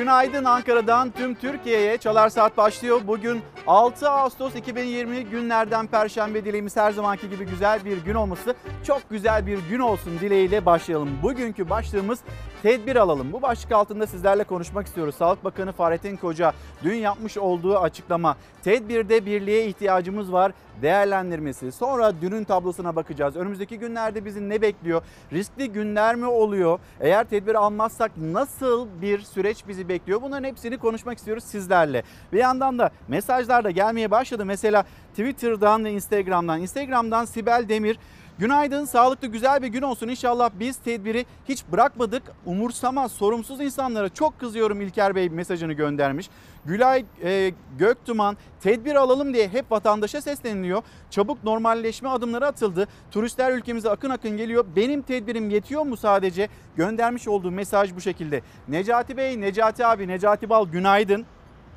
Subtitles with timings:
[0.00, 3.00] Günaydın Ankara'dan tüm Türkiye'ye Çalar Saat başlıyor.
[3.06, 8.54] Bugün 6 Ağustos 2020 günlerden Perşembe dileğimiz her zamanki gibi güzel bir gün olması.
[8.86, 11.10] Çok güzel bir gün olsun dileğiyle başlayalım.
[11.22, 12.20] Bugünkü başlığımız
[12.62, 13.32] tedbir alalım.
[13.32, 15.14] Bu başlık altında sizlerle konuşmak istiyoruz.
[15.14, 16.52] Sağlık Bakanı Fahrettin Koca
[16.84, 18.36] dün yapmış olduğu açıklama.
[18.64, 20.52] Tedbirde birliğe ihtiyacımız var
[20.82, 21.72] değerlendirmesi.
[21.72, 23.36] Sonra dünün tablosuna bakacağız.
[23.36, 25.02] Önümüzdeki günlerde bizi ne bekliyor?
[25.32, 26.78] Riskli günler mi oluyor?
[27.00, 30.22] Eğer tedbir almazsak nasıl bir süreç bizi bekliyor?
[30.22, 32.02] Bunların hepsini konuşmak istiyoruz sizlerle.
[32.32, 34.44] Bir yandan da mesajlar da gelmeye başladı.
[34.44, 36.60] Mesela Twitter'dan ve Instagram'dan.
[36.60, 37.98] Instagram'dan Sibel Demir
[38.40, 40.08] Günaydın, sağlıklı güzel bir gün olsun.
[40.08, 42.22] İnşallah biz tedbiri hiç bırakmadık.
[42.46, 46.30] Umursamaz, sorumsuz insanlara çok kızıyorum İlker Bey mesajını göndermiş.
[46.64, 50.82] Gülay e, Göktuman tedbir alalım diye hep vatandaşa sesleniliyor.
[51.10, 52.88] Çabuk normalleşme adımları atıldı.
[53.10, 54.64] Turistler ülkemize akın akın geliyor.
[54.76, 56.48] Benim tedbirim yetiyor mu sadece?
[56.76, 58.42] Göndermiş olduğu mesaj bu şekilde.
[58.68, 61.26] Necati Bey, Necati abi, Necati Bal günaydın.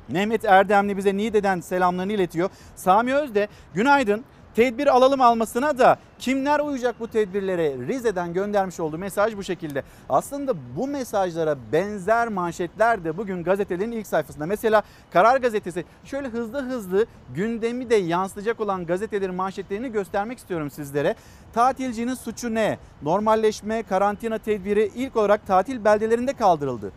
[0.08, 2.50] Mehmet Erdemli bize Niğde'den selamlarını iletiyor.
[2.74, 4.24] Sami Özde günaydın.
[4.54, 7.78] Tedbir alalım almasına da kimler uyacak bu tedbirlere?
[7.88, 9.82] Rize'den göndermiş olduğu mesaj bu şekilde.
[10.08, 14.46] Aslında bu mesajlara benzer manşetler de bugün gazetelerin ilk sayfasında.
[14.46, 21.14] Mesela Karar Gazetesi şöyle hızlı hızlı gündemi de yansıtacak olan gazetelerin manşetlerini göstermek istiyorum sizlere.
[21.54, 22.78] Tatilcinin suçu ne?
[23.02, 26.92] Normalleşme, karantina tedbiri ilk olarak tatil beldelerinde kaldırıldı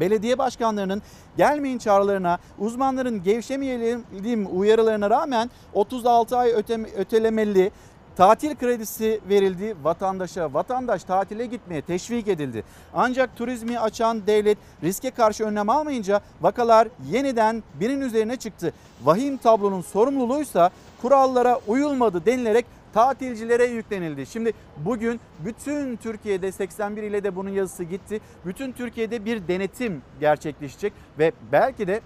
[0.00, 1.02] belediye başkanlarının
[1.36, 7.70] gelmeyin çağrılarına, uzmanların gevşemeyelim uyarılarına rağmen 36 ay öte, ötelemeli
[8.18, 10.54] tatil kredisi verildi vatandaşa.
[10.54, 12.64] Vatandaş tatile gitmeye teşvik edildi.
[12.94, 18.72] Ancak turizmi açan devlet riske karşı önlem almayınca vakalar yeniden birinin üzerine çıktı.
[19.04, 20.70] Vahim tablonun sorumluluğuysa
[21.02, 24.26] kurallara uyulmadı denilerek tatilcilere yüklenildi.
[24.26, 28.20] Şimdi bugün bütün Türkiye'de 81 ile de bunun yazısı gitti.
[28.46, 32.00] Bütün Türkiye'de bir denetim gerçekleşecek ve belki de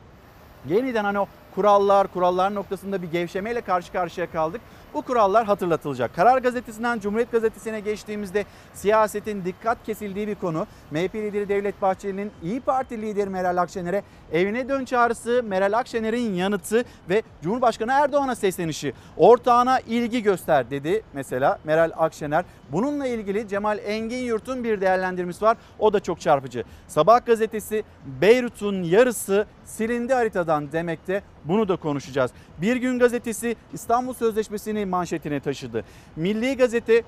[0.68, 4.60] yeniden hani o kurallar, kurallar noktasında bir gevşemeyle karşı karşıya kaldık.
[4.94, 6.14] Bu kurallar hatırlatılacak.
[6.14, 8.44] Karar Gazetesi'nden Cumhuriyet Gazetesi'ne geçtiğimizde
[8.74, 10.66] siyasetin dikkat kesildiği bir konu.
[10.90, 16.84] MHP lideri Devlet Bahçeli'nin İyi Parti lideri Meral Akşener'e evine dön çağrısı, Meral Akşener'in yanıtı
[17.08, 18.94] ve Cumhurbaşkanı Erdoğan'a seslenişi.
[19.16, 22.44] Ortağına ilgi göster dedi mesela Meral Akşener.
[22.72, 25.56] Bununla ilgili Cemal Engin Yurt'un bir değerlendirmesi var.
[25.78, 26.64] O da çok çarpıcı.
[26.88, 27.84] Sabah gazetesi
[28.20, 31.22] Beyrut'un yarısı silindi haritadan demekte.
[31.44, 32.30] Bunu da konuşacağız.
[32.58, 35.84] Bir gün gazetesi İstanbul Sözleşmesi'ni manşetine taşıdı.
[36.16, 37.02] Milli Gazete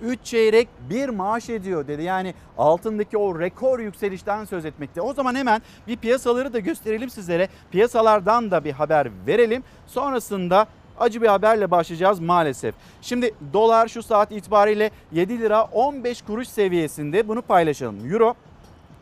[0.00, 2.02] 3 çeyrek bir maaş ediyor dedi.
[2.02, 5.00] Yani altındaki o rekor yükselişten söz etmekte.
[5.00, 7.48] O zaman hemen bir piyasaları da gösterelim sizlere.
[7.70, 9.62] Piyasalardan da bir haber verelim.
[9.86, 10.66] Sonrasında
[10.98, 12.74] acı bir haberle başlayacağız maalesef.
[13.02, 18.12] Şimdi dolar şu saat itibariyle 7 lira 15 kuruş seviyesinde bunu paylaşalım.
[18.12, 18.34] Euro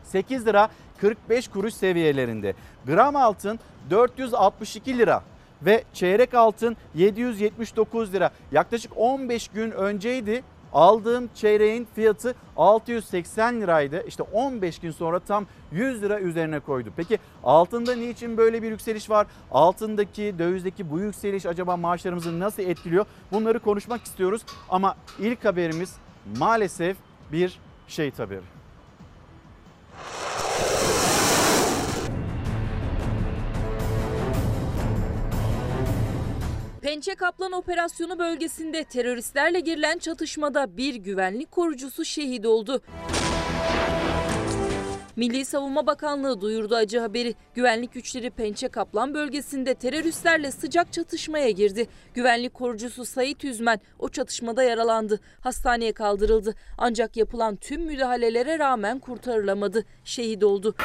[0.03, 0.69] 8 lira
[1.01, 2.53] 45 kuruş seviyelerinde.
[2.85, 5.23] Gram altın 462 lira
[5.61, 8.31] ve çeyrek altın 779 lira.
[8.51, 10.43] Yaklaşık 15 gün önceydi
[10.75, 14.03] aldığım çeyreğin fiyatı 680 liraydı.
[14.07, 16.89] İşte 15 gün sonra tam 100 lira üzerine koydu.
[16.97, 19.27] Peki altında niçin böyle bir yükseliş var?
[19.51, 23.05] Altındaki, dövizdeki bu yükseliş acaba maaşlarımızı nasıl etkiliyor?
[23.31, 24.41] Bunları konuşmak istiyoruz.
[24.69, 25.95] Ama ilk haberimiz
[26.37, 26.97] maalesef
[27.31, 28.64] bir şehit haberi.
[36.85, 42.81] Pençe Kaplan operasyonu bölgesinde teröristlerle girilen çatışmada bir güvenlik korucusu şehit oldu.
[45.15, 47.35] Milli Savunma Bakanlığı duyurdu acı haberi.
[47.53, 51.87] Güvenlik güçleri Pençe Kaplan bölgesinde teröristlerle sıcak çatışmaya girdi.
[52.13, 55.19] Güvenlik korucusu Sait Üzmen o çatışmada yaralandı.
[55.39, 56.55] Hastaneye kaldırıldı.
[56.77, 59.85] Ancak yapılan tüm müdahalelere rağmen kurtarılamadı.
[60.03, 60.75] Şehit oldu.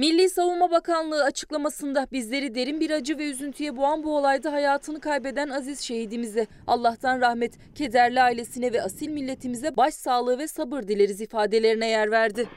[0.00, 5.48] Milli Savunma Bakanlığı açıklamasında bizleri derin bir acı ve üzüntüye boğan bu olayda hayatını kaybeden
[5.48, 12.10] aziz şehidimize Allah'tan rahmet, kederli ailesine ve asil milletimize başsağlığı ve sabır dileriz ifadelerine yer
[12.10, 12.48] verdi.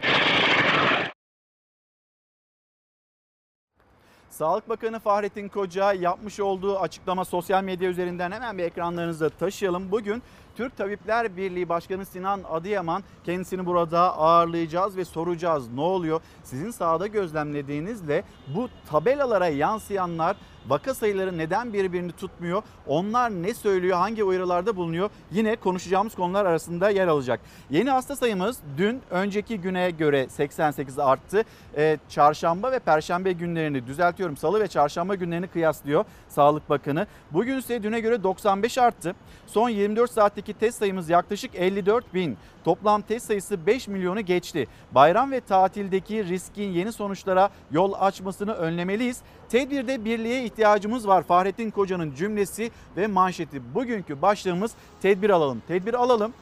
[4.30, 9.92] Sağlık Bakanı Fahrettin Koca yapmış olduğu açıklama sosyal medya üzerinden hemen bir ekranlarınıza taşıyalım.
[9.92, 10.24] Bugün
[10.56, 16.22] Türk Tabipler Birliği Başkanı Sinan Adıyaman kendisini burada ağırlayacağız ve soracağız ne oluyor?
[16.44, 18.24] Sizin sahada gözlemlediğinizle
[18.56, 20.38] bu tabelalara yansıyanlar
[20.68, 22.64] Vaka sayıları neden birbirini tutmuyor?
[22.88, 23.98] Onlar ne söylüyor?
[23.98, 25.10] Hangi uyarılarda bulunuyor?
[25.32, 27.40] Yine konuşacağımız konular arasında yer alacak.
[27.70, 31.44] Yeni hasta sayımız dün önceki güne göre 88 arttı.
[31.78, 34.38] Ee, çarşamba ve perşembe günlerini düzeltiyorum.
[34.38, 37.08] Salı ve çarşamba günlerini kıyaslıyor Sağlık Bakanı.
[37.32, 39.16] Bugün ise düne göre 95 arttı.
[39.48, 42.38] Son 24 saatteki test sayımız yaklaşık 54 bin.
[42.64, 44.68] Toplam test sayısı 5 milyonu geçti.
[44.92, 49.22] Bayram ve tatildeki riskin yeni sonuçlara yol açmasını önlemeliyiz.
[49.54, 51.24] Tedbirde birliğe ihtiyacımız var.
[51.24, 53.62] Fahrettin Koca'nın cümlesi ve manşeti.
[53.76, 54.72] Bugünkü başlığımız
[55.02, 55.62] tedbir alalım.
[55.68, 56.34] Tedbir alalım.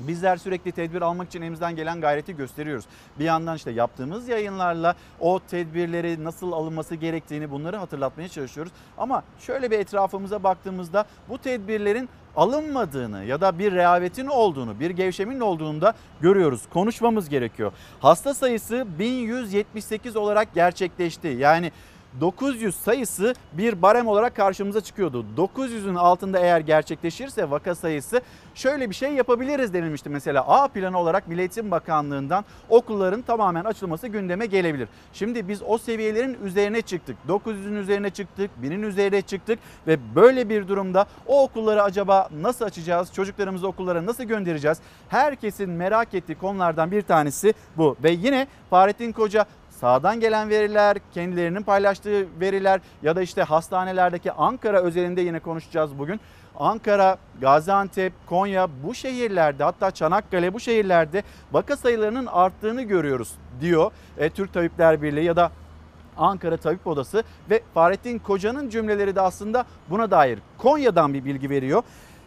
[0.00, 2.84] Bizler sürekli tedbir almak için elimizden gelen gayreti gösteriyoruz.
[3.18, 8.72] Bir yandan işte yaptığımız yayınlarla o tedbirleri nasıl alınması gerektiğini bunları hatırlatmaya çalışıyoruz.
[8.98, 15.40] Ama şöyle bir etrafımıza baktığımızda bu tedbirlerin alınmadığını ya da bir rehavetin olduğunu, bir gevşemin
[15.40, 16.62] olduğunu da görüyoruz.
[16.72, 17.72] Konuşmamız gerekiyor.
[18.00, 21.28] Hasta sayısı 1178 olarak gerçekleşti.
[21.28, 21.72] Yani
[22.20, 25.26] 900 sayısı bir barem olarak karşımıza çıkıyordu.
[25.36, 28.20] 900'ün altında eğer gerçekleşirse vaka sayısı
[28.54, 30.08] şöyle bir şey yapabiliriz denilmişti.
[30.08, 34.88] Mesela A planı olarak Milli Bakanlığı'ndan okulların tamamen açılması gündeme gelebilir.
[35.12, 37.16] Şimdi biz o seviyelerin üzerine çıktık.
[37.28, 43.12] 900'ün üzerine çıktık, 1000'in üzerine çıktık ve böyle bir durumda o okulları acaba nasıl açacağız?
[43.12, 44.78] Çocuklarımızı okullara nasıl göndereceğiz?
[45.08, 47.96] Herkesin merak ettiği konulardan bir tanesi bu.
[48.02, 49.46] Ve yine Fahrettin Koca
[49.82, 56.20] sağdan gelen veriler, kendilerinin paylaştığı veriler ya da işte hastanelerdeki Ankara özelinde yine konuşacağız bugün.
[56.58, 64.30] Ankara, Gaziantep, Konya bu şehirlerde hatta Çanakkale bu şehirlerde vaka sayılarının arttığını görüyoruz diyor e,
[64.30, 65.50] Türk Tabipler Birliği ya da
[66.16, 71.82] Ankara Tabip Odası ve Fahrettin Koca'nın cümleleri de aslında buna dair Konya'dan bir bilgi veriyor.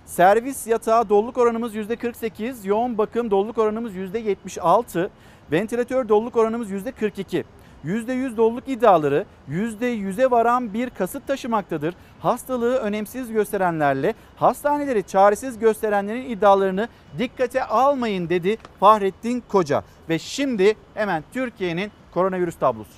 [0.06, 5.10] Servis yatağı doluluk oranımız %48, yoğun bakım doluluk oranımız %76,
[5.52, 7.44] ventilatör doluluk oranımız %42.
[7.86, 11.96] %100 doluluk iddiaları %100'e varan bir kasıt taşımaktadır.
[12.20, 16.88] Hastalığı önemsiz gösterenlerle hastaneleri çaresiz gösterenlerin iddialarını
[17.20, 19.84] dikkate almayın dedi Fahrettin Koca.
[20.10, 22.92] Ve şimdi hemen Türkiye'nin koronavirüs tablosu.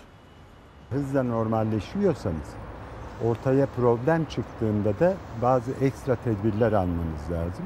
[0.89, 2.47] hızla normalleşiyorsanız
[3.25, 7.65] ortaya problem çıktığında da bazı ekstra tedbirler almanız lazım.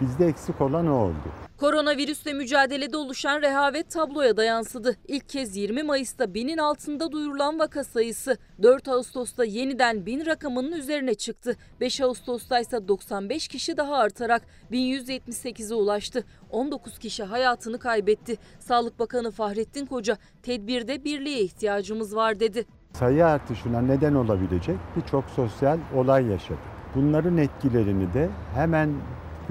[0.00, 1.14] Bizde eksik olan o oldu.
[1.56, 4.96] Koronavirüsle mücadelede oluşan rehavet tabloya da yansıdı.
[5.08, 11.14] İlk kez 20 Mayıs'ta binin altında duyurulan vaka sayısı 4 Ağustos'ta yeniden 1000 rakamının üzerine
[11.14, 11.56] çıktı.
[11.80, 14.42] 5 Ağustos'ta ise 95 kişi daha artarak
[14.72, 16.24] 1178'e ulaştı.
[16.50, 18.36] 19 kişi hayatını kaybetti.
[18.58, 22.64] Sağlık Bakanı Fahrettin Koca tedbirde birliğe ihtiyacımız var dedi.
[22.92, 26.58] Sayı artışına neden olabilecek birçok sosyal olay yaşadık.
[26.94, 28.90] Bunların etkilerini de hemen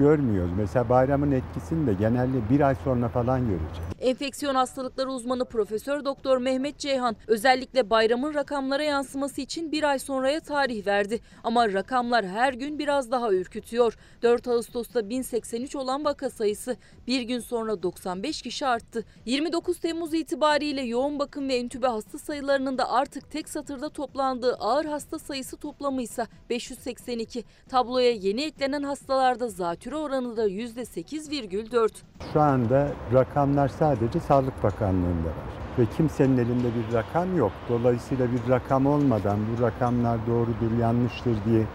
[0.00, 0.52] görmüyoruz.
[0.56, 3.90] Mesela bayramın etkisini de genelde bir ay sonra falan göreceğiz.
[4.00, 10.40] Enfeksiyon hastalıkları uzmanı Profesör Doktor Mehmet Ceyhan özellikle bayramın rakamlara yansıması için bir ay sonraya
[10.40, 11.20] tarih verdi.
[11.44, 13.96] Ama rakamlar her gün biraz daha ürkütüyor.
[14.22, 16.76] 4 Ağustos'ta 1083 olan vaka sayısı
[17.06, 19.04] bir gün sonra 95 kişi arttı.
[19.24, 24.84] 29 Temmuz itibariyle yoğun bakım ve entübe hasta sayılarının da artık tek satırda toplandığı ağır
[24.84, 27.44] hasta sayısı toplamı ise 582.
[27.68, 31.90] Tabloya yeni eklenen hastalarda zatürre oranı da %8,4.
[32.32, 35.50] Şu anda rakamlar sadece Sağlık Bakanlığı'nda var.
[35.78, 37.52] Ve kimsenin elinde bir rakam yok.
[37.68, 41.66] Dolayısıyla bir rakam olmadan bu rakamlar doğrudur, yanlıştır diye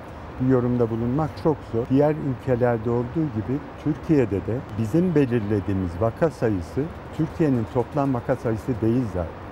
[0.42, 1.86] bir yorumda bulunmak çok zor.
[1.90, 6.84] Diğer ülkelerde olduğu gibi Türkiye'de de bizim belirlediğimiz vaka sayısı
[7.18, 9.46] Türkiye'nin toplam vaka sayısı değil zaten.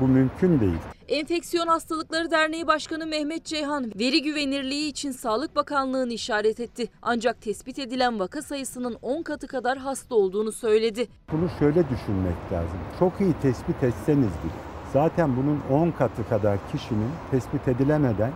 [0.00, 0.93] Bu mümkün değil.
[1.08, 6.90] Enfeksiyon Hastalıkları Derneği Başkanı Mehmet Ceyhan veri güvenirliği için Sağlık Bakanlığı'nı işaret etti.
[7.02, 11.08] Ancak tespit edilen vaka sayısının 10 katı kadar hasta olduğunu söyledi.
[11.32, 12.78] Bunu şöyle düşünmek lazım.
[12.98, 14.52] Çok iyi tespit etseniz bile
[14.92, 18.32] zaten bunun 10 katı kadar kişinin tespit edilemeden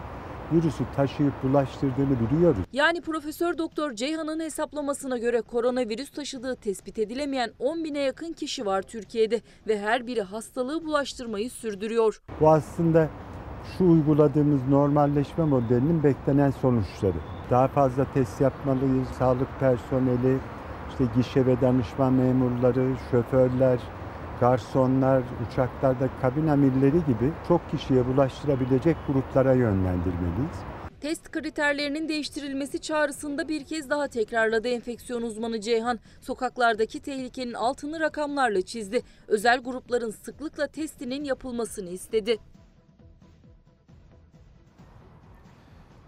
[0.53, 2.65] virüsü taşıyıp bulaştırdığını biliyoruz.
[2.73, 8.83] Yani Profesör Doktor Ceyhan'ın hesaplamasına göre koronavirüs taşıdığı tespit edilemeyen 10 bine yakın kişi var
[8.83, 12.23] Türkiye'de ve her biri hastalığı bulaştırmayı sürdürüyor.
[12.41, 13.09] Bu aslında
[13.79, 17.17] şu uyguladığımız normalleşme modelinin beklenen sonuçları.
[17.51, 19.09] Daha fazla test yapmalıyız.
[19.19, 20.39] Sağlık personeli,
[20.91, 23.79] işte gişe ve danışma memurları, şoförler,
[24.41, 30.59] garsonlar, uçaklarda kabin amirleri gibi çok kişiye bulaştırabilecek gruplara yönlendirmeliyiz.
[31.01, 35.99] Test kriterlerinin değiştirilmesi çağrısında bir kez daha tekrarladı enfeksiyon uzmanı Ceyhan.
[36.21, 39.03] Sokaklardaki tehlikenin altını rakamlarla çizdi.
[39.29, 42.39] Özel grupların sıklıkla testinin yapılmasını istedi.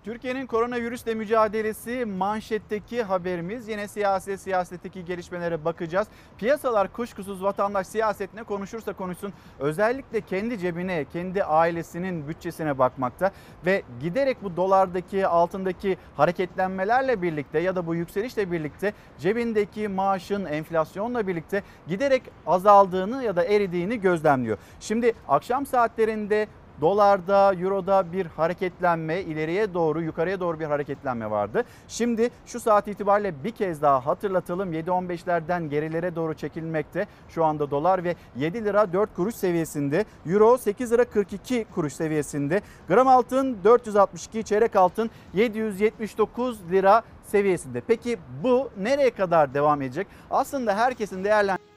[0.04, 3.68] Türkiye'nin koronavirüsle mücadelesi manşetteki haberimiz.
[3.68, 6.08] Yine siyaset, siyasetteki gelişmelere bakacağız.
[6.38, 13.30] Piyasalar kuşkusuz vatandaş siyasetine konuşursa konuşsun özellikle kendi cebine, kendi ailesinin bütçesine bakmakta
[13.66, 21.26] ve giderek bu dolardaki, altındaki hareketlenmelerle birlikte ya da bu yükselişle birlikte cebindeki maaşın enflasyonla
[21.26, 24.58] birlikte giderek azaldığını ya da eridiğini gözlemliyor.
[24.80, 26.48] Şimdi akşam saatlerinde
[26.80, 31.64] Dolarda, Euro'da bir hareketlenme, ileriye doğru, yukarıya doğru bir hareketlenme vardı.
[31.88, 34.72] Şimdi şu saat itibariyle bir kez daha hatırlatalım.
[34.72, 37.06] 7.15'lerden gerilere doğru çekilmekte.
[37.28, 40.04] Şu anda dolar ve 7 lira 4 kuruş seviyesinde.
[40.26, 42.62] Euro 8 lira 42 kuruş seviyesinde.
[42.88, 47.80] Gram altın 462, çeyrek altın 779 lira seviyesinde.
[47.80, 50.06] Peki bu nereye kadar devam edecek?
[50.30, 51.69] Aslında herkesin değerlendirmesi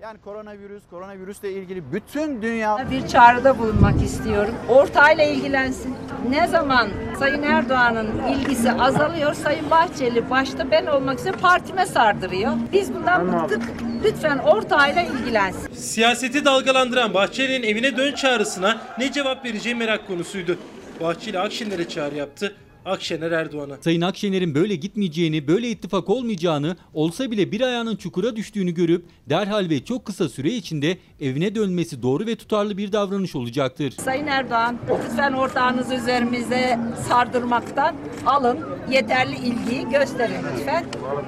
[0.00, 4.54] yani koronavirüs, koronavirüsle ilgili bütün dünya Bir çağrıda bulunmak istiyorum.
[4.68, 5.96] Ortayla ilgilensin.
[6.28, 6.88] Ne zaman
[7.18, 12.52] Sayın Erdoğan'ın ilgisi azalıyor, Sayın Bahçeli başta ben olmak üzere partime sardırıyor.
[12.72, 13.62] Biz bundan bıktık.
[14.04, 15.74] Lütfen ortayla ilgilensin.
[15.74, 20.58] Siyaseti dalgalandıran Bahçeli'nin evine dön çağrısına ne cevap vereceği merak konusuydu.
[21.00, 22.56] Bahçeli Akşener'e çağrı yaptı.
[22.84, 23.76] Akşener Erdoğan'a.
[23.80, 29.70] Sayın Akşener'in böyle gitmeyeceğini, böyle ittifak olmayacağını, olsa bile bir ayağının çukura düştüğünü görüp derhal
[29.70, 33.90] ve çok kısa süre içinde evine dönmesi doğru ve tutarlı bir davranış olacaktır.
[33.90, 38.58] Sayın Erdoğan, lütfen ortağınızı üzerimize sardırmaktan alın.
[38.92, 40.86] Yeterli ilgiyi gösterin lütfen.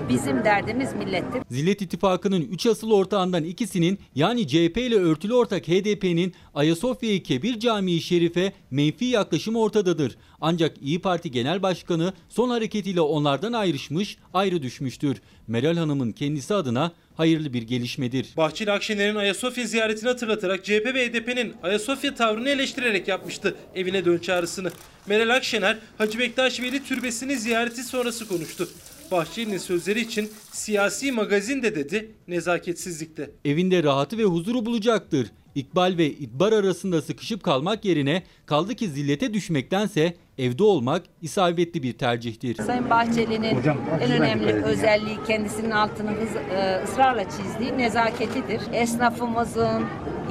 [0.08, 1.42] Bizim derdimiz millettir.
[1.50, 8.00] Zillet İttifakı'nın 3 asıl ortağından ikisinin yani CHP ile örtülü ortak HDP'nin Ayasofya-i Kebir Camii
[8.00, 10.16] Şerif'e menfi yaklaşımı ortadadır.
[10.40, 15.16] Ancak İyi Parti Genel Başkanı son hareketiyle onlardan ayrışmış, ayrı düşmüştür.
[15.46, 18.26] Meral Hanım'ın kendisi adına hayırlı bir gelişmedir.
[18.36, 24.70] Bahçeli Akşener'in Ayasofya ziyaretini hatırlatarak CHP ve HDP'nin Ayasofya tavrını eleştirerek yapmıştı evine dön çağrısını.
[25.06, 28.68] Meral Akşener Hacı Bektaş Veli Türbesi'ni ziyareti sonrası konuştu.
[29.10, 33.30] Bahçeli'nin sözleri için siyasi magazin de dedi, nezaketsizlikte.
[33.44, 35.30] Evinde rahatı ve huzuru bulacaktır.
[35.54, 41.92] İkbal ve İdbar arasında sıkışıp kalmak yerine kaldı ki zillete düşmektense evde olmak isabetli bir
[41.92, 42.54] tercihtir.
[42.54, 43.56] Sayın Bahçeli'nin
[44.00, 48.60] en önemli özelliği kendisinin altını hız, e, ısrarla çizdiği nezaketidir.
[48.72, 49.84] Esnafımızın,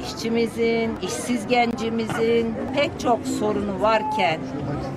[0.06, 4.40] işçimizin, işsiz gencimizin pek çok sorunu varken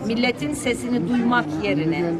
[0.08, 2.14] milletin sesini duymak yerine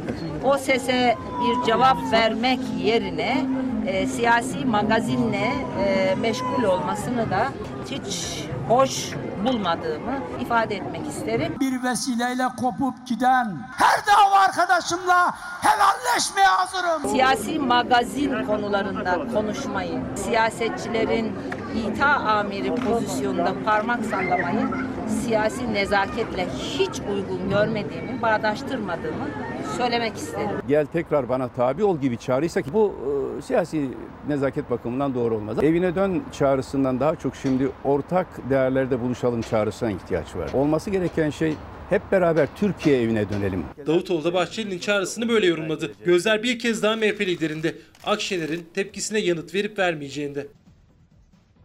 [0.44, 3.46] o sese bir cevap vermek yerine
[3.86, 5.52] e, siyasi magazinle
[5.84, 7.48] e, meşgul olmasını da
[7.90, 9.10] hiç hoş
[9.44, 11.54] bulmadığımı ifade etmek isterim.
[11.60, 17.10] bir vesileyle kopup giden her dava arkadaşımla helalleşmeye hazırım.
[17.10, 21.36] Siyasi magazin konularında konuşmayı, siyasetçilerin
[21.76, 24.68] ita amiri pozisyonunda parmak sallamayı
[25.08, 29.28] siyasi nezaketle hiç uygun görmediğimi, bağdaştırmadığımı
[29.76, 30.48] söylemek isterim.
[30.68, 32.94] gel tekrar bana tabi ol gibi çağrıysa ki bu
[33.38, 33.90] e, siyasi
[34.28, 35.56] nezaket bakımından doğru olmaz.
[35.62, 40.50] Evine dön çağrısından daha çok şimdi ortak değerlerde buluşalım çağrısına ihtiyaç var.
[40.52, 41.54] Olması gereken şey
[41.90, 43.64] hep beraber Türkiye evine dönelim.
[43.86, 45.92] Davutoğlu da Bahçeli'nin çağrısını böyle yorumladı.
[46.04, 47.74] Gözler bir kez daha MHP liderinde.
[48.04, 50.46] Akşener'in tepkisine yanıt verip vermeyeceğinde.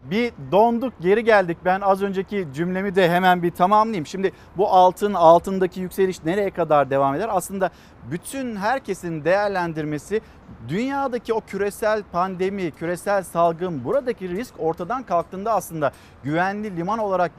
[0.03, 1.57] Bir donduk geri geldik.
[1.65, 4.05] Ben az önceki cümlemi de hemen bir tamamlayayım.
[4.05, 7.29] Şimdi bu altın altındaki yükseliş nereye kadar devam eder?
[7.31, 7.69] Aslında
[8.11, 10.21] bütün herkesin değerlendirmesi
[10.67, 15.91] dünyadaki o küresel pandemi, küresel salgın buradaki risk ortadan kalktığında aslında
[16.23, 17.31] güvenli liman olarak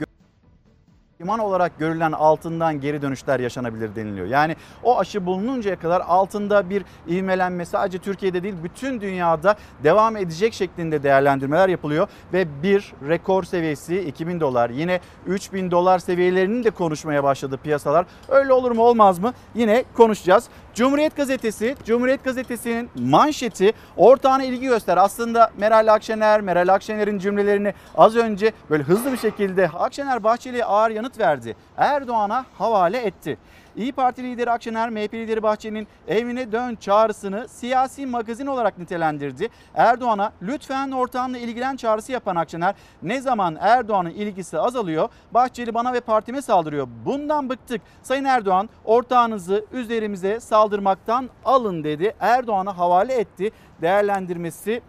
[1.21, 4.27] liman olarak görülen altından geri dönüşler yaşanabilir deniliyor.
[4.27, 10.55] Yani o aşı bulununcaya kadar altında bir ivmelenme sadece Türkiye'de değil bütün dünyada devam edecek
[10.55, 17.25] şeklinde değerlendirmeler yapılıyor ve bir rekor seviyesi 2000 dolar yine 3000 dolar seviyelerini de konuşmaya
[17.25, 18.07] başladı piyasalar.
[18.29, 19.33] Öyle olur mu olmaz mı?
[19.55, 20.49] Yine konuşacağız.
[20.75, 24.97] Cumhuriyet Gazetesi, Cumhuriyet Gazetesi'nin manşeti ortağına ilgi göster.
[24.97, 30.91] Aslında Meral Akşener, Meral Akşener'in cümlelerini az önce böyle hızlı bir şekilde Akşener Bahçeli'ye ağır
[30.91, 31.57] yanıt verdi.
[31.77, 33.39] Erdoğan'a havale etti.
[33.77, 39.49] İyi Parti lideri Akşener, MHP lideri Bahçeli'nin evine dön çağrısını siyasi magazin olarak nitelendirdi.
[39.75, 46.01] Erdoğan'a lütfen ortağınla ilgilen çağrısı yapan Akşener ne zaman Erdoğan'ın ilgisi azalıyor Bahçeli bana ve
[46.01, 46.89] partime saldırıyor.
[47.05, 47.83] Bundan bıktık.
[48.03, 52.15] Sayın Erdoğan ortağınızı üzerimize saldırmaktan alın dedi.
[52.21, 53.51] Erdoğan'a havale etti.
[53.83, 54.83] Değerlendirmesi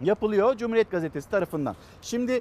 [0.00, 1.76] yapılıyor Cumhuriyet Gazetesi tarafından.
[2.02, 2.40] Şimdi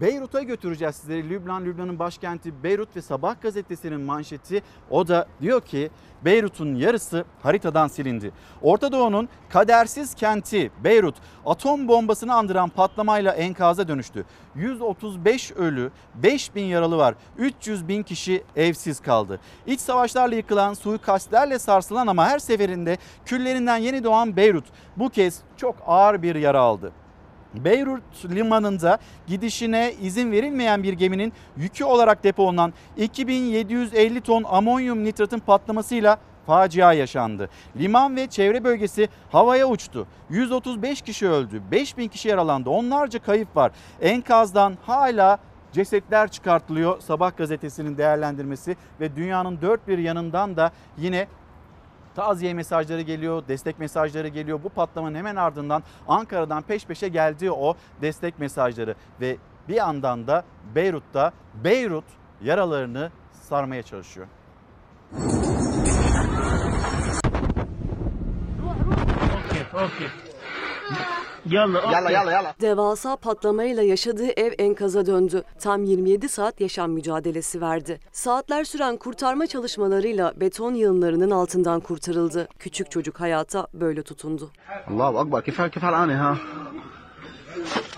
[0.00, 1.30] Beyrut'a götüreceğiz sizleri.
[1.30, 5.90] Lübnan, Lübnan'ın başkenti Beyrut ve Sabah gazetesinin manşeti o da diyor ki
[6.24, 8.32] Beyrut'un yarısı haritadan silindi.
[8.62, 11.16] Orta Doğu'nun kadersiz kenti Beyrut
[11.46, 14.24] atom bombasını andıran patlamayla enkaza dönüştü.
[14.54, 17.14] 135 ölü, 5000 yaralı var.
[17.38, 19.40] 300 bin kişi evsiz kaldı.
[19.66, 24.64] İç savaşlarla yıkılan, suikastlerle sarsılan ama her seferinde küllerinden yeni doğan Beyrut
[24.96, 26.92] bu kez çok ağır bir yara aldı.
[27.54, 36.18] Beyrut limanında gidişine izin verilmeyen bir geminin yükü olarak depolanan 2750 ton amonyum nitratın patlamasıyla
[36.46, 37.48] facia yaşandı.
[37.76, 40.06] Liman ve çevre bölgesi havaya uçtu.
[40.30, 43.72] 135 kişi öldü, 5000 kişi yaralandı, onlarca kayıp var.
[44.00, 45.38] Enkazdan hala
[45.72, 47.00] cesetler çıkartılıyor.
[47.00, 51.26] Sabah gazetesinin değerlendirmesi ve dünyanın dört bir yanından da yine
[52.14, 54.60] taziye mesajları geliyor, destek mesajları geliyor.
[54.64, 59.36] Bu patlamanın hemen ardından Ankara'dan peş peşe geldi o destek mesajları ve
[59.68, 61.32] bir yandan da Beyrut'ta
[61.64, 62.04] Beyrut
[62.42, 64.26] yaralarını sarmaya çalışıyor.
[72.60, 75.42] Devasa patlamayla yaşadığı ev enkaza döndü.
[75.58, 78.00] Tam 27 saat yaşam mücadelesi verdi.
[78.12, 82.48] Saatler süren kurtarma çalışmalarıyla beton yığınlarının altından kurtarıldı.
[82.58, 84.50] Küçük çocuk hayata böyle tutundu.
[84.90, 85.44] Allahu Akbar.
[85.44, 86.36] Kif kif halani ha?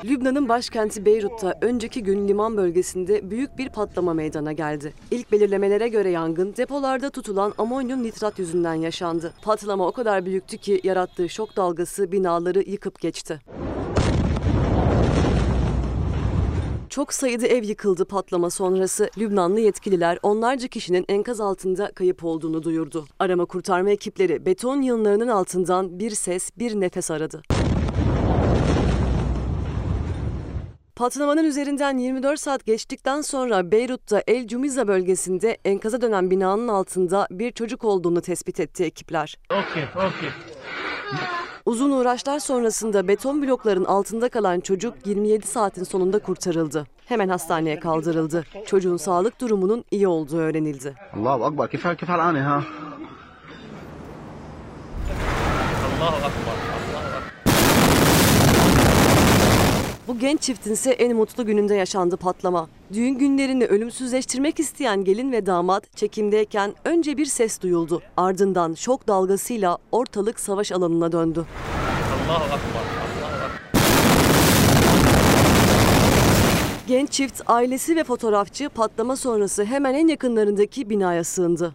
[0.05, 4.95] Lübnan'ın başkenti Beyrut'ta önceki gün liman bölgesinde büyük bir patlama meydana geldi.
[5.11, 9.33] İlk belirlemelere göre yangın depolarda tutulan amonyum nitrat yüzünden yaşandı.
[9.43, 13.41] Patlama o kadar büyüktü ki yarattığı şok dalgası binaları yıkıp geçti.
[16.89, 19.11] Çok sayıda ev yıkıldı patlama sonrası.
[19.19, 23.07] Lübnanlı yetkililer onlarca kişinin enkaz altında kayıp olduğunu duyurdu.
[23.19, 27.43] Arama kurtarma ekipleri beton yığınlarının altından bir ses, bir nefes aradı.
[31.03, 37.53] Patlamanın üzerinden 24 saat geçtikten sonra Beyrut'ta El Cumiza bölgesinde enkaza dönen binanın altında bir
[37.53, 39.39] çocuk olduğunu tespit etti ekipler.
[41.67, 46.87] Uzun uğraşlar sonrasında beton blokların altında kalan çocuk 27 saatin sonunda kurtarıldı.
[47.07, 48.45] Hemen hastaneye kaldırıldı.
[48.67, 50.95] Çocuğun sağlık durumunun iyi olduğu öğrenildi.
[51.17, 51.71] Allahu Akbar.
[51.71, 52.65] Kif kif halani ha?
[60.09, 62.69] Bu genç çiftin ise en mutlu gününde yaşandı patlama.
[62.93, 68.03] Düğün günlerini ölümsüzleştirmek isteyen gelin ve damat çekimdeyken önce bir ses duyuldu.
[68.17, 71.47] Ardından şok dalgasıyla ortalık savaş alanına döndü.
[76.87, 81.75] Genç çift, ailesi ve fotoğrafçı patlama sonrası hemen en yakınlarındaki binaya sığındı.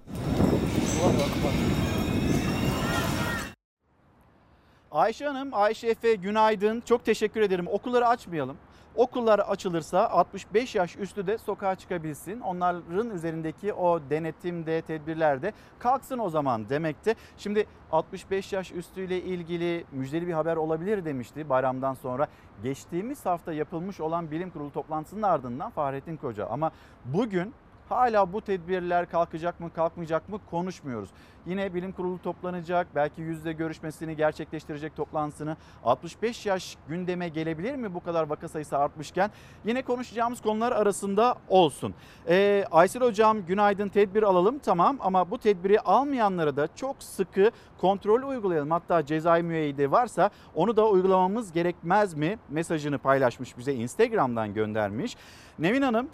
[4.98, 6.82] Ayşe Hanım, Ayşe Efe günaydın.
[6.82, 7.68] Çok teşekkür ederim.
[7.68, 8.58] Okulları açmayalım.
[8.96, 12.40] Okullar açılırsa 65 yaş üstü de sokağa çıkabilsin.
[12.40, 17.16] Onların üzerindeki o denetimde, tedbirlerde kalksın o zaman demekte.
[17.38, 22.28] Şimdi 65 yaş üstüyle ilgili müjdeli bir haber olabilir demişti bayramdan sonra.
[22.64, 26.48] Geçtiğimiz hafta yapılmış olan bilim kurulu toplantısının ardından Fahrettin Koca.
[26.48, 26.72] Ama
[27.06, 27.54] bugün
[27.90, 31.10] Hala bu tedbirler kalkacak mı kalkmayacak mı konuşmuyoruz.
[31.46, 32.88] Yine bilim kurulu toplanacak.
[32.96, 35.58] Belki yüzde görüşmesini gerçekleştirecek toplantısını.
[35.84, 39.32] 65 yaş gündeme gelebilir mi bu kadar vaka sayısı artmışken?
[39.66, 41.94] Yine konuşacağımız konular arasında olsun.
[42.28, 48.24] Ee, Aysel Hocam günaydın tedbir alalım tamam ama bu tedbiri almayanlara da çok sıkı kontrol
[48.30, 48.72] uygulayalım.
[48.72, 55.18] Hatta cezai müeyyide varsa onu da uygulamamız gerekmez mi mesajını paylaşmış bize Instagram'dan göndermiş.
[55.60, 56.10] Nevin Hanım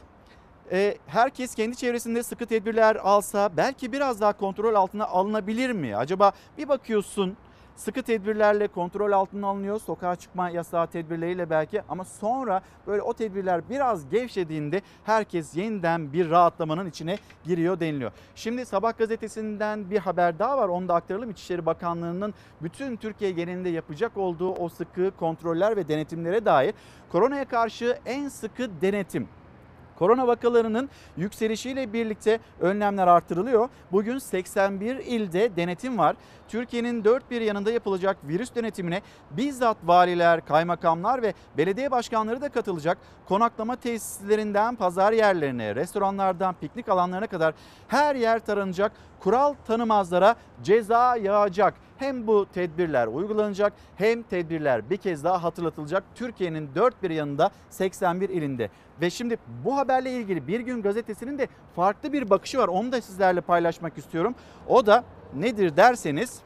[0.72, 5.98] e, herkes kendi çevresinde sıkı tedbirler alsa belki biraz daha kontrol altına alınabilir mi?
[5.98, 7.38] Acaba bir bakıyorsun
[7.76, 9.80] sıkı tedbirlerle kontrol altına alınıyor.
[9.80, 16.30] Sokağa çıkma yasağı tedbirleriyle belki ama sonra böyle o tedbirler biraz gevşediğinde herkes yeniden bir
[16.30, 18.12] rahatlamanın içine giriyor deniliyor.
[18.36, 21.30] Şimdi Sabah gazetesinden bir haber daha var onu da aktaralım.
[21.30, 26.74] İçişleri Bakanlığı'nın bütün Türkiye genelinde yapacak olduğu o sıkı kontroller ve denetimlere dair
[27.12, 29.28] koronaya karşı en sıkı denetim
[30.04, 33.70] Korona vakalarının yükselişiyle birlikte önlemler artırılıyor.
[33.92, 36.16] Bugün 81 ilde denetim var.
[36.48, 42.98] Türkiye'nin dört bir yanında yapılacak virüs denetimine bizzat valiler, kaymakamlar ve belediye başkanları da katılacak.
[43.26, 47.54] Konaklama tesislerinden pazar yerlerine, restoranlardan piknik alanlarına kadar
[47.88, 48.92] her yer taranacak.
[49.20, 51.74] Kural tanımazlara ceza yağacak.
[52.04, 56.04] Hem bu tedbirler uygulanacak hem tedbirler bir kez daha hatırlatılacak.
[56.16, 58.70] Türkiye'nin dört bir yanında 81 ilinde.
[59.02, 62.68] Ve şimdi bu haberle ilgili Bir Gün Gazetesi'nin de farklı bir bakışı var.
[62.68, 64.36] Onu da sizlerle paylaşmak istiyorum.
[64.68, 65.04] O da
[65.36, 66.42] nedir derseniz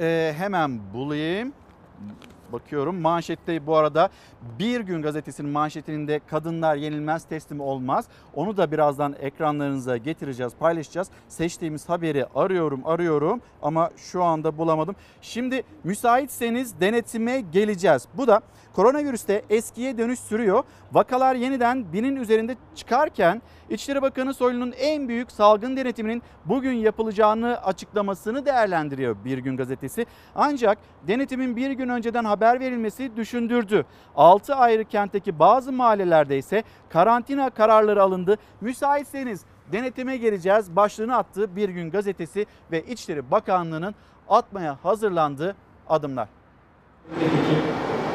[0.00, 1.52] e, hemen bulayım.
[2.52, 4.08] Bakıyorum manşette bu arada
[4.58, 8.04] Bir Gün gazetesinin manşetinin de kadınlar yenilmez teslim olmaz.
[8.34, 11.08] Onu da birazdan ekranlarınıza getireceğiz, paylaşacağız.
[11.28, 14.96] Seçtiğimiz haberi arıyorum, arıyorum ama şu anda bulamadım.
[15.22, 18.08] Şimdi müsaitseniz denetime geleceğiz.
[18.14, 18.40] Bu da
[18.78, 20.62] koronavirüste eskiye dönüş sürüyor.
[20.92, 28.46] Vakalar yeniden binin üzerinde çıkarken İçişleri Bakanı Soylu'nun en büyük salgın denetiminin bugün yapılacağını açıklamasını
[28.46, 30.06] değerlendiriyor Bir Gün gazetesi.
[30.34, 33.86] Ancak denetimin bir gün önceden haber verilmesi düşündürdü.
[34.16, 38.36] 6 ayrı kentteki bazı mahallelerde ise karantina kararları alındı.
[38.60, 43.94] Müsaitseniz denetime geleceğiz başlığını attığı Bir Gün gazetesi ve İçişleri Bakanlığı'nın
[44.28, 45.56] atmaya hazırlandığı
[45.88, 46.28] adımlar.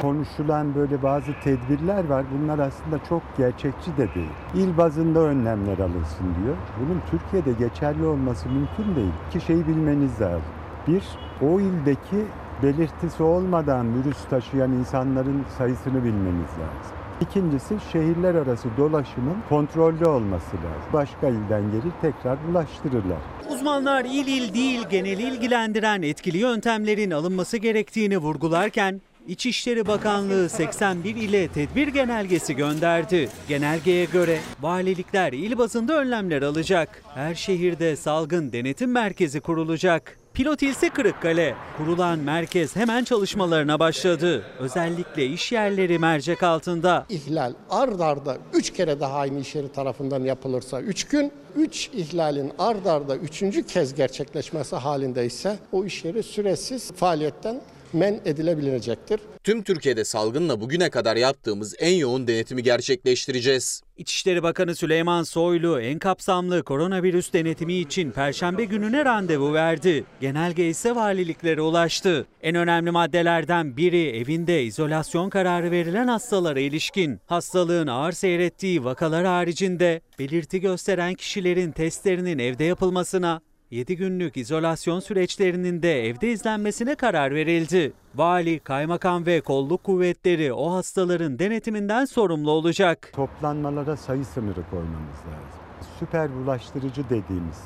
[0.03, 2.25] Konuşulan böyle bazı tedbirler var.
[2.33, 4.29] Bunlar aslında çok gerçekçi de değil.
[4.55, 6.55] İl bazında önlemler alınsın diyor.
[6.79, 9.11] Bunun Türkiye'de geçerli olması mümkün değil.
[9.29, 10.51] İki şeyi bilmeniz lazım.
[10.87, 11.03] Bir,
[11.41, 12.25] o ildeki
[12.63, 16.97] belirtisi olmadan virüs taşıyan insanların sayısını bilmeniz lazım.
[17.21, 20.93] İkincisi şehirler arası dolaşımın kontrollü olması lazım.
[20.93, 23.19] Başka ilden gelir tekrar bulaştırırlar.
[23.49, 31.47] Uzmanlar il il değil geneli ilgilendiren etkili yöntemlerin alınması gerektiğini vurgularken İçişleri Bakanlığı 81 ile
[31.47, 33.29] tedbir genelgesi gönderdi.
[33.47, 37.03] Genelgeye göre valilikler il bazında önlemler alacak.
[37.13, 40.17] Her şehirde salgın denetim merkezi kurulacak.
[40.33, 41.55] Pilot ilse Kırıkkale.
[41.77, 44.43] Kurulan merkez hemen çalışmalarına başladı.
[44.59, 47.05] Özellikle iş yerleri mercek altında.
[47.09, 52.51] İhlal ard arda 3 kere daha aynı iş yeri tarafından yapılırsa 3 gün, 3 ihlalin
[52.59, 53.67] ard arda 3.
[53.73, 57.61] kez gerçekleşmesi halinde ise o iş yeri süresiz faaliyetten
[57.93, 59.19] men edilebilecektir.
[59.43, 63.81] Tüm Türkiye'de salgınla bugüne kadar yaptığımız en yoğun denetimi gerçekleştireceğiz.
[63.97, 70.03] İçişleri Bakanı Süleyman Soylu en kapsamlı koronavirüs denetimi için Perşembe gününe randevu verdi.
[70.21, 72.25] Genelge ise valiliklere ulaştı.
[72.41, 77.19] En önemli maddelerden biri evinde izolasyon kararı verilen hastalara ilişkin.
[77.25, 83.41] Hastalığın ağır seyrettiği vakalar haricinde belirti gösteren kişilerin testlerinin evde yapılmasına,
[83.73, 87.93] 7 günlük izolasyon süreçlerinin de evde izlenmesine karar verildi.
[88.15, 93.09] Vali, kaymakam ve kolluk kuvvetleri o hastaların denetiminden sorumlu olacak.
[93.13, 95.59] Toplanmalara sayı sınırı koymamız lazım.
[95.99, 97.59] Süper bulaştırıcı dediğimiz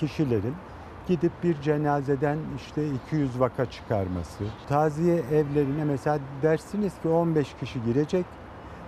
[0.00, 0.54] kişilerin
[1.08, 4.44] gidip bir cenazeden işte 200 vaka çıkarması.
[4.68, 8.24] Taziye evlerine mesela dersiniz ki 15 kişi girecek.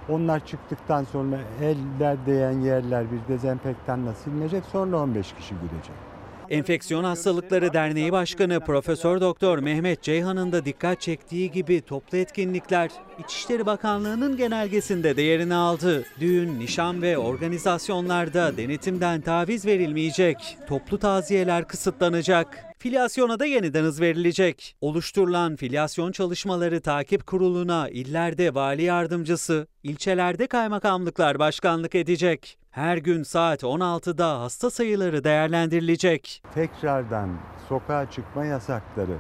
[0.09, 4.65] Onlar çıktıktan sonra eller değen yerler bir dezenfektanla silinecek.
[4.65, 6.10] Sonra 15 kişi girecek.
[6.51, 12.91] Enfeksiyon Hastalıkları Derneği Başkanı Profesör Doktor Mehmet Ceyhan'ın da dikkat çektiği gibi toplu etkinlikler
[13.25, 16.05] İçişleri Bakanlığı'nın genelgesinde de yerini aldı.
[16.21, 20.37] Düğün, nişan ve organizasyonlarda denetimden taviz verilmeyecek.
[20.69, 22.65] Toplu taziyeler kısıtlanacak.
[22.79, 24.77] Filyasyona da yeniden hız verilecek.
[24.81, 32.60] Oluşturulan filyasyon çalışmaları takip kuruluna illerde vali yardımcısı, ilçelerde kaymakamlıklar başkanlık edecek.
[32.71, 36.43] Her gün saat 16'da hasta sayıları değerlendirilecek.
[36.55, 37.31] Tekrardan
[37.69, 39.17] sokağa çıkma yasakları,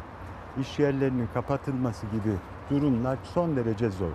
[0.60, 2.34] iş yerlerinin kapatılması gibi
[2.70, 4.12] durumlar son derece zor.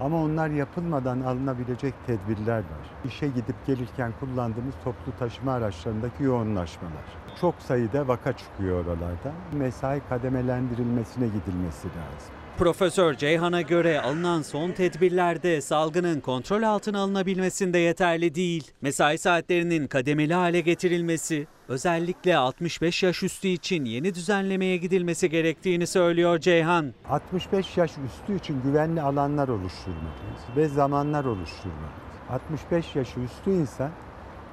[0.00, 2.90] Ama onlar yapılmadan alınabilecek tedbirler var.
[3.04, 7.04] İşe gidip gelirken kullandığımız toplu taşıma araçlarındaki yoğunlaşmalar.
[7.40, 9.32] Çok sayıda vaka çıkıyor oralarda.
[9.52, 12.43] Mesai kademelendirilmesine gidilmesi lazım.
[12.58, 18.70] Profesör Ceyhan'a göre alınan son tedbirlerde salgının kontrol altına alınabilmesinde yeterli değil.
[18.80, 26.38] Mesai saatlerinin kademeli hale getirilmesi, özellikle 65 yaş üstü için yeni düzenlemeye gidilmesi gerektiğini söylüyor
[26.38, 26.94] Ceyhan.
[27.08, 32.04] 65 yaş üstü için güvenli alanlar oluşturmalıyız ve zamanlar oluşturmalıyız.
[32.30, 33.90] 65 yaş üstü insan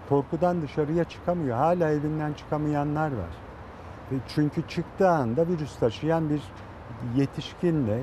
[0.10, 1.58] korkudan dışarıya çıkamıyor.
[1.58, 3.32] Hala evinden çıkamayanlar var.
[4.12, 6.42] Ve Çünkü çıktığı anda virüs taşıyan bir
[7.16, 8.00] yetişkinle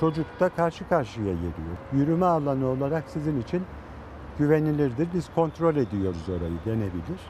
[0.00, 1.76] çocukta karşı karşıya geliyor.
[1.92, 3.62] Yürüme alanı olarak sizin için
[4.38, 5.08] güvenilirdir.
[5.14, 7.20] Biz kontrol ediyoruz orayı denebilir.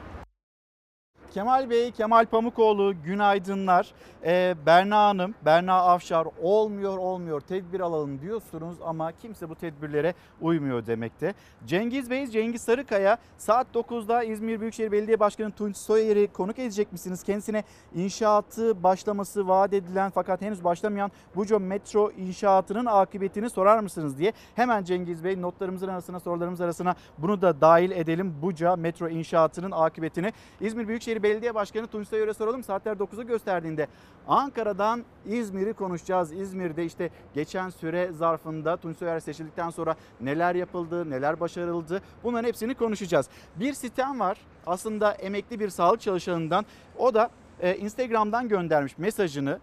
[1.33, 3.93] Kemal Bey, Kemal Pamukoğlu günaydınlar.
[4.25, 10.85] Ee, Berna Hanım, Berna Afşar olmuyor olmuyor tedbir alalım diyorsunuz ama kimse bu tedbirlere uymuyor
[10.85, 11.33] demekte.
[11.65, 17.23] Cengiz Bey, Cengiz Sarıkaya saat 9'da İzmir Büyükşehir Belediye Başkanı Tunç Soyer'i konuk edecek misiniz?
[17.23, 17.63] Kendisine
[17.95, 24.33] inşaatı başlaması vaat edilen fakat henüz başlamayan Buca Metro inşaatının akıbetini sorar mısınız diye.
[24.55, 28.35] Hemen Cengiz Bey notlarımızın arasına sorularımız arasına bunu da dahil edelim.
[28.41, 32.63] Buca Metro inşaatının akıbetini İzmir Büyükşehir Belediye Başkanı Tunç Soyer'e soralım.
[32.63, 33.87] Saatler 9'u gösterdiğinde
[34.27, 36.33] Ankara'dan İzmir'i konuşacağız.
[36.33, 42.75] İzmir'de işte geçen süre zarfında Tunç Soyer seçildikten sonra neler yapıldı, neler başarıldı bunların hepsini
[42.75, 43.29] konuşacağız.
[43.55, 46.65] Bir sitem var aslında emekli bir sağlık çalışanından
[46.97, 49.59] o da e, Instagram'dan göndermiş mesajını.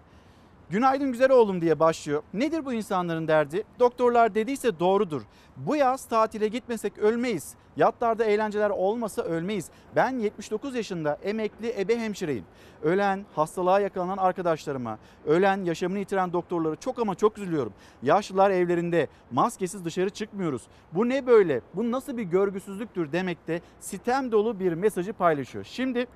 [0.70, 2.22] Günaydın güzel oğlum diye başlıyor.
[2.34, 3.64] Nedir bu insanların derdi?
[3.78, 5.22] Doktorlar dediyse doğrudur.
[5.56, 7.54] Bu yaz tatile gitmesek ölmeyiz.
[7.76, 9.70] Yatlarda eğlenceler olmasa ölmeyiz.
[9.96, 12.44] Ben 79 yaşında emekli ebe hemşireyim.
[12.82, 17.72] Ölen, hastalığa yakalanan arkadaşlarıma, ölen, yaşamını yitiren doktorları çok ama çok üzülüyorum.
[18.02, 20.62] Yaşlılar evlerinde, maskesiz dışarı çıkmıyoruz.
[20.92, 21.60] Bu ne böyle?
[21.74, 25.64] Bu nasıl bir görgüsüzlüktür demekte sitem dolu bir mesajı paylaşıyor.
[25.64, 26.06] Şimdi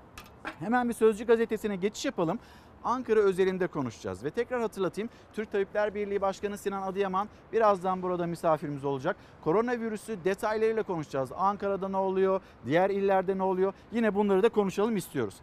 [0.61, 2.39] hemen bir Sözcü gazetesine geçiş yapalım.
[2.85, 4.25] Ankara özelinde konuşacağız.
[4.25, 9.17] Ve tekrar hatırlatayım Türk Tabipler Birliği Başkanı Sinan Adıyaman birazdan burada misafirimiz olacak.
[9.45, 11.31] Koronavirüsü detaylarıyla konuşacağız.
[11.37, 15.35] Ankara'da ne oluyor, diğer illerde ne oluyor yine bunları da konuşalım istiyoruz.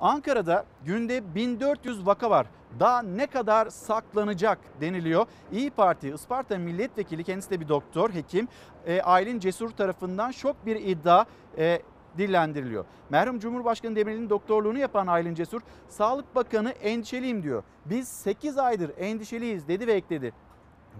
[0.00, 2.46] Ankara'da günde 1400 vaka var.
[2.80, 5.26] Daha ne kadar saklanacak deniliyor.
[5.52, 8.48] İyi Parti Isparta Milletvekili kendisi de bir doktor, hekim.
[8.86, 11.24] E, Aylin Cesur tarafından şok bir iddia
[11.58, 11.82] e,
[12.18, 12.84] dillendiriliyor.
[13.10, 17.62] Merhum Cumhurbaşkanı Demirel'in doktorluğunu yapan Aylin Cesur, Sağlık Bakanı endişeliyim diyor.
[17.84, 20.32] Biz 8 aydır endişeliyiz dedi ve ekledi.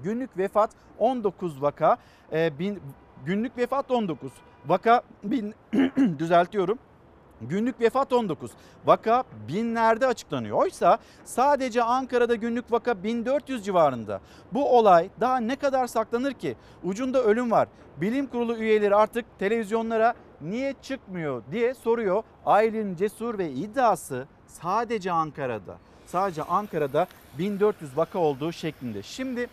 [0.04, 1.96] Günlük vefat 19 vaka,
[2.32, 2.80] e, bin,
[3.26, 4.32] günlük vefat 19,
[4.66, 5.54] vaka bin,
[6.18, 6.78] düzeltiyorum.
[7.40, 8.50] Günlük vefat 19.
[8.86, 10.56] Vaka binlerde açıklanıyor.
[10.56, 14.20] Oysa sadece Ankara'da günlük vaka 1400 civarında.
[14.52, 16.56] Bu olay daha ne kadar saklanır ki?
[16.84, 17.68] Ucunda ölüm var.
[17.96, 22.22] Bilim kurulu üyeleri artık televizyonlara niye çıkmıyor diye soruyor.
[22.46, 25.76] Aylin Cesur ve iddiası sadece Ankara'da.
[26.06, 27.06] Sadece Ankara'da
[27.38, 29.02] 1400 vaka olduğu şeklinde.
[29.02, 29.46] Şimdi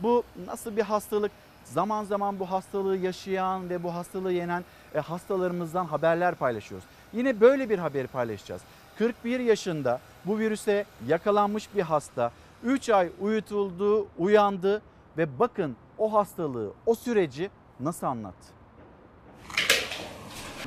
[0.00, 1.32] bu nasıl bir hastalık?
[1.64, 6.88] Zaman zaman bu hastalığı yaşayan ve bu hastalığı yenen e, hastalarımızdan haberler paylaşıyoruz.
[7.12, 8.62] Yine böyle bir haberi paylaşacağız.
[8.98, 12.32] 41 yaşında bu virüse yakalanmış bir hasta
[12.64, 14.82] 3 ay uyutuldu, uyandı
[15.18, 18.46] ve bakın o hastalığı, o süreci nasıl anlattı?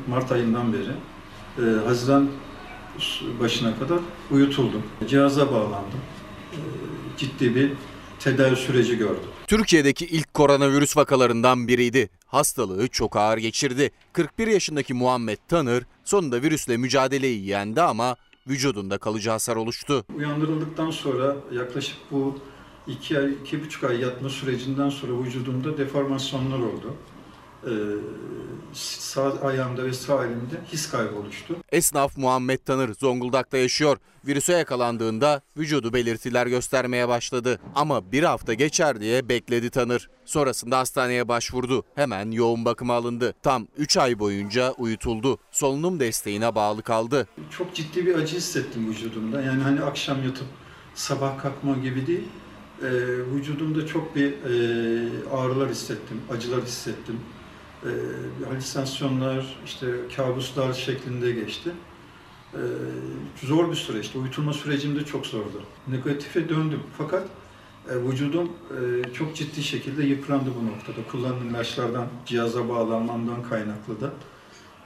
[0.07, 0.91] Mart ayından beri
[1.57, 2.29] e, Haziran
[3.39, 3.99] başına kadar
[4.31, 4.83] uyutuldum.
[5.07, 5.99] Cihaza bağlandım.
[6.51, 6.57] E,
[7.17, 7.71] ciddi bir
[8.19, 9.29] tedavi süreci gördüm.
[9.47, 12.09] Türkiye'deki ilk koronavirüs vakalarından biriydi.
[12.33, 13.91] Hastalığı çok ağır geçirdi.
[14.13, 18.15] 41 yaşındaki Muhammed Tanır sonunda virüsle mücadeleyi yendi ama
[18.47, 20.05] vücudunda kalıcı hasar oluştu.
[20.17, 22.39] Uyandırıldıktan sonra yaklaşık bu
[22.87, 26.95] 2 ay, 2,5 ay yatma sürecinden sonra vücudumda deformasyonlar oldu.
[27.67, 27.71] Ee,
[28.73, 31.55] sağ ayağımda ve sağ elimde his kaybı oluştu.
[31.71, 33.97] Esnaf Muhammed Tanır Zonguldak'ta yaşıyor.
[34.27, 37.59] Virüse yakalandığında vücudu belirtiler göstermeye başladı.
[37.75, 40.09] Ama bir hafta geçer diye bekledi Tanır.
[40.25, 41.83] Sonrasında hastaneye başvurdu.
[41.95, 43.33] Hemen yoğun bakıma alındı.
[43.43, 45.37] Tam 3 ay boyunca uyutuldu.
[45.51, 47.27] Solunum desteğine bağlı kaldı.
[47.57, 49.41] Çok ciddi bir acı hissettim vücudumda.
[49.41, 50.47] Yani hani akşam yatıp
[50.95, 52.27] sabah kalkma gibi değil.
[52.81, 52.85] Ee,
[53.35, 57.19] vücudumda çok bir e, ağrılar hissettim, acılar hissettim
[57.85, 61.71] e, halüsinasyonlar, işte kabuslar şeklinde geçti.
[62.53, 62.61] E,
[63.45, 64.17] zor bir süreçti.
[64.17, 65.63] Uyutulma sürecim de çok zordu.
[65.87, 67.27] Negatife döndüm fakat
[67.89, 71.07] e, vücudum e, çok ciddi şekilde yıprandı bu noktada.
[71.11, 74.13] Kullanılan ilaçlardan, cihaza bağlanmamdan kaynaklı da.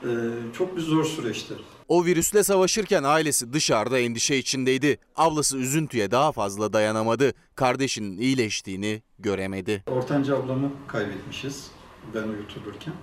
[0.03, 0.09] E,
[0.57, 1.53] çok bir zor süreçti.
[1.87, 4.97] O virüsle savaşırken ailesi dışarıda endişe içindeydi.
[5.15, 7.33] Ablası üzüntüye daha fazla dayanamadı.
[7.55, 9.83] Kardeşinin iyileştiğini göremedi.
[9.87, 11.71] Ortanca ablamı kaybetmişiz
[12.15, 12.93] ben uyutulurken.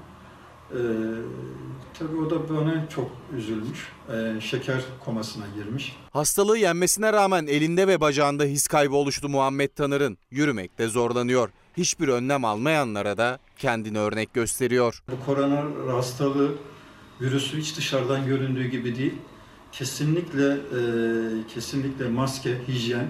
[0.70, 0.76] Ee,
[1.98, 3.88] tabii o da bana çok üzülmüş.
[4.12, 5.96] Ee, şeker komasına girmiş.
[6.12, 10.18] Hastalığı yenmesine rağmen elinde ve bacağında his kaybı oluştu Muhammed Tanır'ın.
[10.30, 11.48] Yürümekte zorlanıyor.
[11.76, 15.02] Hiçbir önlem almayanlara da kendini örnek gösteriyor.
[15.10, 15.64] Bu korona
[15.94, 16.52] hastalığı
[17.20, 19.14] virüsü hiç dışarıdan göründüğü gibi değil.
[19.72, 20.78] Kesinlikle e,
[21.54, 23.08] kesinlikle maske, hijyen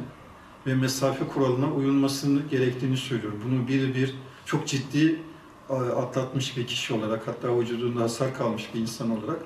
[0.66, 3.40] ve mesafe kuralına uyulmasını gerektiğini söylüyorum.
[3.46, 4.14] Bunu bir bir
[4.46, 5.22] çok ciddi
[5.70, 9.40] atlatmış bir kişi olarak hatta vücudunda hasar kalmış bir insan olarak.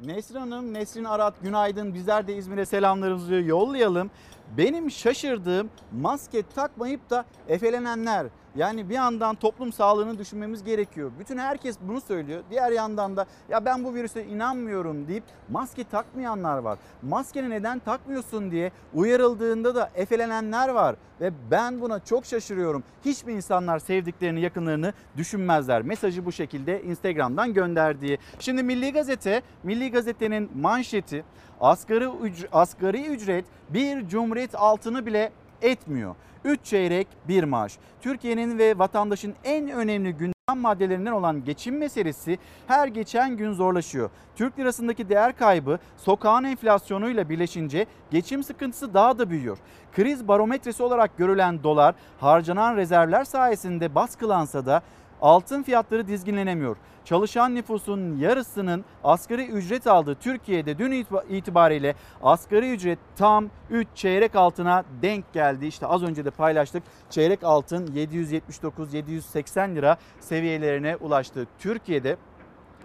[0.00, 1.94] Nesrin Hanım, Nesrin Arat günaydın.
[1.94, 4.10] Bizler de İzmir'e selamlarımızı yollayalım.
[4.56, 8.26] Benim şaşırdığım maske takmayıp da efelenenler.
[8.56, 11.10] Yani bir yandan toplum sağlığını düşünmemiz gerekiyor.
[11.18, 12.42] Bütün herkes bunu söylüyor.
[12.50, 16.78] Diğer yandan da ya ben bu virüse inanmıyorum deyip maske takmayanlar var.
[17.02, 20.96] Maskeni neden takmıyorsun diye uyarıldığında da efelenenler var.
[21.20, 22.84] Ve ben buna çok şaşırıyorum.
[23.04, 25.82] Hiçbir insanlar sevdiklerini, yakınlarını düşünmezler.
[25.82, 28.18] Mesajı bu şekilde Instagram'dan gönderdiği.
[28.38, 31.24] Şimdi Milli Gazete, Milli Gazete'nin manşeti
[31.60, 36.14] asgari, ücret, asgari ücret bir cumhuriyet altını bile etmiyor.
[36.46, 37.78] 3 çeyrek bir maaş.
[38.00, 44.10] Türkiye'nin ve vatandaşın en önemli gündem maddelerinden olan geçim meselesi her geçen gün zorlaşıyor.
[44.36, 49.58] Türk lirasındaki değer kaybı sokağın enflasyonuyla birleşince geçim sıkıntısı daha da büyüyor.
[49.92, 54.82] Kriz barometresi olarak görülen dolar harcanan rezervler sayesinde baskılansa da
[55.20, 56.76] altın fiyatları dizginlenemiyor.
[57.06, 64.34] Çalışan nüfusun yarısının asgari ücret aldığı Türkiye'de dün itiba- itibariyle asgari ücret tam 3 çeyrek
[64.36, 65.66] altına denk geldi.
[65.66, 66.82] İşte az önce de paylaştık.
[67.10, 71.46] Çeyrek altın 779-780 lira seviyelerine ulaştı.
[71.58, 72.16] Türkiye'de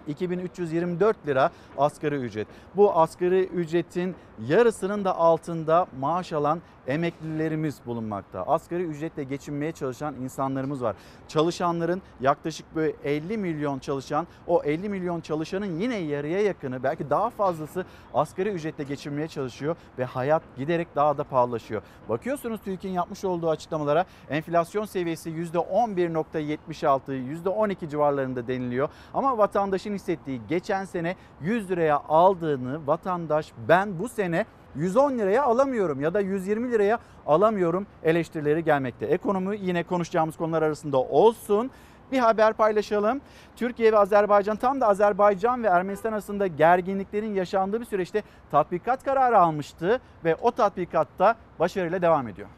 [0.08, 2.48] 2324 lira asgari ücret.
[2.76, 4.14] Bu asgari ücretin
[4.46, 8.42] yarısının da altında maaş alan emeklilerimiz bulunmakta.
[8.42, 10.96] Asgari ücretle geçinmeye çalışan insanlarımız var.
[11.28, 17.30] Çalışanların yaklaşık böyle 50 milyon çalışan o 50 milyon çalışanın yine yarıya yakını belki daha
[17.30, 21.82] fazlası asgari ücretle geçinmeye çalışıyor ve hayat giderek daha da pahalılaşıyor.
[22.08, 28.88] Bakıyorsunuz TÜİK'in yapmış olduğu açıklamalara enflasyon seviyesi %11.76, %12 civarlarında deniliyor.
[29.14, 36.00] Ama vatandaşın hissettiği geçen sene 100 liraya aldığını vatandaş ben bu sene 110 liraya alamıyorum
[36.00, 39.06] ya da 120 liraya alamıyorum eleştirileri gelmekte.
[39.06, 41.70] Ekonomi yine konuşacağımız konular arasında olsun.
[42.12, 43.20] Bir haber paylaşalım.
[43.56, 49.38] Türkiye ve Azerbaycan tam da Azerbaycan ve Ermenistan arasında gerginliklerin yaşandığı bir süreçte tatbikat kararı
[49.38, 52.48] almıştı ve o tatbikatta başarıyla devam ediyor.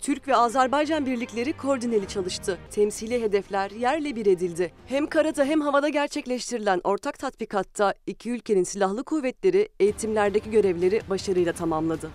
[0.00, 2.58] Türk ve Azerbaycan birlikleri koordineli çalıştı.
[2.70, 4.72] Temsili hedefler yerle bir edildi.
[4.86, 12.10] Hem karada hem havada gerçekleştirilen ortak tatbikatta iki ülkenin silahlı kuvvetleri eğitimlerdeki görevleri başarıyla tamamladı.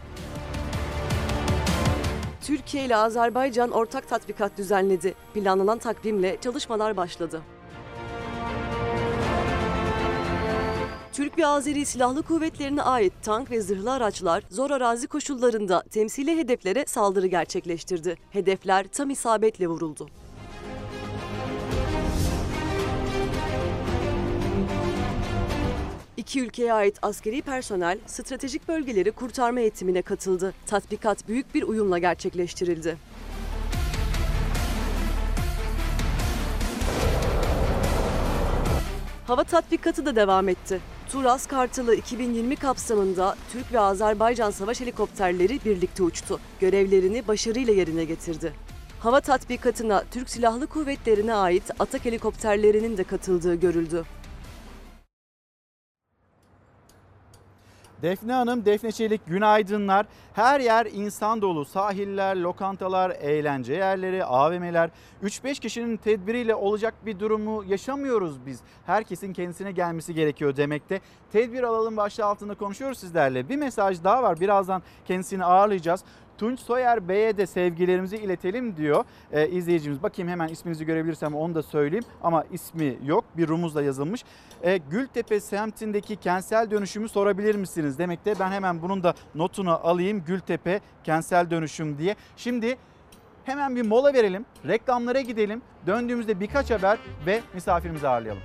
[2.41, 5.13] Türkiye ile Azerbaycan ortak tatbikat düzenledi.
[5.33, 7.41] Planlanan takvimle çalışmalar başladı.
[11.15, 16.85] Türk ve Azeri Silahlı Kuvvetlerine ait tank ve zırhlı araçlar zor arazi koşullarında temsili hedeflere
[16.87, 18.17] saldırı gerçekleştirdi.
[18.31, 20.09] Hedefler tam isabetle vuruldu.
[26.17, 30.53] İki ülkeye ait askeri personel stratejik bölgeleri kurtarma eğitimine katıldı.
[30.65, 32.97] Tatbikat büyük bir uyumla gerçekleştirildi.
[39.27, 40.94] Hava tatbikatı da devam etti.
[41.15, 46.39] Turas Kartalı 2020 kapsamında Türk ve Azerbaycan savaş helikopterleri birlikte uçtu.
[46.59, 48.53] Görevlerini başarıyla yerine getirdi.
[48.99, 54.05] Hava tatbikatına Türk Silahlı Kuvvetleri'ne ait atak helikopterlerinin de katıldığı görüldü.
[58.05, 60.05] Defne Hanım, Defne Çelik günaydınlar.
[60.33, 61.65] Her yer insan dolu.
[61.65, 64.89] Sahiller, lokantalar, eğlence yerleri, AVM'ler.
[65.23, 68.59] 3-5 kişinin tedbiriyle olacak bir durumu yaşamıyoruz biz.
[68.85, 71.01] Herkesin kendisine gelmesi gerekiyor demekte.
[71.31, 73.49] Tedbir alalım başlığı altında konuşuyoruz sizlerle.
[73.49, 74.39] Bir mesaj daha var.
[74.39, 76.03] Birazdan kendisini ağırlayacağız.
[76.37, 80.03] Tunç Soyer Bey'e de sevgilerimizi iletelim diyor ee, izleyicimiz.
[80.03, 84.23] Bakayım hemen isminizi görebilirsem onu da söyleyeyim ama ismi yok bir rumuzla yazılmış.
[84.63, 88.33] Ee, Gültepe semtindeki kentsel dönüşümü sorabilir misiniz demekte.
[88.39, 92.15] Ben hemen bunun da notunu alayım Gültepe kentsel dönüşüm diye.
[92.37, 92.77] Şimdi
[93.45, 98.43] hemen bir mola verelim reklamlara gidelim döndüğümüzde birkaç haber ve misafirimizi ağırlayalım.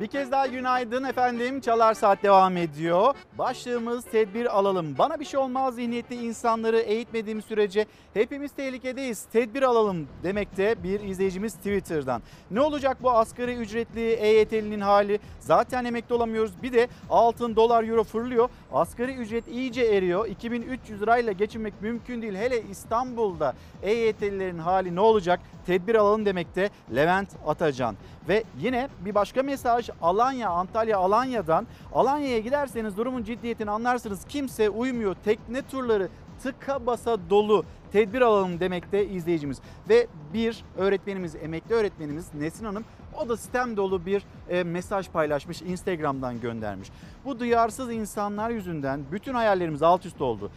[0.00, 1.60] Bir kez daha günaydın efendim.
[1.60, 3.14] Çalar Saat devam ediyor.
[3.38, 4.98] Başlığımız tedbir alalım.
[4.98, 9.24] Bana bir şey olmaz zihniyetli insanları eğitmediğim sürece hepimiz tehlikedeyiz.
[9.24, 12.22] Tedbir alalım demekte bir izleyicimiz Twitter'dan.
[12.50, 15.20] Ne olacak bu asgari ücretli EYT'linin hali?
[15.40, 16.62] Zaten emekli olamıyoruz.
[16.62, 18.48] Bir de altın, dolar, euro fırlıyor.
[18.72, 20.26] Asgari ücret iyice eriyor.
[20.26, 22.34] 2300 lirayla geçinmek mümkün değil.
[22.34, 25.40] Hele İstanbul'da EYT'lilerin hali ne olacak?
[25.66, 27.96] Tedbir alalım demekte Levent Atacan.
[28.28, 31.66] Ve yine bir başka mesaj Alanya, Antalya Alanya'dan.
[31.94, 34.24] Alanya'ya giderseniz durumun ciddiyetini anlarsınız.
[34.28, 35.16] Kimse uymuyor.
[35.24, 36.08] Tekne turları
[36.42, 37.64] tıka basa dolu.
[37.92, 39.60] Tedbir alalım demekte izleyicimiz.
[39.88, 42.84] Ve bir öğretmenimiz, emekli öğretmenimiz Nesin Hanım
[43.18, 46.88] o da sistem dolu bir e, mesaj paylaşmış, Instagram'dan göndermiş.
[47.24, 50.50] Bu duyarsız insanlar yüzünden bütün hayallerimiz alt üst oldu.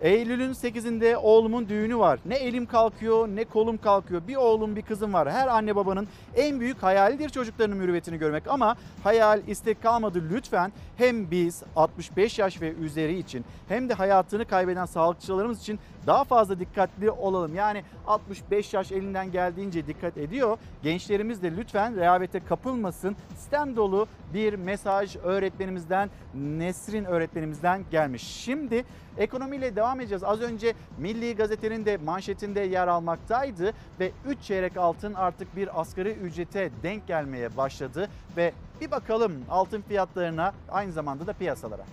[0.00, 2.18] Eylül'ün 8'inde oğlumun düğünü var.
[2.26, 4.22] Ne elim kalkıyor ne kolum kalkıyor.
[4.28, 5.32] Bir oğlum bir kızım var.
[5.32, 8.48] Her anne babanın en büyük hayalidir çocuklarının mürüvvetini görmek.
[8.48, 14.44] Ama hayal istek kalmadı lütfen hem biz 65 yaş ve üzeri için hem de hayatını
[14.44, 17.54] kaybeden sağlıkçılarımız için daha fazla dikkatli olalım.
[17.54, 20.58] Yani 65 yaş elinden geldiğince dikkat ediyor.
[20.82, 23.16] Gençlerimiz de lütfen rehavete kapılmasın.
[23.36, 28.22] Sistem dolu bir mesaj öğretmenimizden, Nesrin öğretmenimizden gelmiş.
[28.22, 28.84] Şimdi
[29.18, 30.24] ekonomiyle devam edeceğiz.
[30.24, 36.10] Az önce Milli Gazete'nin de manşetinde yer almaktaydı ve 3 çeyrek altın artık bir asgari
[36.10, 41.84] ücrete denk gelmeye başladı ve bir bakalım altın fiyatlarına aynı zamanda da piyasalara.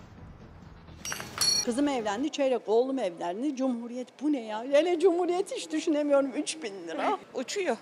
[1.66, 3.56] Kızım evlendi, çeyrek oğlum evlendi.
[3.56, 4.64] Cumhuriyet bu ne ya?
[4.64, 7.18] Hele Cumhuriyet hiç düşünemiyorum 3000 lira.
[7.34, 7.78] Uçuyor.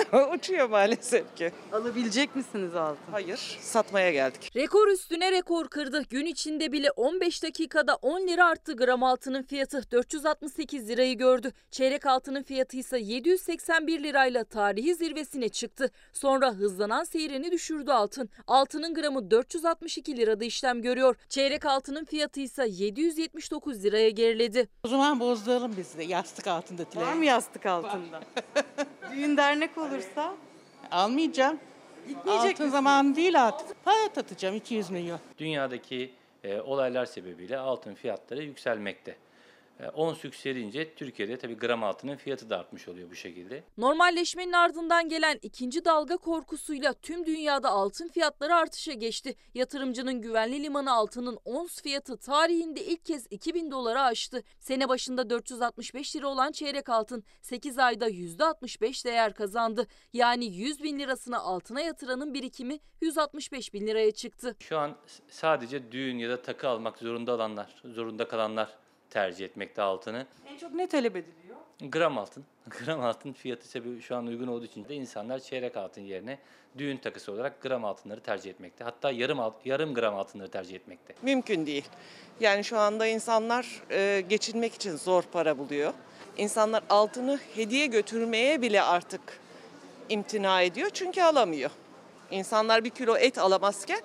[0.34, 1.52] Uçuyor maalesef ki.
[1.72, 3.12] Alabilecek misiniz altın?
[3.12, 4.52] Hayır, satmaya geldik.
[4.56, 6.02] Rekor üstüne rekor kırdı.
[6.10, 11.52] Gün içinde bile 15 dakikada 10 lira arttı gram altının fiyatı 468 lirayı gördü.
[11.70, 15.90] Çeyrek altının fiyatı ise 781 lirayla tarihi zirvesine çıktı.
[16.12, 18.28] Sonra hızlanan seyrini düşürdü altın.
[18.46, 21.16] Altının gramı 462 lirada işlem görüyor.
[21.28, 24.68] Çeyrek altının fiyatı ise 779 liraya geriledi.
[24.84, 26.82] O zaman bozduralım biz de yastık altında.
[26.94, 28.20] Var mı yastık altında?
[29.12, 30.34] Düğün dernek olursa
[30.90, 31.58] Almayacağım.
[32.08, 32.68] Gitmeyecek Altın misin?
[32.68, 33.84] zamanı değil artık.
[33.84, 35.18] Para atacağım 200 milyon.
[35.38, 36.10] Dünyadaki
[36.44, 39.16] e, olaylar sebebiyle altın fiyatları yükselmekte.
[39.82, 43.64] E, ons yükselince Türkiye'de tabii gram altının fiyatı da artmış oluyor bu şekilde.
[43.78, 49.34] Normalleşmenin ardından gelen ikinci dalga korkusuyla tüm dünyada altın fiyatları artışa geçti.
[49.54, 54.42] Yatırımcının güvenli limanı altının ons fiyatı tarihinde ilk kez 2000 dolara aştı.
[54.58, 59.86] Sene başında 465 lira olan çeyrek altın 8 ayda %65 değer kazandı.
[60.12, 64.56] Yani 100 bin lirasını altına yatıranın birikimi 165 bin liraya çıktı.
[64.60, 64.96] Şu an
[65.28, 68.82] sadece düğün ya da takı almak zorunda olanlar, zorunda kalanlar
[69.12, 70.26] tercih etmekte altını.
[70.46, 71.56] en çok ne talep ediliyor?
[71.80, 72.44] Gram altın.
[72.68, 76.38] Gram altın fiyatı sebebi şu an uygun olduğu için de insanlar çeyrek altın yerine
[76.78, 78.84] düğün takısı olarak gram altınları tercih etmekte.
[78.84, 81.14] Hatta yarım alt- yarım gram altınları tercih etmekte.
[81.22, 81.84] Mümkün değil.
[82.40, 85.92] Yani şu anda insanlar e, geçinmek için zor para buluyor.
[86.36, 89.20] İnsanlar altını hediye götürmeye bile artık
[90.08, 91.70] imtina ediyor çünkü alamıyor.
[92.30, 94.00] İnsanlar bir kilo et alamazken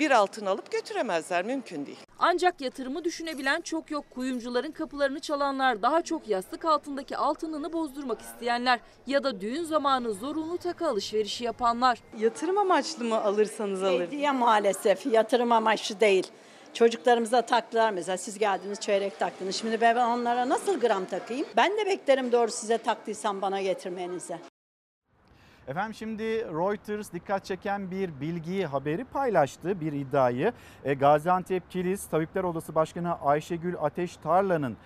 [0.00, 1.98] bir altın alıp götüremezler mümkün değil.
[2.18, 4.04] Ancak yatırımı düşünebilen çok yok.
[4.10, 10.58] Kuyumcuların kapılarını çalanlar daha çok yastık altındaki altınını bozdurmak isteyenler ya da düğün zamanı zorunlu
[10.58, 11.98] takı alışverişi yapanlar.
[12.18, 14.00] Yatırım amaçlı mı alırsanız alır?
[14.00, 16.26] Hediye maalesef yatırım amaçlı değil.
[16.74, 19.56] Çocuklarımıza taktılar mesela siz geldiniz çeyrek taktınız.
[19.56, 21.46] Şimdi ben onlara nasıl gram takayım?
[21.56, 24.38] Ben de beklerim doğru size taktıysam bana getirmenize.
[25.70, 30.52] Efendim şimdi Reuters dikkat çeken bir bilgiyi, haberi paylaştı, bir iddiayı.
[30.84, 34.76] E, Gaziantep Kilis Tabipler Odası Başkanı Ayşegül Ateş Tarla'nın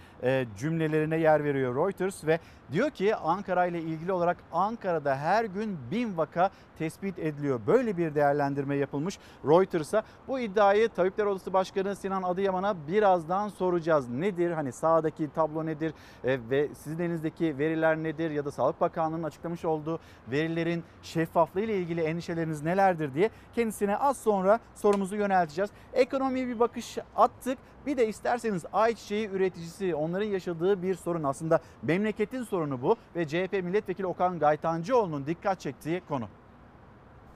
[0.59, 2.39] cümlelerine yer veriyor Reuters ve
[2.73, 7.61] diyor ki Ankara ile ilgili olarak Ankara'da her gün bin vaka tespit ediliyor.
[7.67, 10.03] Böyle bir değerlendirme yapılmış Reuters'a.
[10.29, 14.09] Bu iddiayı Tabipler Odası Başkanı Sinan Adıyaman'a birazdan soracağız.
[14.09, 14.51] Nedir?
[14.51, 15.95] Hani sağdaki tablo nedir?
[16.25, 18.31] E, ve sizin elinizdeki veriler nedir?
[18.31, 19.99] Ya da Sağlık Bakanlığı'nın açıklamış olduğu
[20.31, 25.71] verilerin şeffaflığı ile ilgili endişeleriniz nelerdir diye kendisine az sonra sorumuzu yönelteceğiz.
[25.93, 27.59] Ekonomiye bir bakış attık.
[27.87, 33.53] Bir de isterseniz ayçiçeği üreticisi onların yaşadığı bir sorun aslında memleketin sorunu bu ve CHP
[33.53, 36.29] milletvekili Okan Gaytancıoğlu'nun dikkat çektiği konu.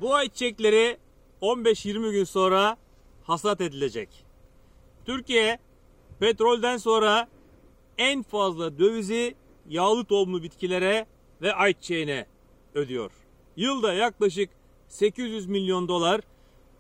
[0.01, 0.99] Bu ayçiçekleri
[1.43, 2.77] 15-20 gün sonra
[3.23, 4.25] hasat edilecek.
[5.05, 5.59] Türkiye
[6.21, 7.29] petrolden sonra
[7.99, 9.35] en fazla dövizi
[9.69, 11.07] yağlı tohumlu bitkilere
[11.43, 12.27] ve ayçiçeğine
[12.75, 13.11] ödüyor.
[13.57, 14.51] Yılda yaklaşık
[14.89, 16.21] 800 milyon dolar,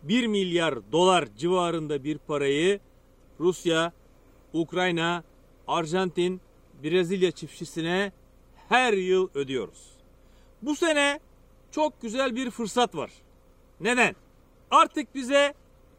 [0.02, 2.80] 1 milyar dolar civarında bir parayı
[3.40, 3.92] Rusya,
[4.52, 5.24] Ukrayna,
[5.68, 6.40] Arjantin,
[6.82, 8.12] Brezilya çiftçisine
[8.68, 9.92] her yıl ödüyoruz.
[10.62, 11.20] Bu sene
[11.70, 13.10] çok güzel bir fırsat var.
[13.80, 14.16] Neden?
[14.70, 15.54] Artık bize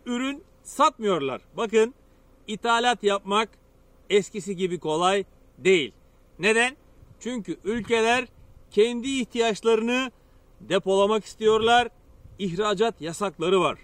[0.06, 1.42] ürün satmıyorlar.
[1.58, 1.94] Bakın
[2.48, 3.50] ithalat yapmak
[4.10, 5.24] eskisi gibi kolay
[5.58, 5.94] değil.
[6.40, 6.78] Neden?
[7.20, 8.26] Çünkü ülkeler
[8.72, 10.12] kendi ihtiyaçlarını
[10.62, 11.88] depolamak istiyorlar.
[12.40, 13.80] İhracat yasakları var.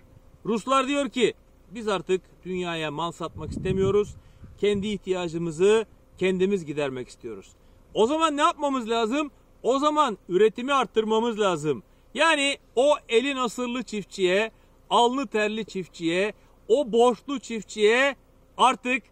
[0.46, 1.34] Ruslar diyor ki
[1.76, 4.16] biz artık dünyaya mal satmak istemiyoruz.
[4.58, 5.86] Kendi ihtiyacımızı
[6.18, 7.48] kendimiz gidermek istiyoruz.
[7.94, 9.32] O zaman ne yapmamız lazım?
[9.64, 11.84] O zaman üretimi arttırmamız lazım.
[12.14, 14.52] Yani o eli nasırlı çiftçiye,
[14.90, 16.34] alnı terli çiftçiye,
[16.68, 18.16] o borçlu çiftçiye
[18.58, 19.04] artık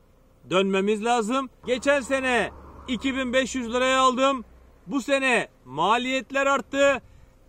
[0.49, 1.49] dönmemiz lazım.
[1.65, 2.51] Geçen sene
[2.87, 4.45] 2500 liraya aldım.
[4.87, 7.01] Bu sene maliyetler arttı.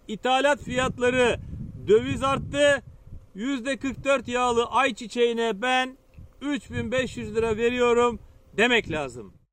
[0.09, 1.41] İthalat fiyatları
[1.89, 2.83] döviz arttı.
[3.37, 5.99] %44 yağlı ayçiçeğine ben
[6.41, 8.21] 3500 lira veriyorum
[8.57, 9.44] demek lazım.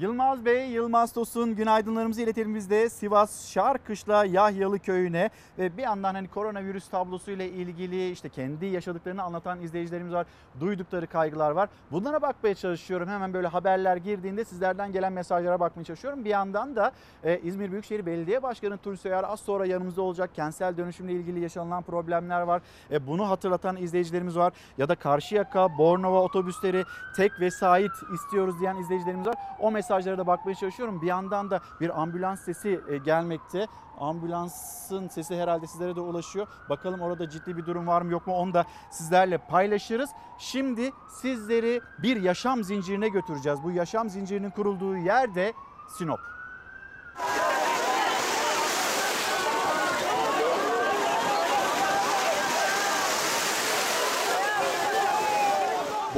[0.00, 6.14] Yılmaz Bey, Yılmaz Tosun günaydınlarımızı iletelim biz de Sivas Şarkışla Yahyalı köyüne ve bir yandan
[6.14, 10.26] hani koronavirüs tablosuyla ilgili işte kendi yaşadıklarını anlatan izleyicilerimiz var.
[10.60, 11.68] Duydukları kaygılar var.
[11.92, 13.08] Bunlara bakmaya çalışıyorum.
[13.08, 16.24] Hemen böyle haberler girdiğinde sizlerden gelen mesajlara bakmaya çalışıyorum.
[16.24, 16.92] Bir yandan da
[17.24, 20.30] e, İzmir Büyükşehir Belediye Başkanı Tunç Soyer az sonra yanımızda olacak.
[20.34, 22.62] Kentsel dönüşümle ilgili yaşanılan problemler var.
[22.90, 24.52] E, bunu hatırlatan izleyicilerimiz var.
[24.78, 26.84] Ya da Karşıyaka, Bornova otobüsleri
[27.16, 29.36] tek vesait istiyoruz diyen izleyicilerimiz var.
[29.60, 31.02] O mesajlara da bakmaya çalışıyorum.
[31.02, 33.66] Bir yandan da bir ambulans sesi e, gelmekte.
[34.00, 36.46] Ambulansın sesi herhalde sizlere de ulaşıyor.
[36.68, 40.10] Bakalım orada ciddi bir durum var mı yok mu onu da sizlerle paylaşırız.
[40.38, 43.62] Şimdi sizleri bir yaşam zincirine götüreceğiz.
[43.62, 45.52] Bu yaşam zincirinin kurulduğu yer de
[45.98, 46.20] Sinop.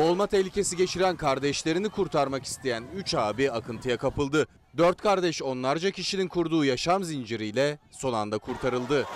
[0.00, 4.46] Boğulma tehlikesi geçiren kardeşlerini kurtarmak isteyen 3 abi akıntıya kapıldı.
[4.76, 9.06] 4 kardeş onlarca kişinin kurduğu yaşam zinciriyle son anda kurtarıldı.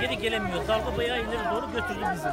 [0.00, 0.68] Geri gelemiyoruz.
[0.68, 2.28] Dalga bayağı ileri doğru götürdü bizi.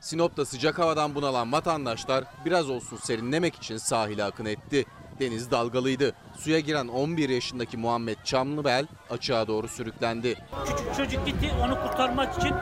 [0.00, 4.84] Sinop'ta sıcak havadan bunalan vatandaşlar biraz olsun serinlemek için sahile akın etti.
[5.20, 6.14] Deniz dalgalıydı.
[6.38, 10.38] Suya giren 11 yaşındaki Muhammed Çamlıbel açığa doğru sürüklendi.
[10.66, 12.54] Küçük çocuk gitti onu kurtarmak için.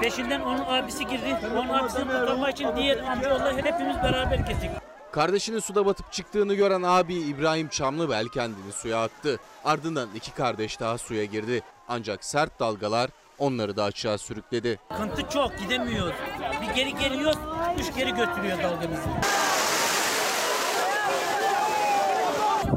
[0.00, 1.36] Peşinden onun abisi girdi.
[1.56, 4.70] Onun abisini kurtarmak için diğer amcaoğulları hepimiz beraber gittik.
[5.12, 9.38] Kardeşinin suda batıp çıktığını gören abi İbrahim Çamlıbel kendini suya attı.
[9.64, 11.62] Ardından iki kardeş daha suya girdi.
[11.88, 14.78] Ancak sert dalgalar onları da açığa sürükledi.
[14.96, 16.14] Kıntı çok gidemiyoruz.
[16.62, 17.38] Bir geri geliyoruz,
[17.78, 19.08] üç geri götürüyor dalga bizi.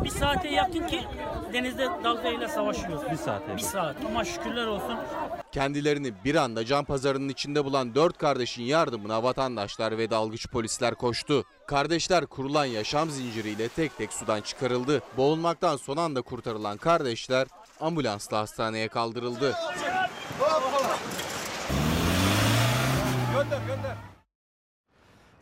[0.03, 1.03] Bir saate yakın ki
[1.53, 3.11] denizde dalgayla savaşıyoruz.
[3.11, 3.55] Bir saate?
[3.55, 4.95] Bir saat ama şükürler olsun
[5.51, 11.45] Kendilerini bir anda can pazarının içinde bulan dört kardeşin yardımına vatandaşlar ve dalgıç polisler koştu.
[11.67, 15.01] Kardeşler kurulan yaşam zinciriyle tek tek sudan çıkarıldı.
[15.17, 17.47] Boğulmaktan son anda kurtarılan kardeşler
[17.79, 19.55] ambulansla hastaneye kaldırıldı.
[23.33, 24.10] Gönder gönder.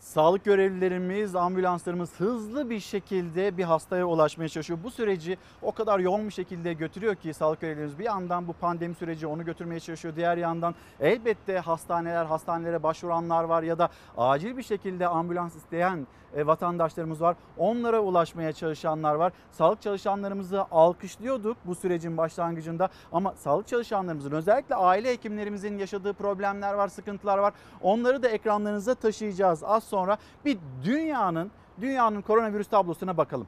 [0.09, 4.79] Sağlık görevlilerimiz, ambulanslarımız hızlı bir şekilde bir hastaya ulaşmaya çalışıyor.
[4.83, 8.95] Bu süreci o kadar yoğun bir şekilde götürüyor ki sağlık görevlilerimiz bir yandan bu pandemi
[8.95, 10.15] süreci onu götürmeye çalışıyor.
[10.15, 16.47] Diğer yandan elbette hastaneler, hastanelere başvuranlar var ya da acil bir şekilde ambulans isteyen e,
[16.47, 17.35] vatandaşlarımız var.
[17.57, 19.33] Onlara ulaşmaya çalışanlar var.
[19.51, 26.87] Sağlık çalışanlarımızı alkışlıyorduk bu sürecin başlangıcında ama sağlık çalışanlarımızın özellikle aile hekimlerimizin yaşadığı problemler var,
[26.87, 27.53] sıkıntılar var.
[27.81, 29.63] Onları da ekranlarınıza taşıyacağız.
[29.63, 29.98] Az sonra
[30.45, 33.47] bir dünyanın dünyanın koronavirüs tablosuna bakalım.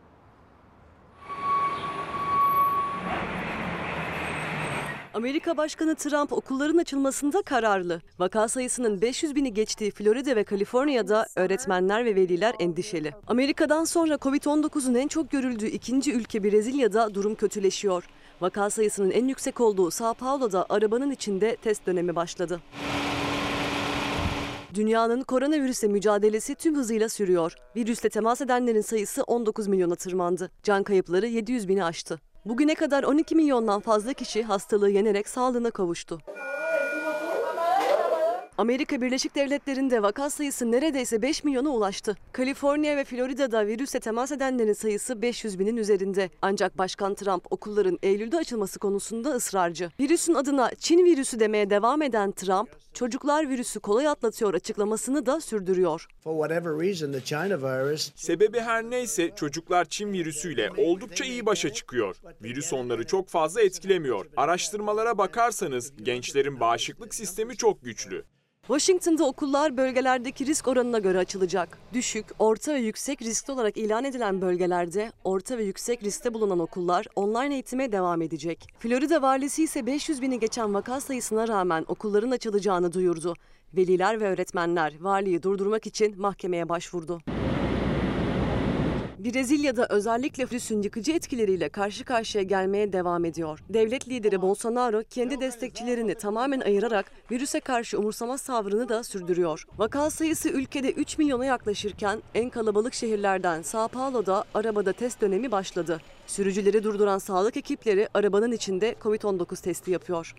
[5.13, 8.01] Amerika Başkanı Trump okulların açılmasında kararlı.
[8.19, 13.11] Vaka sayısının 500 bini geçtiği Florida ve Kaliforniya'da öğretmenler ve veliler endişeli.
[13.27, 18.03] Amerika'dan sonra Covid-19'un en çok görüldüğü ikinci ülke Brezilya'da durum kötüleşiyor.
[18.41, 22.61] Vaka sayısının en yüksek olduğu Sao Paulo'da arabanın içinde test dönemi başladı.
[24.73, 27.55] Dünyanın koronavirüse mücadelesi tüm hızıyla sürüyor.
[27.75, 30.51] Virüsle temas edenlerin sayısı 19 milyona tırmandı.
[30.63, 32.19] Can kayıpları 700 bini aştı.
[32.45, 36.19] Bugüne kadar 12 milyondan fazla kişi hastalığı yenerek sağlığına kavuştu.
[38.61, 42.17] Amerika Birleşik Devletleri'nde vaka sayısı neredeyse 5 milyona ulaştı.
[42.31, 46.29] Kaliforniya ve Florida'da virüsle temas edenlerin sayısı 500 binin üzerinde.
[46.41, 49.89] Ancak Başkan Trump okulların Eylül'de açılması konusunda ısrarcı.
[49.99, 56.07] Virüsün adına Çin virüsü demeye devam eden Trump, çocuklar virüsü kolay atlatıyor açıklamasını da sürdürüyor.
[58.15, 62.15] Sebebi her neyse çocuklar Çin virüsüyle oldukça iyi başa çıkıyor.
[62.43, 64.25] Virüs onları çok fazla etkilemiyor.
[64.37, 68.23] Araştırmalara bakarsanız gençlerin bağışıklık sistemi çok güçlü.
[68.67, 71.77] Washington'da okullar bölgelerdeki risk oranına göre açılacak.
[71.93, 77.05] Düşük, orta ve yüksek riskli olarak ilan edilen bölgelerde orta ve yüksek riskte bulunan okullar
[77.15, 78.67] online eğitime devam edecek.
[78.79, 83.33] Florida valisi ise 500 bini geçen vaka sayısına rağmen okulların açılacağını duyurdu.
[83.73, 87.21] Veliler ve öğretmenler valiyi durdurmak için mahkemeye başvurdu.
[89.25, 93.59] Brezilya'da özellikle virüsün yıkıcı etkileriyle karşı karşıya gelmeye devam ediyor.
[93.69, 99.65] Devlet lideri Bolsonaro kendi destekçilerini tamamen ayırarak virüse karşı umursamaz tavrını da sürdürüyor.
[99.77, 106.01] Vaka sayısı ülkede 3 milyona yaklaşırken en kalabalık şehirlerden Sao Paulo'da arabada test dönemi başladı.
[106.27, 110.35] Sürücüleri durduran sağlık ekipleri arabanın içinde COVID-19 testi yapıyor.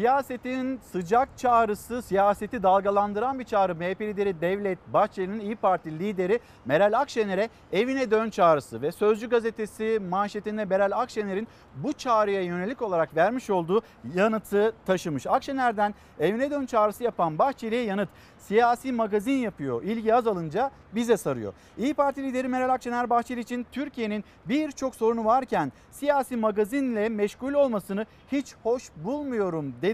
[0.00, 3.74] Siyasetin sıcak çağrısı, siyaseti dalgalandıran bir çağrı.
[3.74, 10.00] MHP lideri Devlet Bahçeli'nin İyi Parti lideri Meral Akşener'e evine dön çağrısı ve Sözcü gazetesi
[10.10, 13.82] manşetinde Meral Akşener'in bu çağrıya yönelik olarak vermiş olduğu
[14.14, 15.26] yanıtı taşımış.
[15.26, 19.82] Akşener'den evine dön çağrısı yapan Bahçeli'ye yanıt siyasi magazin yapıyor.
[19.82, 21.52] İlgi azalınca bize sarıyor.
[21.78, 28.06] İyi Parti lideri Meral Akşener Bahçeli için Türkiye'nin birçok sorunu varken siyasi magazinle meşgul olmasını
[28.32, 29.89] hiç hoş bulmuyorum dedi.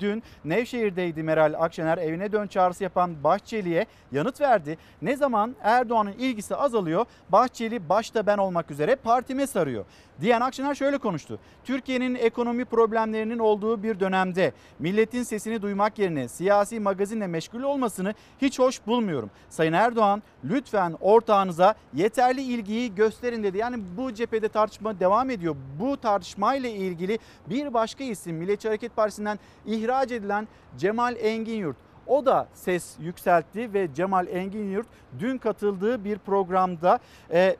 [0.00, 4.78] Dün Nevşehir'deydi Meral Akşener evine dön çağrısı yapan Bahçeli'ye yanıt verdi.
[5.02, 9.84] Ne zaman Erdoğan'ın ilgisi azalıyor Bahçeli başta ben olmak üzere partime sarıyor.
[10.20, 11.38] Diyen Akşener şöyle konuştu.
[11.64, 18.58] Türkiye'nin ekonomi problemlerinin olduğu bir dönemde milletin sesini duymak yerine siyasi magazinle meşgul olmasını hiç
[18.58, 19.30] hoş bulmuyorum.
[19.48, 23.58] Sayın Erdoğan lütfen ortağınıza yeterli ilgiyi gösterin dedi.
[23.58, 25.56] Yani bu cephede tartışma devam ediyor.
[25.80, 31.74] Bu tartışmayla ilgili bir başka isim Milliyetçi Hareket Partisi'nden ihraç edilen Cemal Engin
[32.06, 34.84] O da ses yükseltti ve Cemal Engin
[35.18, 36.98] dün katıldığı bir programda
[37.30, 37.56] e,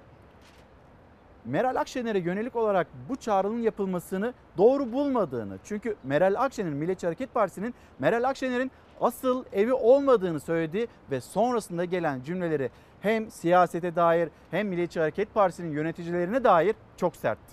[1.44, 5.58] Meral Akşener'e yönelik olarak bu çağrının yapılmasını doğru bulmadığını.
[5.64, 8.70] Çünkü Meral Akşener'in Milliyetçi Hareket Partisi'nin Meral Akşener'in
[9.00, 12.70] asıl evi olmadığını söyledi ve sonrasında gelen cümleleri
[13.00, 17.52] hem siyasete dair hem Milliyetçi Hareket Partisi'nin yöneticilerine dair çok sertti.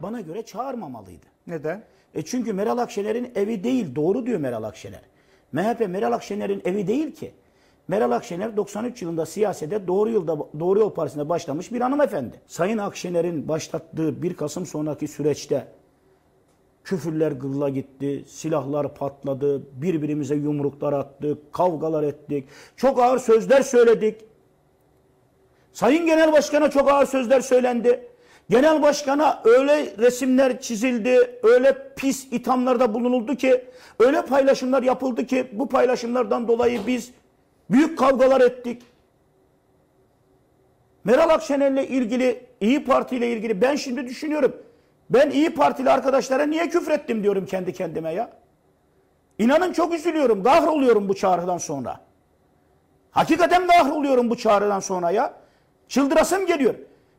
[0.00, 1.26] Bana göre çağırmamalıydı.
[1.46, 1.84] Neden?
[2.14, 3.94] E çünkü Meral Akşener'in evi değil.
[3.94, 5.00] Doğru diyor Meral Akşener.
[5.52, 7.32] MHP Meral Akşener'in evi değil ki.
[7.88, 12.40] Meral Akşener 93 yılında siyasete Doğru Yolda Doğru Yol Partisi'nde başlamış bir hanımefendi.
[12.46, 15.66] Sayın Akşener'in başlattığı 1 Kasım sonraki süreçte
[16.90, 24.20] küfürler gırla gitti, silahlar patladı, birbirimize yumruklar attık, kavgalar ettik, çok ağır sözler söyledik.
[25.72, 28.08] Sayın Genel Başkan'a çok ağır sözler söylendi.
[28.50, 33.64] Genel Başkan'a öyle resimler çizildi, öyle pis ithamlarda bulunuldu ki,
[33.98, 37.10] öyle paylaşımlar yapıldı ki bu paylaşımlardan dolayı biz
[37.70, 38.82] büyük kavgalar ettik.
[41.04, 44.52] Meral Akşener'le ilgili, İyi Parti ile ilgili ben şimdi düşünüyorum.
[45.10, 48.30] Ben İyi Partili arkadaşlara niye küfrettim diyorum kendi kendime ya.
[49.38, 52.00] İnanın çok üzülüyorum, kahroluyorum bu çağrıdan sonra.
[53.10, 55.32] Hakikaten kahroluyorum bu çağrıdan sonra ya.
[55.88, 56.74] Çıldırasım geliyor.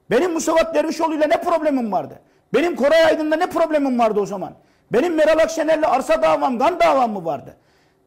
[0.09, 2.19] Benim Musavat Dervişoğlu ile ne problemim vardı?
[2.53, 4.53] Benim Koray Aydın'la ne problemim vardı o zaman?
[4.93, 7.57] Benim Meral Akşener'le arsa davam, kan davam mı vardı?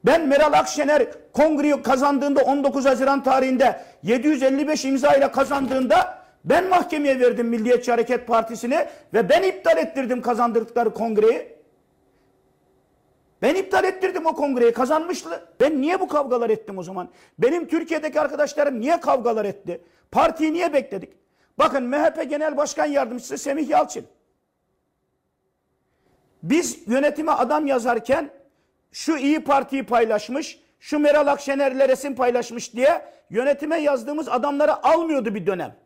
[0.04, 7.48] Ben Meral Akşener kongreyi kazandığında 19 Haziran tarihinde 755 imza ile kazandığında ben mahkemeye verdim
[7.48, 11.54] Milliyetçi Hareket Partisi'ni ve ben iptal ettirdim kazandırdıkları kongreyi.
[13.42, 15.48] Ben iptal ettirdim o kongreyi kazanmıştı.
[15.60, 17.08] Ben niye bu kavgalar ettim o zaman?
[17.38, 19.80] Benim Türkiye'deki arkadaşlarım niye kavgalar etti?
[20.10, 21.12] Partiyi niye bekledik?
[21.58, 24.04] Bakın MHP Genel Başkan Yardımcısı Semih Yalçın.
[26.42, 28.30] Biz yönetime adam yazarken
[28.92, 35.46] şu iyi Parti'yi paylaşmış, şu Meral Akşener'le resim paylaşmış diye yönetime yazdığımız adamları almıyordu bir
[35.46, 35.76] dönem.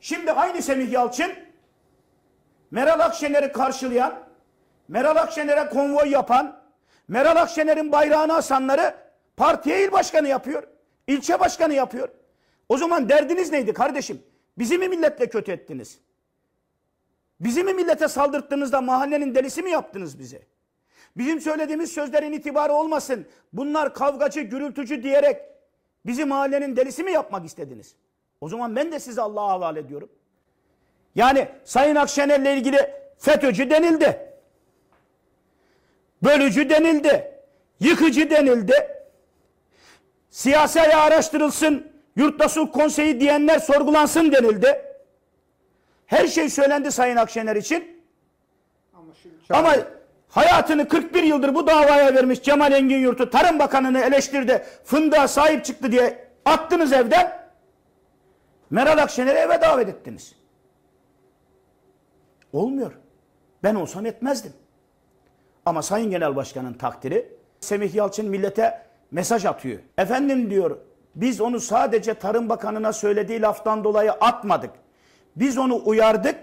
[0.00, 1.32] Şimdi aynı Semih Yalçın
[2.70, 4.14] Meral Akşener'i karşılayan,
[4.88, 6.60] Meral Akşener'e konvoy yapan,
[7.08, 8.94] Meral Akşener'in bayrağını asanları
[9.36, 10.62] partiye il başkanı yapıyor,
[11.06, 12.08] ilçe başkanı yapıyor.
[12.68, 14.22] O zaman derdiniz neydi kardeşim?
[14.58, 15.98] Bizi mi milletle kötü ettiniz?
[17.40, 20.42] Bizi mi millete saldırttığınızda mahallenin delisi mi yaptınız bizi?
[21.16, 23.26] Bizim söylediğimiz sözlerin itibarı olmasın.
[23.52, 25.42] Bunlar kavgacı, gürültücü diyerek
[26.06, 27.94] bizi mahallenin delisi mi yapmak istediniz?
[28.40, 30.08] O zaman ben de size Allah'a havale ediyorum.
[31.14, 34.32] Yani Sayın Akşener'le ilgili FETÖ'cü denildi.
[36.22, 37.32] Bölücü denildi.
[37.80, 38.88] Yıkıcı denildi.
[40.30, 44.82] Siyasi ayağı araştırılsın, yurtta sulh konseyi diyenler sorgulansın denildi.
[46.06, 48.02] Her şey söylendi Sayın Akşener için.
[49.50, 49.74] Ama
[50.28, 54.66] hayatını 41 yıldır bu davaya vermiş Cemal Engin Yurt'u Tarım Bakanı'nı eleştirdi.
[54.84, 57.45] Fındığa sahip çıktı diye attınız evden.
[58.70, 60.34] Meral Akşener'i eve davet ettiniz.
[62.52, 62.92] Olmuyor.
[63.62, 64.52] Ben olsam etmezdim.
[65.66, 69.80] Ama Sayın Genel Başkan'ın takdiri Semih Yalçın millete mesaj atıyor.
[69.98, 70.78] Efendim diyor
[71.14, 74.70] biz onu sadece Tarım Bakanı'na söylediği laftan dolayı atmadık.
[75.36, 76.36] Biz onu uyardık,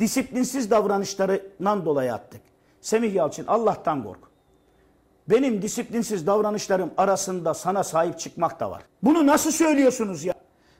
[0.00, 2.40] disiplinsiz davranışlarından dolayı attık.
[2.80, 4.20] Semih Yalçın Allah'tan kork.
[5.28, 8.82] Benim disiplinsiz davranışlarım arasında sana sahip çıkmak da var.
[9.02, 10.34] Bunu nasıl söylüyorsunuz ya?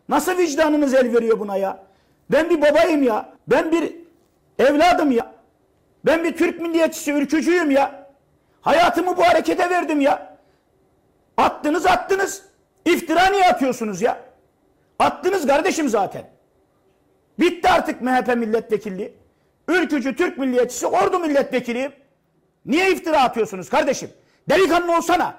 [0.08, 1.84] Nasıl vicdanınız el veriyor buna ya?
[2.30, 3.32] Ben bir babayım ya.
[3.48, 3.96] Ben bir
[4.58, 5.32] evladım ya.
[6.04, 8.10] Ben bir Türk milliyetçisi, ülkücüyüm ya.
[8.60, 10.36] Hayatımı bu harekete verdim ya.
[11.36, 12.42] Attınız attınız.
[12.84, 14.20] İftira niye atıyorsunuz ya?
[14.98, 16.30] Attınız kardeşim zaten.
[17.38, 19.12] Bitti artık MHP milletvekilliği.
[19.68, 21.92] Ülkücü Türk milliyetçisi ordu milletvekiliyim.
[22.66, 24.10] Niye iftira atıyorsunuz kardeşim?
[24.48, 25.36] Delikanlı olsana.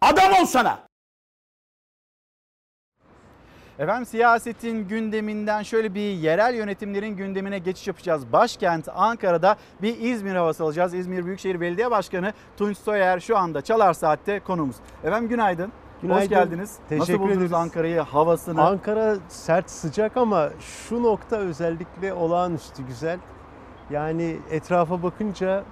[0.00, 0.78] Adam olsana.
[3.78, 8.32] Efendim siyasetin gündeminden şöyle bir yerel yönetimlerin gündemine geçiş yapacağız.
[8.32, 10.94] Başkent Ankara'da bir İzmir havası alacağız.
[10.94, 14.76] İzmir Büyükşehir Belediye Başkanı Tunç Soyer şu anda Çalar Saat'te konuğumuz.
[15.04, 15.72] Efendim günaydın.
[16.02, 16.22] Günaydın.
[16.22, 16.78] Hoş geldiniz.
[16.88, 17.52] Teşekkür Nasıl buldunuz ederiz.
[17.52, 18.62] Ankara'yı, havasını?
[18.66, 23.18] Ankara sert sıcak ama şu nokta özellikle olağanüstü güzel.
[23.90, 25.64] Yani etrafa bakınca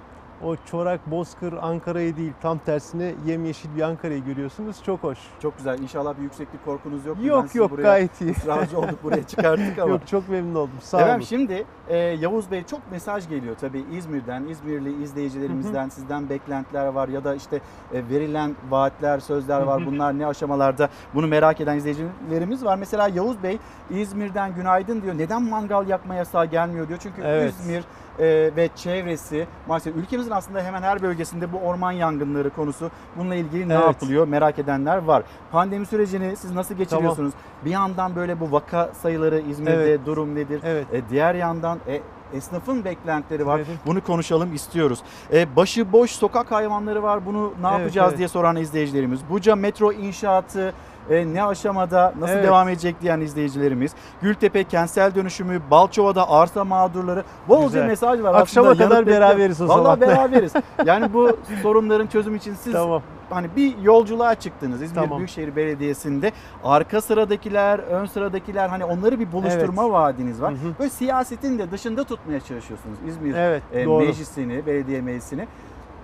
[0.43, 4.83] o çorak bozkır Ankara'yı değil tam tersine yemyeşil bir Ankara'yı görüyorsunuz.
[4.83, 5.17] Çok hoş.
[5.41, 5.79] Çok güzel.
[5.79, 7.17] İnşallah bir yükseklik korkunuz yok.
[7.23, 8.31] Yok, Ben yok, buraya gayet iyi.
[8.31, 9.89] ısrarcı olduk buraya çıkarttık ama.
[9.91, 10.73] Yok çok memnun oldum.
[10.81, 11.25] Sağ Efendim olun.
[11.25, 17.23] şimdi e, Yavuz Bey çok mesaj geliyor tabii İzmir'den, İzmirli izleyicilerimizden sizden beklentiler var ya
[17.23, 17.61] da işte
[17.93, 19.81] e, verilen vaatler, sözler var.
[19.81, 19.91] Hı hı.
[19.91, 20.89] Bunlar ne aşamalarda?
[21.13, 22.77] Bunu merak eden izleyicilerimiz var.
[22.77, 23.57] Mesela Yavuz Bey
[23.89, 25.17] İzmir'den günaydın diyor.
[25.17, 26.99] Neden mangal yakma yasağı gelmiyor diyor.
[27.03, 27.53] Çünkü Evet.
[27.59, 27.83] İzmir
[28.19, 33.69] e, ve çevresi maalesef ülkemizin aslında hemen her bölgesinde bu orman yangınları konusu bununla ilgili
[33.69, 33.83] ne Evet.
[33.85, 35.23] yapılıyor merak edenler var.
[35.51, 37.33] Pandemi sürecini siz nasıl geçiriyorsunuz?
[37.65, 39.99] Bir yandan böyle bu vaka sayıları İzmir'de Evet.
[40.05, 40.61] durum nedir?
[40.63, 40.85] Evet.
[40.93, 42.01] E, diğer yandan e,
[42.37, 43.57] esnafın beklentileri var.
[43.57, 43.67] Evet.
[43.85, 44.99] Bunu konuşalım istiyoruz.
[45.33, 47.25] E, başıboş sokak hayvanları var.
[47.25, 48.17] Bunu ne Evet, yapacağız evet.
[48.17, 49.19] diye soran izleyicilerimiz.
[49.29, 50.73] Buca metro inşaatı
[51.09, 52.45] e, ne aşamada, nasıl Evet.
[52.45, 53.91] devam edecek diyen izleyicilerimiz.
[54.21, 57.23] Gültepe kentsel dönüşümü, Balçova'da arsa mağdurları.
[57.49, 57.85] Bolca Güzel.
[57.85, 58.89] mesaj var Akşama aslında.
[58.89, 60.01] kadar beraberiz o zaman.
[60.01, 60.53] beraberiz.
[60.85, 63.01] Yani bu sorunların çözüm için siz Tamam.
[63.29, 65.17] hani bir yolculuğa çıktınız İzmir Tamam.
[65.17, 66.31] Büyükşehir Belediyesi'nde.
[66.63, 69.93] Arka sıradakiler, ön sıradakiler hani onları bir buluşturma Evet.
[69.93, 70.51] vaadiniz var.
[70.51, 70.73] Hı hı.
[70.79, 74.05] Böyle siyasetin de dışında tutmaya çalışıyorsunuz İzmir Evet, e, doğru.
[74.05, 75.47] meclisini, belediye meclisini.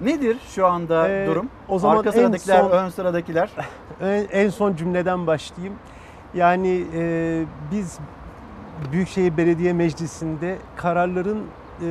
[0.02, 1.50] Nedir şu anda Ee, durum?
[1.68, 3.50] o zaman Arka sıradakiler, son- ön sıradakiler.
[4.02, 5.76] En, en son cümleden başlayayım.
[6.34, 8.00] Yani e, biz
[8.92, 11.44] Büyükşehir Belediye Meclisi'nde kararların
[11.82, 11.86] e,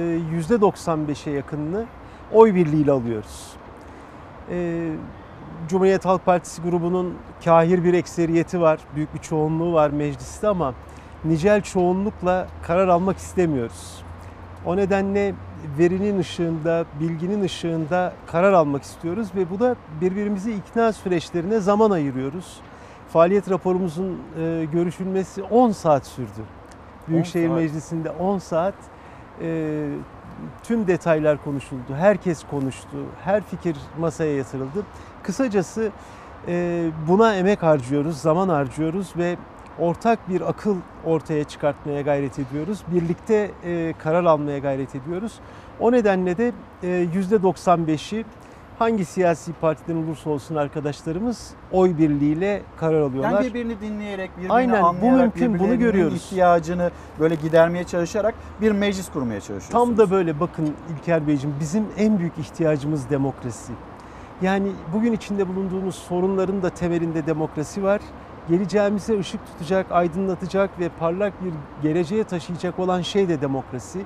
[0.51, 1.85] %95'e yakınını
[2.33, 3.53] oy birliğiyle alıyoruz.
[4.51, 4.89] E,
[5.69, 10.75] Cumhuriyet Halk Partisi grubunun kahir bir ekseriyeti var, büyük bir çoğunluğu var mecliste ama
[11.25, 14.03] nicel çoğunlukla karar almak istemiyoruz.
[14.67, 15.35] O nedenle
[15.79, 22.61] verinin ışığında, bilginin ışığında karar almak istiyoruz ve bu da birbirimizi ikna süreçlerine zaman ayırıyoruz.
[23.13, 26.45] Faaliyet raporumuzun e, görüşülmesi 10 saat sürdü.
[27.09, 27.57] Büyükşehir saat.
[27.57, 28.75] Meclisi'nde 10 saat
[29.43, 29.89] e,
[30.63, 31.95] tüm detaylar konuşuldu.
[31.97, 32.97] Herkes konuştu.
[33.25, 34.85] Her fikir masaya yatırıldı.
[35.23, 35.91] Kısacası
[36.49, 39.37] e, buna emek harcıyoruz, zaman harcıyoruz ve
[39.79, 42.83] ortak bir akıl ortaya çıkartmaya gayret ediyoruz.
[42.95, 45.33] Birlikte e, karar almaya gayret ediyoruz.
[45.81, 46.53] O nedenle de
[46.83, 48.25] e, %95'i
[48.79, 53.31] hangi siyasi partiden olursa olsun arkadaşlarımız oy birliğiyle karar alıyorlar.
[53.33, 56.15] Yani birbirini dinleyerek, birbirini Aynen, bu anlayarak, mümkün, bunu görüyoruz.
[56.15, 59.73] ihtiyacını böyle gidermeye çalışarak bir meclis kurmaya çalışıyorsunuz.
[59.73, 63.73] Tam da böyle bakın İlker Beyciğim bizim en büyük ihtiyacımız demokrasi.
[64.43, 68.01] Yani bugün içinde bulunduğumuz sorunların da temelinde demokrasi var.
[68.49, 74.05] Geleceğimize ışık tutacak, aydınlatacak ve parlak bir geleceğe taşıyacak olan şey de demokrasi.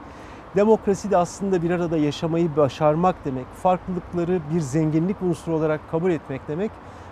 [0.57, 3.47] Demokrasi de aslında bir arada yaşamayı başarmak demek.
[3.55, 6.71] Farklılıkları bir zenginlik unsuru olarak kabul etmek demek.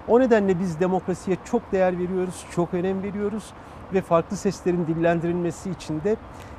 [0.09, 3.45] O nedenle biz demokrasiye çok değer veriyoruz, çok önem veriyoruz
[3.93, 6.17] ve farklı seslerin dillendirilmesi için de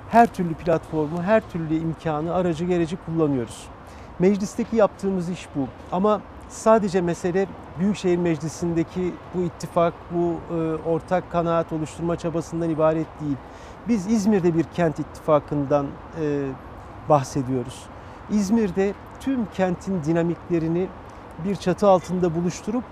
[0.10, 3.68] her türlü platformu, her türlü imkanı, aracı gereci kullanıyoruz.
[4.20, 5.68] Meclisteki yaptığımız iş bu.
[5.92, 7.48] Ama sadece mesele
[7.80, 13.38] Büyükşehir Meclisi'ndeki bu ittifak, bu e, ortak kanaat oluşturma çabasından ibaret değil.
[13.88, 15.88] Biz İzmir'de bir kent ittifakından
[16.22, 16.46] e,
[17.10, 17.84] bahsediyoruz.
[18.30, 20.88] İzmir'de tüm kentin dinamiklerini
[21.46, 22.84] bir çatı altında buluşturup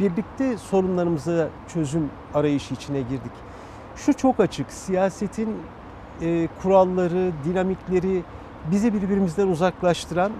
[0.00, 3.32] birlikte sorunlarımıza çözüm arayışı içine girdik.
[3.96, 5.56] Şu çok açık, siyasetin
[6.20, 8.22] e, kuralları, dinamikleri
[8.70, 10.32] bizi birbirimizden uzaklaştıran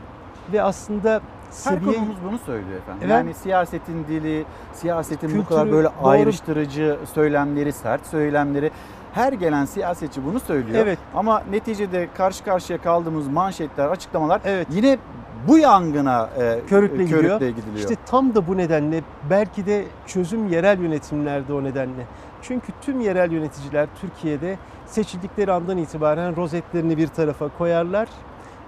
[0.52, 1.94] ve aslında Her seviye...
[1.94, 3.00] konumuz bunu söylüyor efendim.
[3.02, 3.10] Evet.
[3.10, 6.08] Yani siyasetin dili, siyasetin bu Kültürü, kadar böyle doğru.
[6.08, 8.70] ayrıştırıcı söylemleri, sert söylemleri
[9.12, 10.78] her gelen siyasetçi bunu söylüyor.
[10.82, 10.98] Evet.
[11.14, 14.40] Ama neticede karşı karşıya kaldığımız manşetler, açıklamalar
[14.70, 14.98] yine
[15.48, 17.22] bu yangına e, körükle gidiyor.
[17.22, 17.78] körükle gidiliyor.
[17.78, 22.06] İşte tam da bu nedenle belki de çözüm yerel yönetimlerde o nedenle.
[22.42, 28.08] Çünkü tüm yerel yöneticiler Türkiye'de seçildikleri andan itibaren rozetlerini bir tarafa koyarlar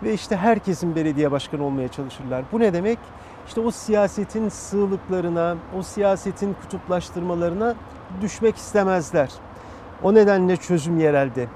[0.03, 2.44] ve işte herkesin belediye başkanı olmaya çalışırlar.
[2.53, 2.98] Bu ne demek?
[3.46, 7.74] İşte o siyasetin sığlıklarına, o siyasetin kutuplaştırmalarına
[8.20, 9.30] düşmek istemezler.
[10.03, 11.46] O nedenle çözüm yerelde.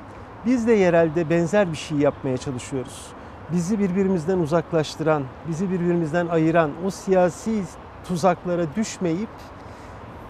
[0.47, 3.07] Biz de yerelde benzer bir şey yapmaya çalışıyoruz.
[3.53, 7.62] Bizi birbirimizden uzaklaştıran, bizi birbirimizden ayıran o siyasi
[8.09, 9.28] tuzaklara düşmeyip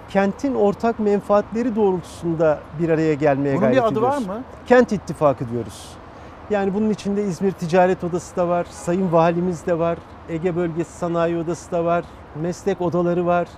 [0.08, 4.26] kentin ortak menfaatleri doğrultusunda bir araya gelmeye Bunun bir gayret adı var ediyoruz.
[4.26, 4.42] mı?
[4.66, 5.88] Kent İttifakı diyoruz.
[6.50, 11.36] Yani bunun içinde İzmir Ticaret Odası da var, Sayın Valimiz de var, Ege Bölgesi Sanayi
[11.36, 12.04] Odası da var,
[12.42, 13.48] meslek odaları var,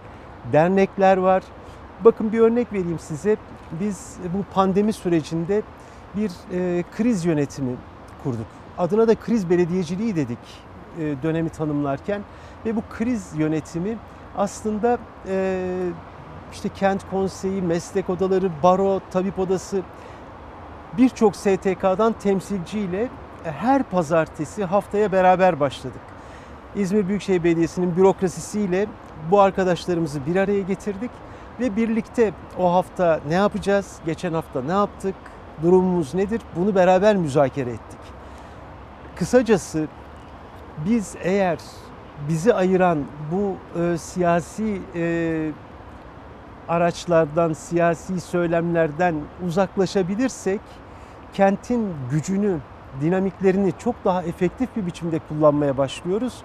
[0.53, 1.43] dernekler var.
[2.05, 3.37] Bakın bir örnek vereyim size.
[3.80, 5.62] Biz bu pandemi sürecinde
[6.16, 7.76] bir e, kriz yönetimi
[8.22, 8.47] kurduk.
[8.78, 10.39] Adına da kriz belediyeciliği dedik
[10.99, 12.22] e, dönemi tanımlarken.
[12.66, 13.97] Ve bu kriz yönetimi
[14.37, 15.89] aslında e,
[16.53, 19.82] işte kent konseyi, meslek odaları, baro, tabip odası
[20.99, 23.03] birçok STK'dan temsilciyle
[23.44, 26.01] e, her pazartesi haftaya beraber başladık.
[26.76, 28.86] İzmir Büyükşehir Belediyesi'nin bürokrasisiyle
[29.30, 31.11] bu arkadaşlarımızı bir araya getirdik
[31.61, 35.14] ve birlikte o hafta ne yapacağız, geçen hafta ne yaptık,
[35.62, 37.99] durumumuz nedir bunu beraber müzakere ettik.
[39.16, 39.88] Kısacası
[40.86, 41.59] biz eğer
[42.28, 42.99] bizi ayıran
[43.32, 45.51] bu e, siyasi e,
[46.68, 49.14] araçlardan, siyasi söylemlerden
[49.47, 50.61] uzaklaşabilirsek
[51.37, 52.59] kentin gücünü,
[53.01, 56.43] dinamiklerini çok daha efektif bir biçimde kullanmaya başlıyoruz.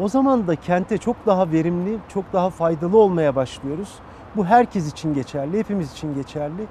[0.00, 3.94] O zaman da kente çok daha verimli, çok daha faydalı olmaya başlıyoruz.
[4.36, 6.66] Bu herkes için geçerli, hepimiz için geçerli.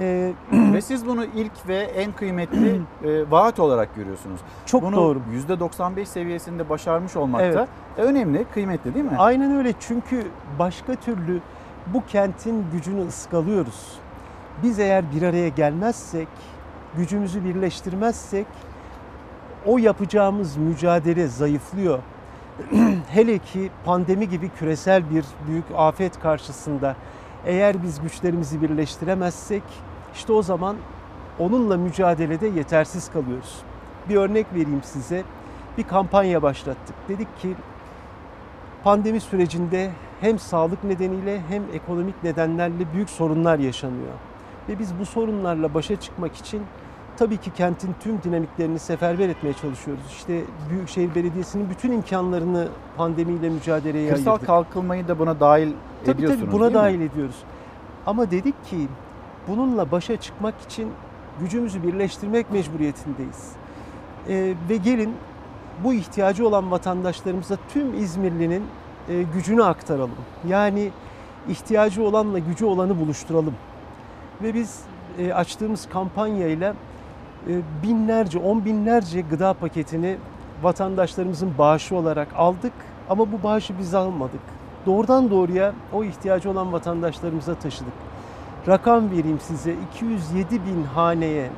[0.00, 4.40] Ee, ve siz bunu ilk ve en kıymetli e, vaat olarak görüyorsunuz.
[4.66, 5.18] Çok bunu doğru.
[5.48, 7.68] %95 seviyesinde başarmış olmak da Evet.
[7.96, 9.16] önemli, kıymetli değil mi?
[9.18, 10.26] Aynen öyle çünkü
[10.58, 11.40] başka türlü
[11.86, 13.98] bu kentin gücünü ıskalıyoruz.
[14.62, 16.28] Biz eğer bir araya gelmezsek,
[16.96, 18.46] gücümüzü birleştirmezsek
[19.66, 21.98] o yapacağımız mücadele zayıflıyor.
[23.08, 26.96] Hele ki pandemi gibi küresel bir büyük afet karşısında
[27.46, 29.62] eğer biz güçlerimizi birleştiremezsek
[30.14, 30.76] işte o zaman
[31.38, 33.58] onunla mücadelede yetersiz kalıyoruz.
[34.08, 35.22] Bir örnek vereyim size.
[35.78, 36.96] Bir kampanya başlattık.
[37.08, 37.54] Dedik ki
[38.84, 39.90] pandemi sürecinde
[40.20, 44.12] hem sağlık nedeniyle hem ekonomik nedenlerle büyük sorunlar yaşanıyor.
[44.68, 46.62] Ve biz bu sorunlarla başa çıkmak için
[47.22, 50.02] tabii ki kentin tüm dinamiklerini seferber etmeye çalışıyoruz.
[50.08, 54.46] İşte Büyükşehir Belediyesi'nin bütün imkanlarını pandemiyle mücadeleye Kırsal ayırdık.
[54.46, 55.72] kalkınmayı da buna dahil
[56.04, 56.74] Tabii ediyorsunuz tabii buna değil mi?
[56.74, 57.36] dahil ediyoruz.
[58.06, 58.88] Ama dedik ki
[59.48, 60.88] bununla başa çıkmak için
[61.40, 63.52] gücümüzü birleştirmek mecburiyetindeyiz.
[64.28, 65.14] Ee, ve gelin
[65.84, 68.62] bu ihtiyacı olan vatandaşlarımıza tüm İzmirli'nin
[69.08, 70.10] e, gücünü aktaralım.
[70.48, 70.90] Yani
[71.48, 73.54] ihtiyacı olanla gücü olanı buluşturalım.
[74.42, 74.80] Ve biz
[75.18, 76.74] e, açtığımız kampanyayla
[77.82, 80.16] binlerce, on binlerce gıda paketini
[80.62, 82.72] vatandaşlarımızın bağışı olarak aldık.
[83.10, 84.40] Ama bu bağışı biz almadık.
[84.86, 87.92] Doğrudan doğruya o ihtiyacı olan vatandaşlarımıza taşıdık.
[88.68, 91.50] Rakam vereyim size 207 bin haneye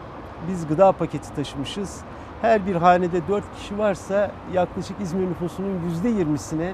[0.48, 2.00] biz gıda paketi taşımışız.
[2.42, 6.72] Her bir hanede 4 kişi varsa yaklaşık İzmir nüfusunun %20'sine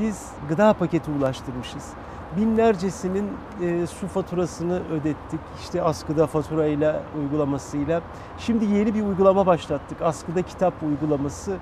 [0.00, 1.92] biz gıda paketi ulaştırmışız.
[2.38, 3.30] Binlercesinin
[3.62, 5.40] e, su faturasını ödettik.
[5.60, 8.02] İşte askıda faturayla uygulamasıyla.
[8.38, 10.02] Şimdi yeni bir uygulama başlattık.
[10.02, 11.56] Askıda kitap uygulaması.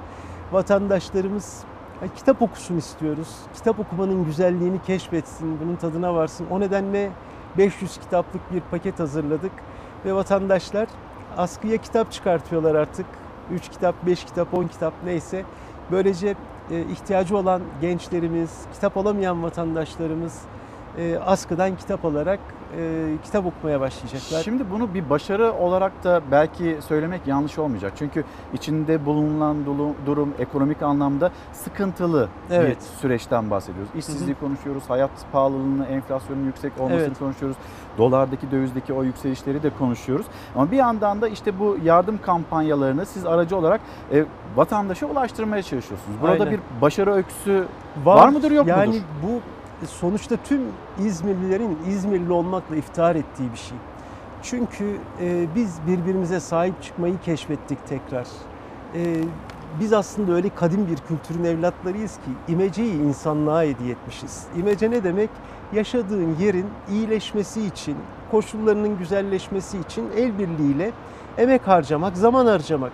[0.52, 1.64] Vatandaşlarımız
[2.02, 3.28] e, kitap okusun istiyoruz.
[3.54, 6.46] Kitap okumanın güzelliğini keşfetsin, bunun tadına varsın.
[6.50, 7.10] O nedenle
[7.58, 9.52] 500 kitaplık bir paket hazırladık
[10.04, 10.88] ve vatandaşlar
[11.36, 13.06] askıya kitap çıkartıyorlar artık.
[13.50, 15.44] 3 kitap, 5 kitap, 10 kitap neyse.
[15.90, 16.34] Böylece
[16.70, 20.42] e, ihtiyacı olan gençlerimiz, kitap alamayan vatandaşlarımız
[20.98, 22.40] e, askıdan kitap alarak
[22.78, 24.42] e, kitap okumaya başlayacaklar.
[24.42, 27.92] Şimdi bunu bir başarı olarak da belki söylemek yanlış olmayacak.
[27.98, 28.24] Çünkü
[28.54, 29.56] içinde bulunan
[30.06, 32.76] durum ekonomik anlamda sıkıntılı Evet.
[32.76, 33.90] bir süreçten bahsediyoruz.
[33.94, 37.18] İşsizliği Hı konuşuyoruz, hayat pahalılığını, enflasyonun yüksek olmasını Evet.
[37.18, 37.56] konuşuyoruz.
[37.98, 40.26] Dolardaki, dövizdeki o yükselişleri de konuşuyoruz.
[40.54, 43.80] Ama bir yandan da işte bu yardım kampanyalarını siz aracı olarak
[44.12, 44.24] e,
[44.56, 46.20] vatandaşa ulaştırmaya çalışıyorsunuz.
[46.22, 46.50] Burada Aynen.
[46.50, 47.64] bir başarı öyküsü
[48.04, 49.00] var, mıdır yok yani mudur?
[49.22, 49.40] bu
[49.86, 50.60] sonuçta tüm
[51.06, 53.78] İzmirlilerin İzmirli olmakla iftihar ettiği bir şey.
[54.42, 58.26] Çünkü e, biz birbirimize sahip çıkmayı keşfettik tekrar.
[58.94, 59.22] E,
[59.80, 64.46] biz aslında öyle kadim bir kültürün evlatlarıyız ki imeceyi insanlığa hediye etmişiz.
[64.56, 65.30] İmece ne demek?
[65.72, 67.96] Yaşadığın yerin iyileşmesi için,
[68.30, 70.92] koşullarının güzelleşmesi için el birliğiyle
[71.38, 72.92] emek harcamak, zaman harcamak.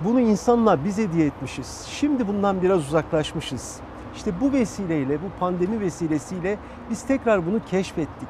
[0.00, 1.86] Bunu insanlığa biz hediye etmişiz.
[1.90, 3.80] Şimdi bundan biraz uzaklaşmışız.
[4.18, 6.58] İşte bu vesileyle, bu pandemi vesilesiyle
[6.90, 8.28] biz tekrar bunu keşfettik.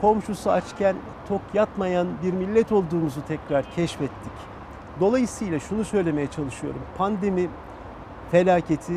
[0.00, 0.96] Komşusu açken
[1.28, 4.32] tok yatmayan bir millet olduğumuzu tekrar keşfettik.
[5.00, 6.80] Dolayısıyla şunu söylemeye çalışıyorum.
[6.98, 7.48] Pandemi
[8.30, 8.92] felaketi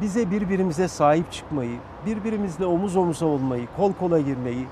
[0.00, 4.66] bize birbirimize sahip çıkmayı, birbirimizle omuz omuza olmayı, kol kola girmeyi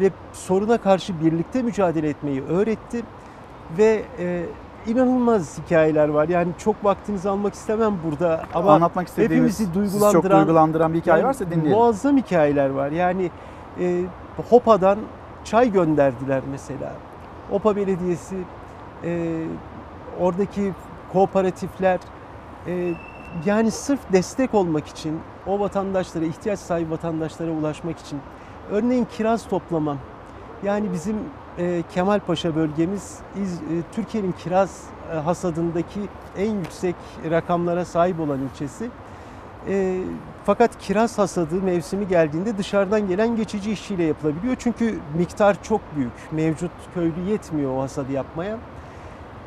[0.00, 3.02] ve soruna karşı birlikte mücadele etmeyi öğretti.
[3.78, 4.44] Ve e,
[4.88, 6.28] inanılmaz hikayeler var.
[6.28, 11.20] Yani çok vaktinizi almak istemem burada ama Anlatmak istediğiniz, hepimizi duygulandıran, çok duygulandıran bir hikaye
[11.20, 11.70] yani varsa dinleyelim.
[11.70, 12.90] Muazzam hikayeler var.
[12.90, 13.30] Yani
[13.80, 14.02] e,
[14.50, 14.98] Hopa'dan
[15.44, 16.92] çay gönderdiler mesela.
[17.50, 18.36] Hopa Belediyesi,
[19.04, 19.42] e,
[20.20, 20.72] oradaki
[21.12, 22.00] kooperatifler
[22.66, 22.94] e,
[23.44, 28.20] yani sırf destek olmak için o vatandaşlara, ihtiyaç sahibi vatandaşlara ulaşmak için
[28.70, 29.98] örneğin kiraz toplamam.
[30.62, 31.16] Yani bizim
[31.58, 34.82] e, Kemalpaşa bölgemiz İz- e, Türkiye'nin kiraz
[35.12, 36.00] e, hasadındaki
[36.38, 36.96] en yüksek
[37.30, 38.90] rakamlara sahip olan ilçesi.
[39.68, 40.00] E,
[40.44, 44.56] fakat kiraz hasadı mevsimi geldiğinde dışarıdan gelen geçici işçiyle yapılabiliyor.
[44.58, 46.12] Çünkü miktar çok büyük.
[46.32, 48.58] Mevcut köylü yetmiyor o hasadı yapmaya.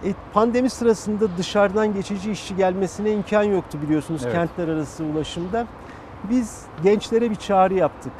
[0.05, 4.33] E, pandemi sırasında dışarıdan geçici işçi gelmesine imkan yoktu biliyorsunuz Evet.
[4.33, 5.67] kentler arası ulaşımda.
[6.29, 8.13] Biz gençlere bir çağrı yaptık.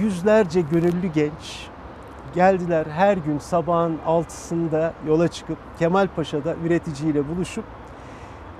[0.00, 1.69] Yüzlerce gönüllü genç
[2.34, 7.64] geldiler her gün sabahın altısında yola çıkıp Kemalpaşa'da üreticiyle buluşup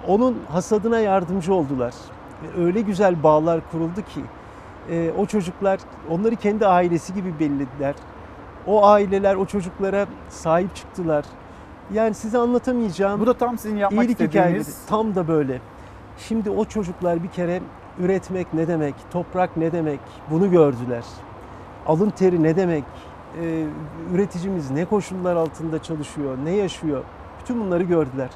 [0.07, 1.95] onun hasadına yardımcı oldular.
[2.43, 4.21] Ve Öyle güzel bağlar kuruldu ki
[4.91, 7.95] e, o çocuklar onları kendi ailesi gibi bellediler.
[8.67, 11.25] O aileler o çocuklara sahip çıktılar.
[11.93, 13.21] Yani size anlatamayacağım.
[13.21, 14.61] Bu da tam sizin yapmak iyilik hikayeleri.
[14.61, 14.87] istediğiniz.
[14.89, 15.61] Tam da böyle.
[16.19, 17.61] Şimdi o çocuklar bir kere
[17.99, 20.01] üretmek ne demek, toprak ne demek
[20.31, 21.05] bunu gördüler.
[21.87, 22.85] Alın teri ne demek,
[23.43, 23.67] e,
[24.15, 27.05] üreticimiz ne koşullar altında çalışıyor, ne yaşıyor.
[27.41, 28.31] Bütün bunları gördüler.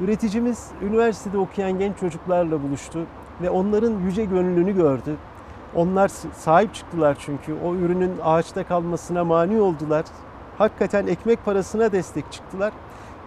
[0.00, 3.06] Üreticimiz üniversitede okuyan genç çocuklarla buluştu
[3.42, 5.16] ve onların yüce gönüllülüğünü gördü.
[5.74, 10.04] Onlar sahip çıktılar çünkü o ürünün ağaçta kalmasına mani oldular.
[10.58, 12.72] Hakikaten ekmek parasına destek çıktılar.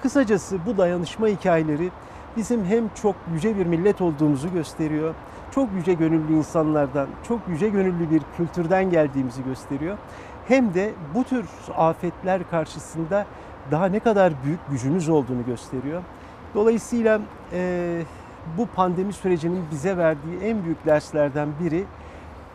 [0.01, 1.89] Kısacası bu dayanışma hikayeleri
[2.37, 5.13] bizim hem çok yüce bir millet olduğumuzu gösteriyor.
[5.51, 9.97] Çok yüce gönüllü insanlardan, çok yüce gönüllü bir kültürden geldiğimizi gösteriyor.
[10.47, 11.45] Hem de bu tür
[11.77, 13.25] afetler karşısında
[13.71, 16.01] daha ne kadar büyük gücümüz olduğunu gösteriyor.
[16.55, 17.21] Dolayısıyla
[17.53, 18.01] e,
[18.57, 21.85] bu pandemi sürecinin bize verdiği en büyük derslerden biri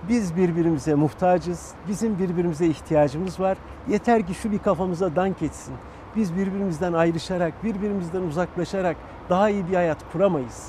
[0.08, 3.58] biz birbirimize muhtacız, bizim birbirimize ihtiyacımız var.
[3.88, 5.74] Yeter ki şu bir kafamıza dank etsin.
[6.16, 8.96] Biz birbirimizden ayrışarak, birbirimizden uzaklaşarak
[9.30, 10.68] daha iyi bir hayat kuramayız.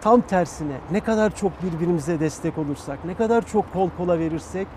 [0.00, 4.68] Tam tersine ne kadar çok birbirimize destek olursak, ne kadar çok kol kola verirsek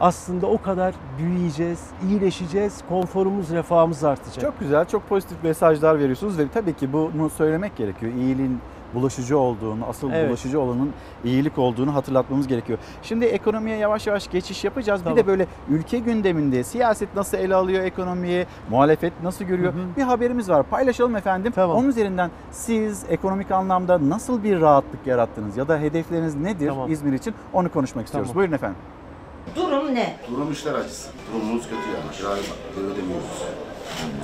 [0.00, 4.40] aslında o kadar büyüyeceğiz, iyileşeceğiz, konforumuz, refahımız artacak.
[4.40, 8.12] Çok güzel, çok pozitif mesajlar veriyorsunuz ve tabii ki bunu söylemek gerekiyor.
[8.12, 8.60] İyiliğin
[8.94, 10.28] bulaşıcı olduğunu, asıl Evet.
[10.28, 10.90] bulaşıcı olanın
[11.24, 12.78] iyilik olduğunu hatırlatmamız gerekiyor.
[13.02, 15.00] Şimdi ekonomiye yavaş yavaş geçiş yapacağız.
[15.04, 15.16] Tamam.
[15.16, 19.72] Bir de böyle ülke gündeminde siyaset nasıl ele alıyor ekonomiyi, muhalefet nasıl görüyor?
[19.96, 20.62] Bir haberimiz var.
[20.62, 21.52] Paylaşalım efendim.
[21.56, 26.92] Onun üzerinden siz ekonomik anlamda nasıl bir rahatlık yarattınız ya da hedefleriniz nedir Tamam.
[26.92, 27.34] İzmir için?
[27.52, 28.28] Onu konuşmak istiyoruz.
[28.28, 28.40] Tamam.
[28.40, 28.76] Buyurun efendim.
[29.56, 30.16] Durum ne?
[30.30, 31.08] Durum işler acısı.
[31.32, 32.16] Durumumuz kötü yani.
[32.18, 32.42] Kirayı
[32.92, 33.42] ödemiyoruz.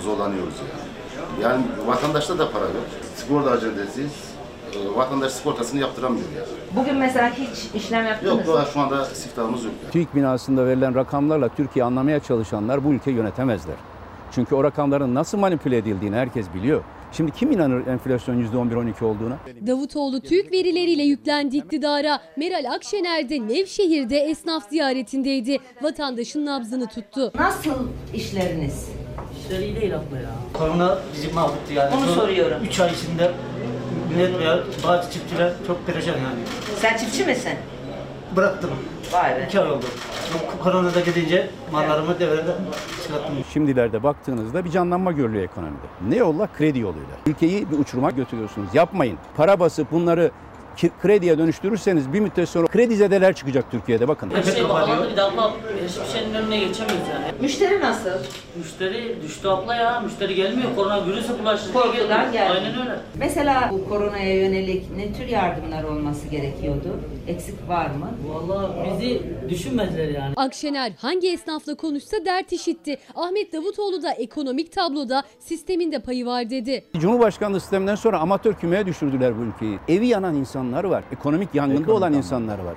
[0.02, 1.42] Zorlanıyoruz yani.
[1.44, 2.84] Yani vatandaşta da para yok.
[3.16, 4.12] Sigorta acentesiyiz.
[4.74, 6.46] Ee, Vatandaş sigortasını yaptıramıyor yani.
[6.76, 8.54] Bugün mesela hiç işlem yaptınız Yok mı?
[8.54, 9.72] daha şu anda siftahımız yok.
[9.82, 9.92] Yani.
[9.92, 13.74] TÜİK binasında verilen rakamlarla Türkiye anlamaya çalışanlar bu ülkeyi yönetemezler.
[14.32, 16.82] Çünkü o rakamların nasıl manipüle edildiğini herkes biliyor.
[17.16, 19.38] Şimdi kim inanır enflasyon %11-12 olduğuna?
[19.66, 22.20] Davutoğlu TÜİK verileriyle yüklendi iktidara.
[22.36, 25.58] Meral Akşener de Nevşehir'de esnaf ziyaretindeydi.
[25.82, 27.32] Vatandaşın nabzını tuttu.
[27.34, 28.88] Nasıl işleriniz?
[29.40, 30.30] İşler iyi değil abla ya.
[30.52, 31.94] Korona bizi mahvetti yani.
[31.96, 32.64] Onu soruyorum.
[32.64, 33.30] 3 ay içinde
[34.10, 36.40] millet veya bazı çiftçiler çok perişan yani.
[36.80, 37.52] Sen çiftçi misin?
[38.36, 38.70] Bıraktım.
[39.12, 39.44] Vay be.
[39.48, 39.84] 2 ay oldu.
[40.34, 42.54] Bu koronada gidince mallarımı devreden
[43.02, 43.34] çıkarttım.
[43.52, 45.86] Şimdilerde baktığınızda bir canlanma görülüyor ekonomide.
[46.08, 46.48] Ne yolla?
[46.58, 47.16] Kredi yoluyla.
[47.26, 48.74] Ülkeyi bir uçuruma götürüyorsunuz.
[48.74, 49.18] Yapmayın.
[49.36, 50.30] Para basıp bunları
[51.02, 54.30] krediye dönüştürürseniz bir müddet sonra kredi zedeler çıkacak Türkiye'de bakın.
[54.34, 55.52] Her şey pahalandı bir de abla
[55.88, 57.24] hiçbir şeyin önüne geçemiyoruz yani.
[57.40, 58.10] Müşteri nasıl?
[58.58, 60.00] Müşteri düştü abla ya.
[60.00, 60.68] Müşteri gelmiyor.
[60.76, 61.72] Koronavirüse bulaştı.
[61.72, 62.52] Korkudan geldi.
[62.52, 62.98] Aynen öyle.
[63.18, 66.88] Mesela bu koronaya yönelik ne tür yardımlar olması gerekiyordu?
[67.28, 68.10] Eksik var mı?
[68.28, 70.34] Vallahi bizi düşünmediler yani.
[70.36, 72.98] Akşener hangi esnafla konuşsa dert işitti.
[73.14, 76.84] Ahmet Davutoğlu da ekonomik tabloda sistemin de payı var dedi.
[76.98, 79.78] Cumhurbaşkanlığı sisteminden sonra amatör kümeye düşürdüler bu ülkeyi.
[79.88, 80.34] Evi yanan
[80.64, 81.04] insanlar var.
[81.12, 82.16] Ekonomik yangında Ekonomik olan anlamda.
[82.16, 82.74] insanlar var.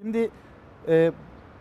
[0.00, 0.30] Şimdi
[0.88, 1.12] e,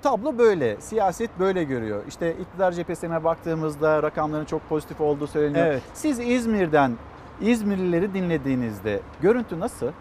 [0.02, 2.04] tablo böyle, siyaset böyle görüyor.
[2.08, 5.66] İşte iktidar cephesine baktığımızda rakamların çok pozitif olduğu söyleniyor.
[5.66, 5.84] Evet.
[5.94, 6.98] Siz İzmir'den
[7.42, 9.92] İzmirlileri dinlediğinizde görüntü nasıl?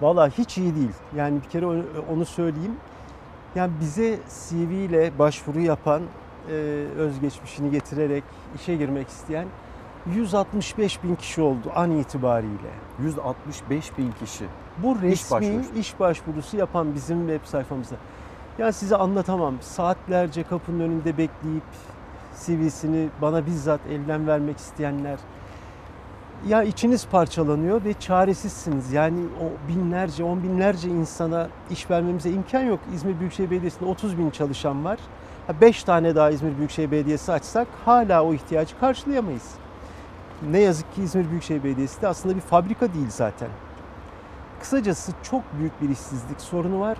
[0.00, 0.92] Valla hiç iyi değil.
[1.16, 2.76] Yani bir kere onu, onu söyleyeyim.
[3.54, 6.02] Yani bize CV ile başvuru yapan,
[6.48, 6.52] e,
[6.98, 9.48] özgeçmişini getirerek işe girmek isteyen
[10.14, 12.70] 165 bin kişi oldu an itibariyle.
[13.02, 14.44] 165 bin kişi.
[14.78, 15.74] Bu İş resmi başvurusu.
[15.78, 17.94] iş başvurusu yapan bizim web sayfamızda.
[18.58, 19.54] Ya size anlatamam.
[19.60, 21.64] Saatlerce kapının önünde bekleyip
[22.44, 25.18] CV'sini bana bizzat elden vermek isteyenler.
[26.48, 28.92] Ya içiniz parçalanıyor ve çaresizsiniz.
[28.92, 32.80] Yani o binlerce, on binlerce insana iş vermemize imkan yok.
[32.94, 34.98] İzmir Büyükşehir Belediyesi'nde 30 bin çalışan var.
[35.60, 39.54] 5 tane daha İzmir Büyükşehir Belediyesi açsak hala o ihtiyacı karşılayamayız.
[40.50, 43.48] Ne yazık ki İzmir Büyükşehir Belediyesi de aslında bir fabrika değil zaten.
[44.60, 46.98] Kısacası çok büyük bir işsizlik sorunu var.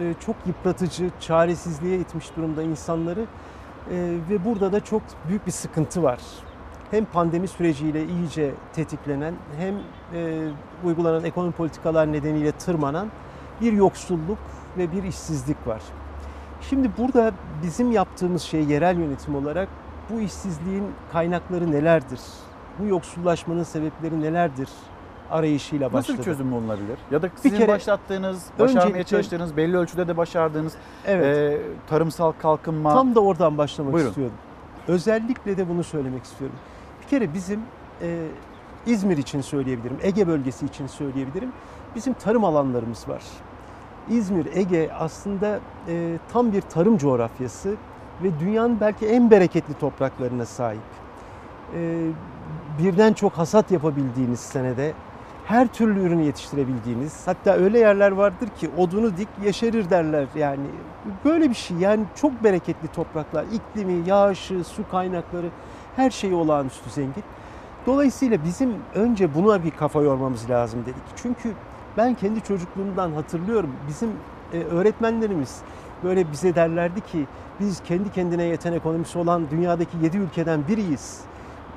[0.00, 3.26] Ee, Çok yıpratıcı, çaresizliğe itmiş durumda insanları
[3.90, 6.18] Ee, ve burada da çok büyük bir sıkıntı var.
[6.90, 9.74] Hem pandemi süreciyle iyice tetiklenen hem
[10.14, 10.48] e,
[10.84, 13.08] uygulanan ekonomi politikalar nedeniyle tırmanan
[13.60, 14.38] bir yoksulluk
[14.78, 15.82] ve bir işsizlik var.
[16.60, 19.68] Şimdi burada bizim yaptığımız şey yerel yönetim olarak
[20.10, 22.20] bu işsizliğin kaynakları nelerdir?
[22.78, 24.68] Bu yoksullaşmanın sebepleri nelerdir?
[25.30, 25.98] arayışıyla başladı.
[26.12, 26.98] Nasıl bir çözüm bulunabilir?
[27.10, 30.72] Ya da sizin kere- başlattığınız, başarmaya Öncelikle- çalıştığınız, belli ölçüde de başardığınız
[31.06, 31.24] Evet.
[31.26, 32.94] e, tarımsal kalkınma.
[32.94, 34.08] Tam da oradan başlamak Buyurun.
[34.08, 34.34] istiyorum.
[34.88, 36.56] Özellikle de bunu söylemek istiyorum.
[37.02, 37.60] Bir kere bizim
[38.02, 38.26] e,
[38.86, 41.52] İzmir için söyleyebilirim, Ege bölgesi için söyleyebilirim.
[41.94, 43.22] Bizim tarım alanlarımız var.
[44.10, 47.74] İzmir, Ege aslında e, tam bir tarım coğrafyası
[48.22, 50.80] ve dünyanın belki en bereketli topraklarına sahip.
[51.74, 52.08] Ee,
[52.78, 54.92] birden çok hasat yapabildiğiniz senede
[55.44, 60.66] her türlü ürünü yetiştirebildiğiniz hatta öyle yerler vardır ki odunu dik yeşerir derler yani
[61.24, 65.48] böyle bir şey yani çok bereketli topraklar iklimi, yağışı, su kaynakları
[65.96, 67.24] her şeyi olağanüstü zengin.
[67.86, 71.02] Dolayısıyla bizim önce buna bir kafa yormamız lazım dedik.
[71.16, 71.52] Çünkü
[71.96, 74.10] ben kendi çocukluğumdan hatırlıyorum bizim
[74.52, 75.60] e, öğretmenlerimiz
[76.04, 77.26] böyle bize derlerdi ki
[77.60, 81.20] biz kendi kendine yeten ekonomisi olan dünyadaki 7 ülkeden biriyiz.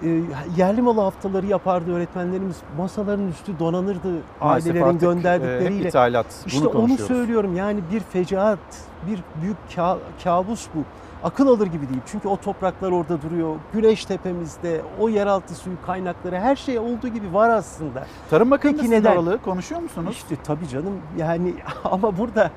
[0.03, 0.21] E,
[0.57, 2.57] yerli malı haftaları yapardı öğretmenlerimiz.
[2.77, 4.07] Masaların üstü donanırdı
[4.41, 5.79] Maalesef ailelerin artık, e, gönderdikleriyle.
[5.79, 6.25] hep ithalat.
[6.45, 8.59] Bunu İşte onu söylüyorum yani bir fecaat,
[9.07, 10.79] bir büyük ka- kabus bu.
[11.23, 12.01] Akıl alır gibi değil.
[12.05, 13.55] Çünkü o topraklar orada duruyor.
[13.73, 18.05] Güneş tepemizde, o yeraltı suyu kaynakları her şey olduğu gibi var aslında.
[18.29, 18.51] Tarım
[18.91, 19.11] neden?
[19.11, 20.09] aralığı konuşuyor musunuz?
[20.11, 22.51] İşte tabii canım yani ama burada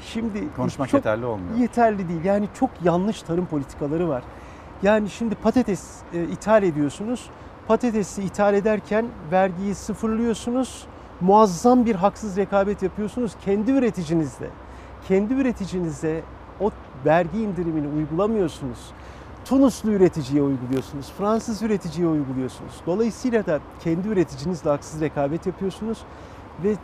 [0.00, 1.58] şimdi Konuşmak yeterli olmuyor.
[1.58, 2.24] Yeterli değil.
[2.24, 4.22] Yani çok yanlış tarım politikaları var.
[4.82, 7.30] Yani şimdi patates e, ithal ediyorsunuz.
[7.68, 10.86] Patatesi ithal ederken vergiyi sıfırlıyorsunuz.
[11.20, 14.50] Muazzam bir haksız rekabet yapıyorsunuz kendi üreticinizle.
[15.08, 16.22] Kendi üreticinize
[16.60, 16.70] o
[17.04, 18.78] vergi indirimini uygulamıyorsunuz.
[19.44, 22.72] Tunuslu üreticiye uyguluyorsunuz, Fransız üreticiye uyguluyorsunuz.
[22.86, 25.98] Dolayısıyla da kendi üreticinizle haksız rekabet yapıyorsunuz
[26.64, 26.76] ve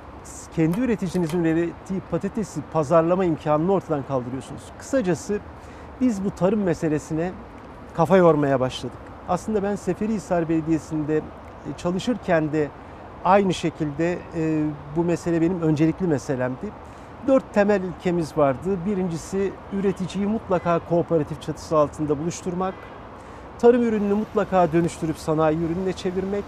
[0.56, 4.62] kendi üreticinizin ürettiği patatesi pazarlama imkanını ortadan kaldırıyorsunuz.
[4.78, 5.40] Kısacası
[6.00, 7.32] biz bu tarım meselesine
[7.96, 8.98] kafa yormaya başladık.
[9.28, 11.22] Aslında ben Seferihisar Belediyesi'nde e,
[11.76, 12.68] çalışırken de
[13.24, 14.62] aynı şekilde e,
[14.96, 16.66] bu mesele benim öncelikli meselemdi.
[17.26, 18.76] Dört temel ilkemiz vardı.
[18.86, 22.74] Birincisi üreticiyi mutlaka kooperatif çatısı altında buluşturmak.
[23.58, 26.44] Tarım ürününü mutlaka dönüştürüp sanayi ürününe çevirmek.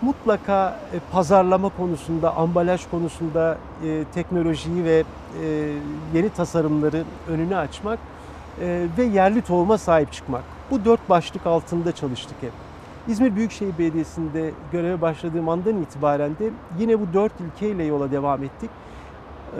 [0.00, 5.04] Mutlaka e, pazarlama konusunda, ambalaj konusunda e, teknolojiyi ve
[5.44, 5.72] e,
[6.14, 7.98] yeni tasarımları önüne açmak
[8.60, 10.53] e, ve yerli tohuma sahip çıkmak.
[10.70, 12.52] Bu dört başlık altında çalıştık hep.
[13.08, 18.70] İzmir Büyükşehir Belediyesi'nde göreve başladığım andan itibaren de yine bu dört ilkeyle yola devam ettik.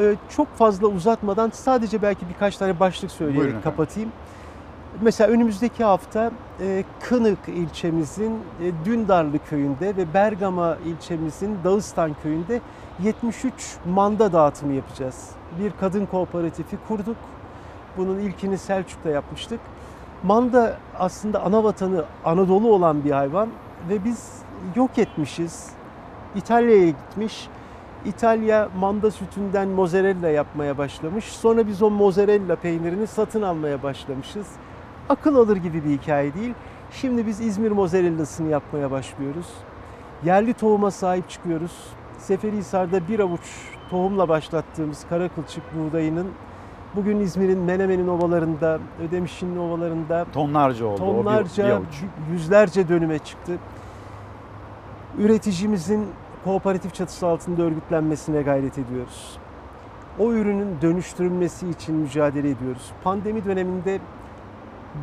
[0.00, 4.12] Ee, çok fazla uzatmadan sadece belki birkaç tane başlık söyleyerek Buyurun kapatayım.
[5.00, 6.30] Mesela önümüzdeki hafta
[6.60, 12.60] e, Kınık ilçemizin e, Dündarlı köyünde ve Bergama ilçemizin Dağıstan köyünde
[13.02, 15.30] 73 manda dağıtımı yapacağız.
[15.60, 17.16] Bir kadın kooperatifi kurduk.
[17.96, 19.60] Bunun ilkini Selçuk'ta yapmıştık.
[20.24, 23.48] Manda aslında ana vatanı Anadolu olan bir hayvan
[23.88, 24.32] ve biz
[24.76, 25.70] yok etmişiz.
[26.36, 27.48] İtalya'ya gitmiş.
[28.04, 31.24] İtalya manda sütünden mozzarella yapmaya başlamış.
[31.24, 34.46] Sonra biz o mozzarella peynirini satın almaya başlamışız.
[35.08, 36.54] Akıl alır gibi bir hikaye değil.
[36.90, 39.46] Şimdi biz İzmir mozzarellasını yapmaya başlıyoruz.
[40.24, 41.72] Yerli tohuma sahip çıkıyoruz.
[42.18, 46.26] Seferihisar'da bir avuç tohumla başlattığımız kara kılçık buğdayının
[46.96, 48.78] bugün İzmir'in Menemen'in ovalarında,
[49.08, 51.02] Ödemiş'in ovalarında Tonlarca oldu.
[51.02, 51.80] o bir- bir tonlarca,
[52.32, 53.52] yüzlerce dönüme çıktı.
[55.18, 56.06] Üreticimizin
[56.44, 59.38] kooperatif çatısı altında örgütlenmesine gayret ediyoruz.
[60.18, 62.90] O ürünün dönüştürülmesi için mücadele ediyoruz.
[63.04, 63.98] Pandemi döneminde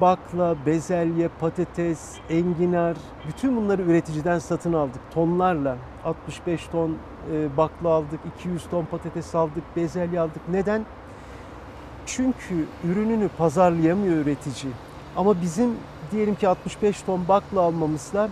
[0.02, 5.78] bakla, bezelye, patates, enginar bütün bunları üreticiden satın aldık tonlarla.
[6.06, 6.98] 65 ton
[7.34, 10.42] e, bakla aldık, 200 ton patates aldık, bezelye aldık.
[10.52, 10.86] Neden?
[12.06, 14.74] Çünkü ürününü pazarlayamıyor üretici.
[15.16, 15.70] Ama bizim
[16.12, 18.30] diyelim ki 65 ton bakla almamızla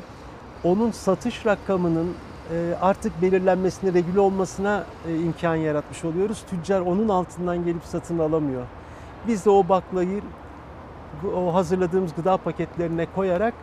[0.64, 2.14] onun satış rakamının
[2.54, 6.44] e, artık belirlenmesine, regüle olmasına e, imkan yaratmış oluyoruz.
[6.50, 8.66] Tüccar onun altından gelip satın alamıyor.
[9.28, 10.22] Biz de o baklayı
[11.36, 13.54] o hazırladığımız gıda paketlerine koyarak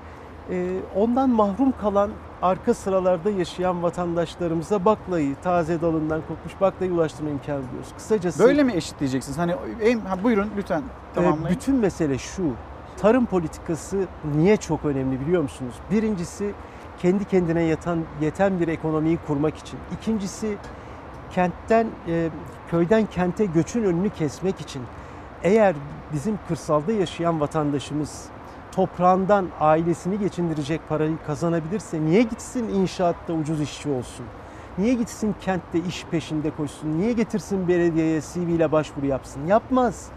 [0.94, 2.10] ondan mahrum kalan
[2.42, 7.92] arka sıralarda yaşayan vatandaşlarımıza baklayı, taze dalından kokmuş baklayı ulaştırma imkanı buluyoruz.
[7.96, 9.38] Kısacası Böyle mi eşitleyeceksiniz?
[9.38, 9.52] Hani
[10.08, 11.56] ha, buyurun lütfen ee, tamamlayın.
[11.56, 12.52] Bütün mesele şu.
[12.96, 15.74] Tarım politikası niye çok önemli biliyor musunuz?
[15.90, 16.52] Birincisi
[16.98, 19.78] kendi kendine yatan, yeten bir ekonomiyi kurmak için.
[20.00, 20.56] İkincisi
[21.30, 22.28] kentten, e,
[22.70, 24.82] köyden kente göçün önünü kesmek için.
[25.42, 25.76] Eğer
[26.12, 28.24] bizim kırsalda yaşayan vatandaşımız
[28.76, 34.26] toprağından ailesini geçindirecek parayı kazanabilirse niye gitsin inşaatta ucuz işçi olsun?
[34.78, 36.98] Niye gitsin kentte iş peşinde koşsun?
[36.98, 39.46] Niye getirsin belediyeye CV ile başvuru yapsın?
[39.46, 40.08] Yapmaz.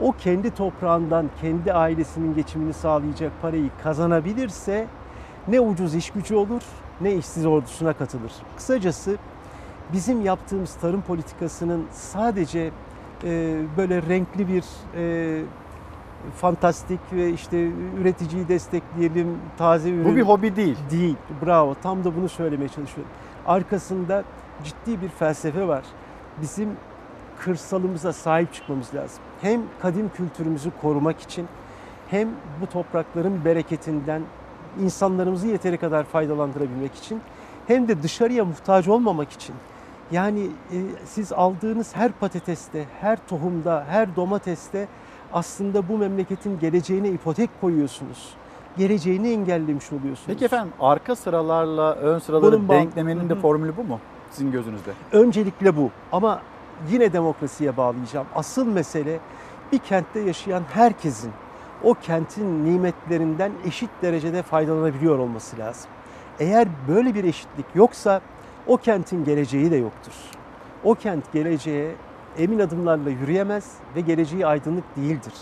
[0.00, 4.86] O kendi toprağından kendi ailesinin geçimini sağlayacak parayı kazanabilirse
[5.48, 6.62] ne ucuz iş gücü olur
[7.00, 8.32] ne işsiz ordusuna katılır.
[8.56, 9.16] Kısacası
[9.92, 12.70] bizim yaptığımız tarım politikasının sadece
[13.24, 14.64] e, böyle renkli bir
[14.96, 15.42] e,
[16.36, 17.70] fantastik ve işte
[18.00, 20.04] üreticiyi destekleyelim, taze ürün.
[20.04, 20.76] Bu bir hobi değil.
[20.90, 21.16] Değil.
[21.46, 21.74] Bravo.
[21.82, 23.12] Tam da bunu söylemeye çalışıyorum.
[23.46, 24.24] Arkasında
[24.64, 25.84] ciddi bir felsefe var.
[26.42, 26.68] Bizim
[27.38, 29.22] kırsalımıza sahip çıkmamız lazım.
[29.40, 31.48] Hem kadim kültürümüzü korumak için
[32.08, 32.28] hem
[32.60, 34.22] bu toprakların bereketinden
[34.82, 37.20] insanlarımızı yeteri kadar faydalandırabilmek için
[37.66, 39.54] hem de dışarıya muhtaç olmamak için.
[40.12, 44.88] Yani e, siz aldığınız her patateste, her tohumda, her domateste
[45.34, 48.34] aslında bu memleketin geleceğine ipotek koyuyorsunuz.
[48.78, 50.26] Geleceğini engellemiş oluyorsunuz.
[50.26, 54.00] Peki efendim arka sıralarla ön sıraları Bunun denklemenin de Hı formülü bu mu
[54.30, 54.90] sizin gözünüzde?
[55.12, 56.42] Öncelikle bu ama
[56.90, 58.26] yine demokrasiye bağlayacağım.
[58.34, 59.18] Asıl mesele
[59.72, 61.30] bir kentte yaşayan herkesin
[61.84, 65.90] o kentin nimetlerinden eşit derecede faydalanabiliyor olması lazım.
[66.40, 68.20] Eğer böyle bir eşitlik yoksa
[68.66, 70.12] o kentin geleceği de yoktur.
[70.84, 71.94] O kent geleceğe
[72.38, 75.32] emin adımlarla yürüyemez ve geleceği aydınlık değildir.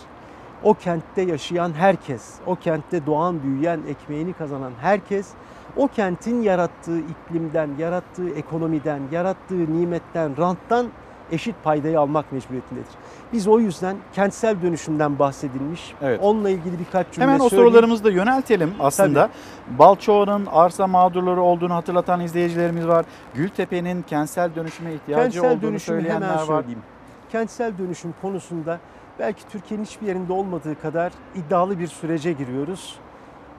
[0.63, 5.29] O kentte yaşayan herkes, o kentte doğan, büyüyen, ekmeğini kazanan herkes
[5.77, 10.87] o kentin yarattığı iklimden, yarattığı ekonomiden, yarattığı nimetten, ranttan
[11.31, 12.91] eşit paydayı almak mecburiyetindedir.
[13.33, 15.95] Biz o yüzden kentsel dönüşümden bahsedilmiş.
[16.03, 16.21] Evet.
[16.23, 17.71] Onunla ilgili birkaç cümle Hemen o söyleyeyim.
[17.71, 19.31] sorularımızı da yöneltelim aslında.
[19.79, 23.05] Balçova'nın arsa mağdurları olduğunu hatırlatan izleyicilerimiz var.
[23.35, 26.47] Gültepe'nin kentsel dönüşüme ihtiyacı Kentsel olduğunu dönüşümü hemen söyleyenler var.
[26.47, 26.83] söyleyeyim.
[27.33, 28.79] Kentsel dönüşüm konusunda
[29.19, 32.97] belki Türkiye'nin hiçbir yerinde olmadığı kadar iddialı bir sürece giriyoruz.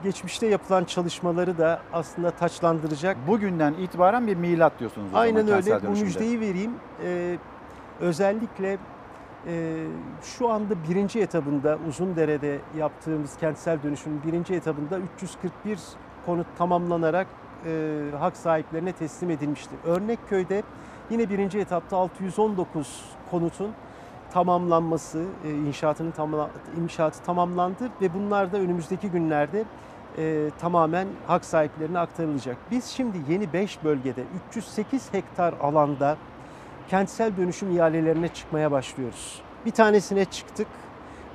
[0.04, 3.16] Geçmişte yapılan çalışmaları da aslında taçlandıracak.
[3.28, 5.82] Bugünden itibaren bir milat diyorsunuz Aynen öyle.
[5.86, 6.70] Bu müjdeyi vereyim.
[7.04, 7.36] Ee,
[8.00, 8.78] özellikle
[9.46, 9.84] e,
[10.22, 15.78] şu anda birinci etabında Uzundere'de yaptığımız kentsel dönüşümün birinci etabında 341
[16.26, 17.26] konut tamamlanarak
[17.66, 19.74] e, hak sahiplerine teslim edilmişti.
[19.84, 20.62] Örnekköy'de
[21.10, 23.70] yine birinci etapta 619 konutun
[24.32, 26.50] tamamlanması, e, inşaatının tamla,
[26.82, 29.64] inşaatı tamamlandı ve bunlar da önümüzdeki günlerde
[30.18, 32.56] e, tamamen hak sahiplerine aktarılacak.
[32.70, 36.16] Biz şimdi yeni 5 bölgede 308 hektar alanda
[36.88, 39.42] kentsel dönüşüm ihalelerine çıkmaya başlıyoruz.
[39.66, 40.66] Bir tanesine çıktık.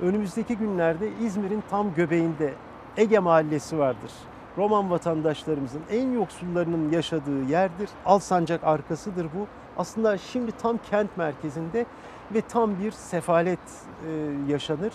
[0.02, 2.54] Önümüzdeki günlerde İzmir'in tam göbeğinde
[2.96, 4.12] Ege Mahallesi vardır.
[4.58, 7.90] Roman vatandaşlarımızın en yoksullarının yaşadığı yerdir.
[8.06, 9.46] Alsancak arkasıdır bu.
[9.76, 11.86] Aslında şimdi tam kent merkezinde
[12.34, 14.10] ve tam bir sefalet e,
[14.48, 14.92] yaşanır.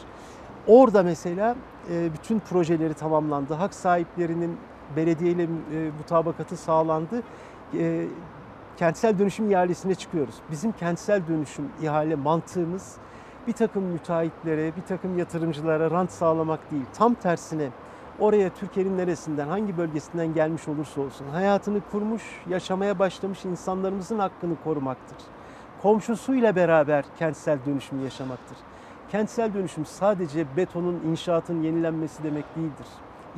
[0.68, 1.56] Orada mesela
[1.92, 3.54] e, bütün projeleri tamamlandı.
[3.54, 4.58] Hak sahiplerinin
[4.96, 5.48] belediyeyle e,
[5.98, 7.24] mutabakatı sağlandı.
[7.74, 8.06] E,
[8.78, 10.36] kentsel dönüşüm ihalesine çıkıyoruz.
[10.52, 12.96] Bizim kentsel dönüşüm ihale mantığımız
[13.48, 16.86] bir takım müteahhitlere, bir takım yatırımcılara rant sağlamak değil.
[16.94, 17.70] Tam tersine
[18.20, 25.18] oraya Türkiye'nin neresinden, hangi bölgesinden gelmiş olursa olsun hayatını kurmuş, yaşamaya başlamış insanlarımızın hakkını korumaktır.
[25.82, 28.58] Komşusuyla beraber kentsel dönüşümü yaşamaktır.
[29.12, 32.88] Kentsel dönüşüm sadece betonun, inşaatın yenilenmesi demek değildir.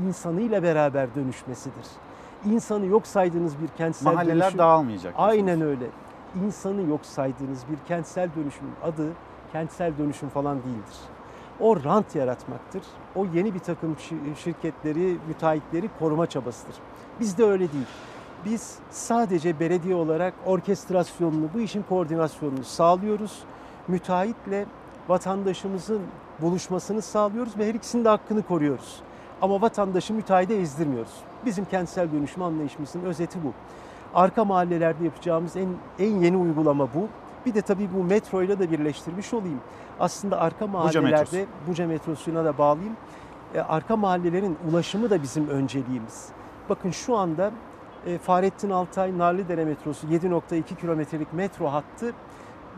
[0.08, 2.07] İnsanıyla beraber dönüşmesidir.
[2.46, 4.60] İnsanı yok saydığınız bir kentsel Mahalleler dönüşüm...
[4.60, 5.86] dağılmayacak Aynen öyle.
[6.46, 9.08] İnsanı yok saydığınız bir kentsel dönüşümün adı
[9.52, 10.96] kentsel dönüşüm falan değildir.
[11.60, 12.82] O rant yaratmaktır.
[13.16, 16.76] O yeni bir takım şi- şirketleri, müteahhitleri koruma çabasıdır.
[17.20, 17.86] Bizde öyle değil.
[18.46, 23.40] Biz sadece belediye olarak orkestrasyonunu, bu işin koordinasyonunu sağlıyoruz.
[23.88, 24.66] Müteahhitle
[25.08, 26.02] vatandaşımızın
[26.42, 29.02] buluşmasını sağlıyoruz ve her ikisinin de hakkını koruyoruz.
[29.42, 31.14] Ama vatandaşı müteahhide ezdirmiyoruz.
[31.46, 33.54] Bizim kentsel dönüşüm anlayışımızın özeti bu.
[34.16, 35.68] Arka mahallelerde yapacağımız en,
[36.00, 37.08] en yeni uygulama bu.
[37.46, 39.62] Bir de tabii bu metroyla da birleştirmiş olayım.
[40.00, 41.38] Aslında arka mahallelerde metrosu.
[41.68, 42.98] Buca metrosuna da bağlayayım.
[43.56, 46.30] E, arka mahallelerin ulaşımı da bizim önceliğimiz.
[46.70, 47.52] Bakın şu anda
[48.06, 52.14] e, Fahrettin Altay Narlıdere metrosu 7.2 kilometrelik metro hattı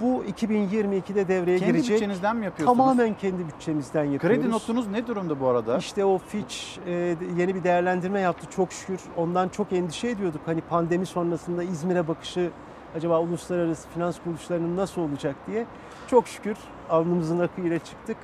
[0.02, 1.96] bu 2022'de devreye Kendi girecek.
[1.96, 2.78] bütçenizden mi yapıyorsunuz?
[2.78, 4.40] Tamamen kendi bütçemizden yapıyoruz.
[4.40, 5.78] Kredi notunuz ne durumda bu arada?
[5.78, 6.56] İşte o Fitch
[6.88, 9.00] e, yeni bir değerlendirme yaptı çok şükür.
[9.18, 10.42] Ondan çok endişe ediyorduk.
[10.46, 12.52] Hani pandemi sonrasında İzmir'e bakışı
[12.96, 15.66] acaba uluslararası finans kuruluşlarının nasıl olacak diye.
[16.08, 16.58] Çok şükür
[16.90, 18.18] alnımızın akıyla çıktık.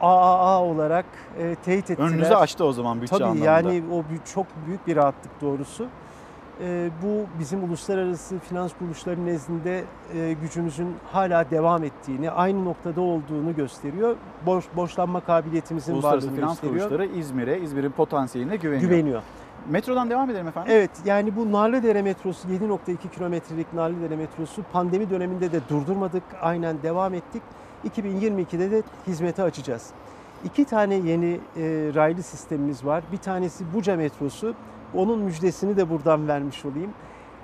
[0.00, 1.04] AAA olarak
[1.38, 2.08] e, teyit ettiler.
[2.08, 3.44] Önünüzü açtı o zaman bütçe Tabii anlamında.
[3.44, 4.02] yani o
[4.34, 5.86] çok büyük bir rahatlık doğrusu.
[6.60, 9.84] E, bu bizim uluslararası finans kuruluşları nezdinde
[10.14, 14.16] e, gücümüzün hala devam ettiğini, aynı noktada olduğunu gösteriyor.
[14.46, 16.88] Borç, borçlanma kabiliyetimizin Uluslararası varlığını finans gösteriyor.
[16.88, 18.90] kuruluşları İzmir'e, İzmir'in potansiyeline güveniyor.
[18.90, 19.22] Güveniyor.
[19.68, 20.72] Metrodan devam edelim efendim.
[20.74, 26.22] Evet yani bu Narlıdere metrosu 7.2 kilometrelik Narlıdere metrosu pandemi döneminde de durdurmadık.
[26.40, 27.42] Aynen devam ettik.
[27.88, 29.90] 2022'de de hizmete açacağız.
[30.44, 31.26] İki tane yeni
[31.56, 31.62] e,
[31.94, 33.04] raylı sistemimiz var.
[33.12, 34.54] Bir tanesi Buca metrosu.
[34.94, 36.90] Onun müjdesini de buradan vermiş olayım.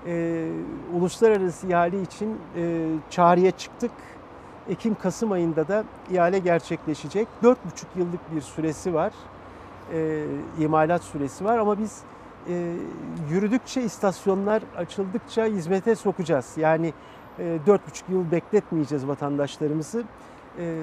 [0.07, 0.47] E,
[0.95, 3.91] uluslararası ihale için e, çağrıya çıktık.
[4.69, 7.29] Ekim-Kasım ayında da ihale gerçekleşecek.
[7.43, 7.57] 4,5
[7.97, 9.13] yıllık bir süresi var.
[9.93, 10.25] E,
[10.59, 12.03] imalat süresi var ama biz
[12.49, 12.73] e,
[13.31, 16.53] yürüdükçe istasyonlar açıldıkça hizmete sokacağız.
[16.57, 16.93] Yani
[17.39, 17.79] e, 4,5
[18.09, 20.05] yıl bekletmeyeceğiz vatandaşlarımızı.
[20.59, 20.77] E,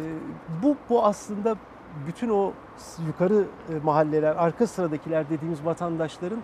[0.63, 1.55] bu, bu aslında
[2.07, 2.51] bütün o
[3.07, 6.39] yukarı e, mahalleler, arka sıradakiler dediğimiz vatandaşların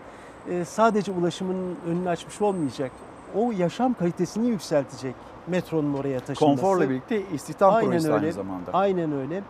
[0.49, 2.91] e, sadece ulaşımın önünü açmış olmayacak.
[3.35, 5.15] O yaşam kalitesini yükseltecek
[5.47, 6.61] metronun oraya taşınması.
[6.61, 8.25] Konforla birlikte istihdam Aynen projesi öyle.
[8.25, 8.71] aynı zamanda.
[8.73, 9.43] Aynen öyle.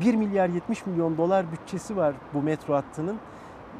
[0.00, 3.16] 1 milyar 70 milyon dolar bütçesi var bu metro hattının.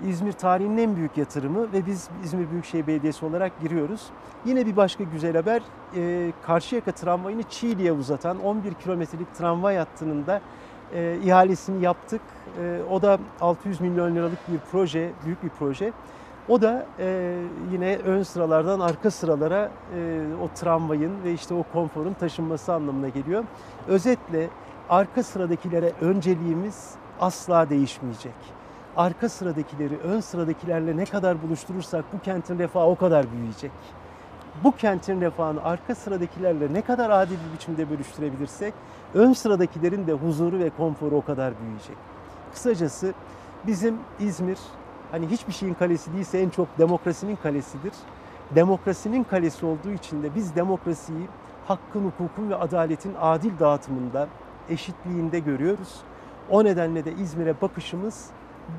[0.09, 4.03] İzmir tarihinin en büyük yatırımı ve biz İzmir Büyükşehir Belediyesi olarak giriyoruz.
[4.45, 5.63] Yine bir başka güzel haber,
[5.97, 10.41] e, Karşıyaka tramvayını Çiğli'ye uzatan 11 kilometrelik tramvay hattının da
[10.95, 12.21] e, ihalesini yaptık.
[12.63, 15.93] E, o da 600 milyon liralık bir proje, büyük bir proje.
[16.49, 17.37] O da e,
[17.73, 23.45] yine ön sıralardan arka sıralara e, o tramvayın ve işte o konforun taşınması anlamına geliyor.
[23.89, 24.49] Özetle
[24.91, 26.91] arka sıradakilere önceliğimiz
[27.21, 28.35] asla değişmeyecek.
[28.97, 33.71] Arka sıradakileri ön sıradakilerle ne kadar buluşturursak bu kentin refahı o kadar büyüyecek.
[34.65, 38.75] Bu kentin refahını arka sıradakilerle ne kadar adil bir biçimde bölüştürebilirsek
[39.15, 41.97] ön sıradakilerin de huzuru ve konforu o kadar büyüyecek.
[42.53, 43.15] Kısacası
[43.67, 44.59] bizim İzmir
[45.11, 47.93] hani hiçbir şeyin kalesi değilse en çok demokrasinin kalesidir.
[48.55, 51.29] Demokrasinin kalesi olduğu için de biz demokrasiyi
[51.69, 54.29] hakkın, hukukun ve adaletin adil dağıtımında,
[54.69, 56.01] eşitliğinde görüyoruz.
[56.51, 58.31] O nedenle de İzmir'e bakışımız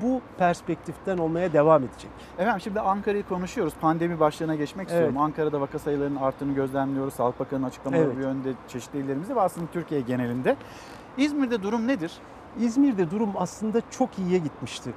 [0.02, 2.10] bu perspektiften olmaya devam edecek.
[2.38, 3.74] Efendim şimdi Ankara'yı konuşuyoruz.
[3.80, 5.14] Pandemi başlığına geçmek istiyorum.
[5.14, 5.24] Evet.
[5.24, 7.14] Ankara'da vaka sayılarının arttığını gözlemliyoruz.
[7.14, 8.16] Sağlık Bakanı'nın açıklamaları Evet.
[8.16, 10.56] bu yönde çeşitli illerimizde ve aslında Türkiye genelinde.
[11.16, 12.12] İzmir'de durum nedir?
[12.58, 14.90] İzmir'de durum aslında çok iyiye gitmişti.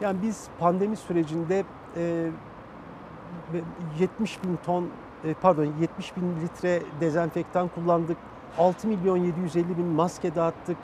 [0.00, 1.64] Yani biz pandemi sürecinde
[1.96, 2.26] e,
[3.52, 3.60] ve
[4.00, 4.88] 70 bin ton,
[5.24, 8.16] e, pardon 70 bin litre dezenfektan kullandık.
[8.58, 10.76] 6 milyon 750 bin maske dağıttık.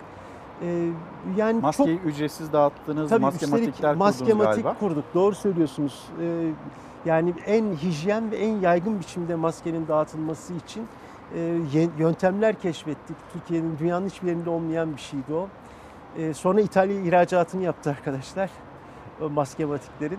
[0.63, 0.89] E,
[1.37, 4.79] yani Maskeyi çok ücretsiz dağıttınız, Tabii maskematikler üstelik kurdunuz maskematik galiba.
[4.79, 5.05] kurduk.
[5.15, 6.05] Doğru söylüyorsunuz.
[6.23, 6.51] Ee,
[7.05, 10.87] yani en hijyen ve en yaygın biçimde maskenin dağıtılması için
[11.35, 11.59] e,
[11.99, 13.17] yöntemler keşfettik.
[13.33, 15.49] Türkiye'nin dünyanın hiçbir yerinde olmayan bir şeydi o.
[16.19, 18.51] Ee, sonra İtalya ihracatını yaptı arkadaşlar
[19.23, 20.19] o maskematiklerin.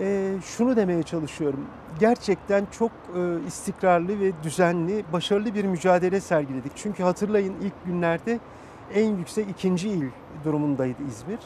[0.00, 1.60] Ee, şunu demeye çalışıyorum.
[2.00, 6.72] Gerçekten çok e, istikrarlı ve düzenli, başarılı bir mücadele sergiledik.
[6.76, 8.38] Çünkü hatırlayın ilk günlerde
[8.94, 10.04] en yüksek ikinci il
[10.44, 11.38] durumundaydı İzmir.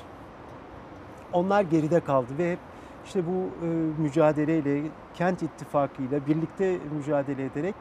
[1.32, 2.58] Onlar geride kaldı ve hep
[3.06, 3.68] işte bu e,
[4.02, 4.82] mücadeleyle,
[5.14, 7.74] kent ittifakıyla birlikte mücadele ederek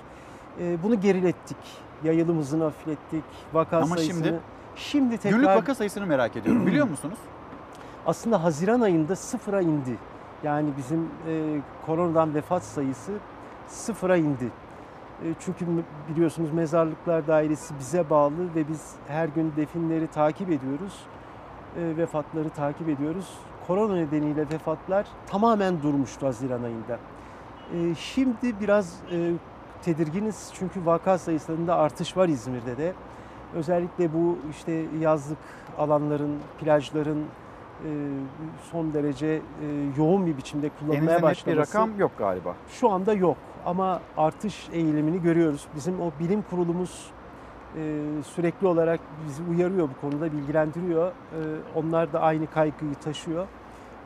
[0.60, 1.58] e, bunu gerilettik.
[2.04, 3.24] Yayılım hızını hafiflettik,
[3.54, 4.24] vaka Ama sayısını.
[4.26, 4.40] şimdi
[4.76, 6.66] şimdi tekrar Günlük vaka sayısını merak ediyorum.
[6.68, 7.18] Biliyor musunuz?
[8.06, 9.98] aslında Haziran ayında sıfıra indi.
[10.44, 13.12] Yani bizim e, koronadan vefat sayısı
[13.68, 14.50] sıfıra indi.
[15.24, 15.66] E, çünkü
[16.10, 21.00] biliyorsunuz mezarlıklar dairesi bize bağlı ve biz her gün definleri takip ediyoruz.
[21.78, 23.30] E, vefatları takip ediyoruz.
[23.68, 27.00] Korona nedeniyle vefatlar tamamen durmuştu Haziran ayında.
[27.74, 29.32] E, şimdi biraz e,
[29.82, 32.94] tedirginiz çünkü vaka sayısında artış var İzmir'de de.
[33.56, 35.38] Özellikle bu işte yazlık
[35.78, 37.90] alanların, plajların e,
[38.72, 39.42] son derece
[39.98, 41.74] yoğun bir biçimde kullanılmaya Elinizde net bir başlaması.
[41.78, 42.56] rakam yok galiba.
[42.70, 45.68] Şu anda yok ama artış eğilimini görüyoruz.
[45.76, 47.12] Bizim o bilim kurulumuz
[47.78, 48.02] e,
[48.36, 51.08] sürekli olarak bizi uyarıyor bu konuda, bilgilendiriyor.
[51.08, 51.14] E,
[51.76, 53.48] onlar da aynı kaygıyı taşıyor.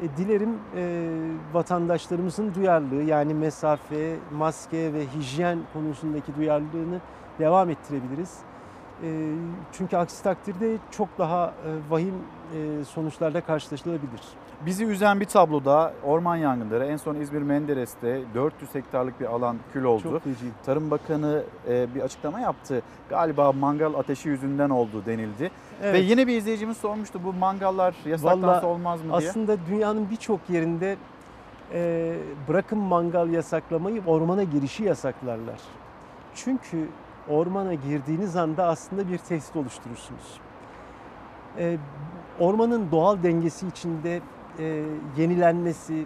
[0.01, 1.09] E, dilerim e,
[1.53, 7.01] vatandaşlarımızın duyarlılığı yani mesafe, maske ve hijyen konusundaki duyarlılığını
[7.39, 8.37] devam ettirebiliriz.
[9.03, 9.31] E,
[9.71, 12.15] çünkü aksi takdirde çok daha e, vahim
[12.53, 14.21] e, sonuçlarla karşılaşılabilir.
[14.65, 19.83] Bizi üzen bir tabloda orman yangınları en son İzmir Menderes'te 400 hektarlık bir alan kül
[19.83, 20.03] oldu.
[20.03, 20.45] Çok feci.
[20.65, 22.81] Tarım Bakanı e, bir açıklama yaptı.
[23.09, 25.43] Galiba mangal ateşi yüzünden oldu denildi.
[25.43, 25.49] Ve
[25.83, 26.09] Evet.
[26.09, 29.29] yine bir izleyicimiz sormuştu bu mangallar yasaklansa Vallahi olmaz mı diye.
[29.29, 30.97] Aslında dünyanın birçok yerinde
[31.73, 32.15] e,
[32.47, 35.59] bırakın mangal yasaklamayı ormana girişi yasaklarlar.
[36.35, 36.87] Çünkü
[37.29, 40.39] ormana girdiğiniz anda aslında bir tehdit oluşturursunuz.
[41.57, 41.77] E,
[42.39, 44.21] ormanın doğal dengesi içinde
[44.59, 44.83] e,
[45.17, 46.05] yenilenmesi,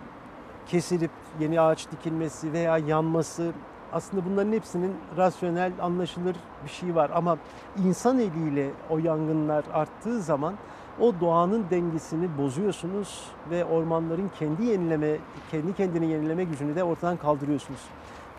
[0.67, 3.51] kesilip yeni ağaç dikilmesi veya yanması
[3.93, 7.11] aslında bunların hepsinin rasyonel, anlaşılır bir şey var.
[7.13, 7.37] Ama
[7.85, 10.53] insan eliyle o yangınlar arttığı zaman
[10.99, 15.17] o doğanın dengesini bozuyorsunuz ve ormanların kendi yenileme,
[15.51, 17.79] kendi kendini yenileme gücünü de ortadan kaldırıyorsunuz.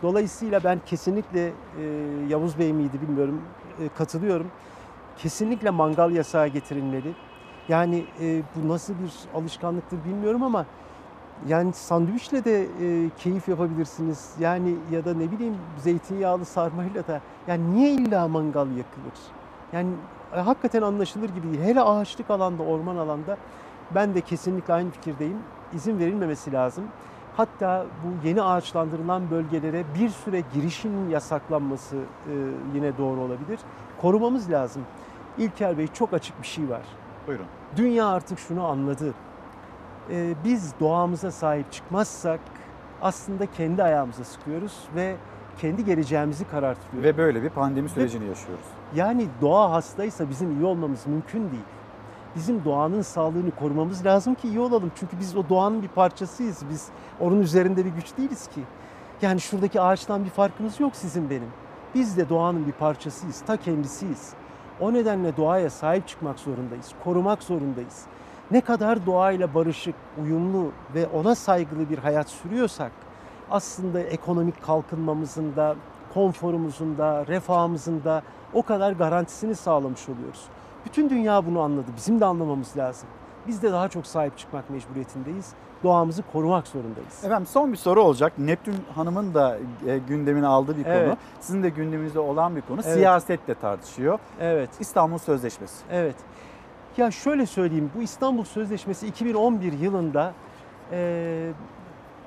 [0.01, 1.53] Dolayısıyla ben kesinlikle e,
[2.29, 3.41] Yavuz Bey miydi bilmiyorum
[3.79, 4.47] e, katılıyorum.
[5.17, 7.13] Kesinlikle mangal yasağı getirilmeli.
[7.69, 10.65] Yani e, bu nasıl bir alışkanlıktır bilmiyorum ama
[11.47, 14.33] yani sandviçle de e, keyif yapabilirsiniz.
[14.39, 17.21] Yani ya da ne bileyim zeytinyağlı sarmayla da.
[17.47, 19.19] Yani niye illa mangal yakılır?
[19.73, 19.89] Yani
[20.35, 21.63] e, hakikaten anlaşılır gibi değil.
[21.63, 23.37] Hele ağaçlık alanda, orman alanda
[23.95, 25.37] ben de kesinlikle aynı fikirdeyim.
[25.73, 26.83] İzin verilmemesi lazım.
[27.37, 32.33] Hatta bu yeni ağaçlandırılan bölgelere bir süre girişinin yasaklanması e,
[32.75, 33.59] yine doğru olabilir.
[34.01, 34.81] Korumamız lazım.
[35.37, 36.81] İlker Bey çok açık bir şey var.
[37.27, 37.45] Buyurun.
[37.77, 39.13] Dünya artık şunu anladı.
[40.09, 42.39] Ee, biz doğamıza sahip çıkmazsak
[43.01, 45.15] aslında kendi ayağımıza sıkıyoruz ve
[45.57, 47.03] kendi geleceğimizi karartıyoruz.
[47.03, 48.65] Ve böyle bir pandemi sürecini yaşıyoruz.
[48.95, 51.63] Yani doğa hastaysa bizim iyi olmamız mümkün değil.
[52.35, 54.91] Bizim doğanın sağlığını korumamız lazım ki iyi olalım.
[54.95, 56.63] Çünkü biz o doğanın bir parçasıyız.
[56.69, 56.87] Biz
[57.19, 58.61] onun üzerinde bir güç değiliz ki.
[59.21, 61.49] Yani şuradaki ağaçtan bir farkımız yok sizin benim.
[61.95, 64.33] Biz de doğanın bir parçasıyız, ta kendisiyiz.
[64.79, 68.05] O nedenle doğaya sahip çıkmak zorundayız, korumak zorundayız.
[68.51, 72.91] Ne kadar doğayla barışık, uyumlu ve ona saygılı bir hayat sürüyorsak
[73.51, 75.75] aslında ekonomik kalkınmamızın da,
[76.13, 78.23] konforumuzun da, refahımızın da
[78.53, 80.43] o kadar garantisini sağlamış oluyoruz.
[80.85, 81.87] Bütün dünya bunu anladı.
[81.97, 83.09] Bizim de anlamamız lazım.
[83.47, 85.53] Biz de daha çok sahip çıkmak mecburiyetindeyiz.
[85.83, 87.23] Doğamızı korumak zorundayız.
[87.23, 88.33] Efendim son bir soru olacak.
[88.37, 89.57] Neptün Hanım'ın da
[89.87, 90.93] e, gündemine aldığı bir konu.
[90.93, 91.17] Evet.
[91.39, 92.81] Sizin de gündeminizde olan bir konu.
[92.85, 92.93] Evet.
[92.93, 94.19] Siyasetle tartışıyor.
[94.39, 94.69] Evet.
[94.79, 95.83] İstanbul Sözleşmesi.
[95.91, 96.15] Evet.
[96.97, 100.33] Ya şöyle söyleyeyim, bu İstanbul Sözleşmesi 2011 yılında
[100.91, 101.51] e,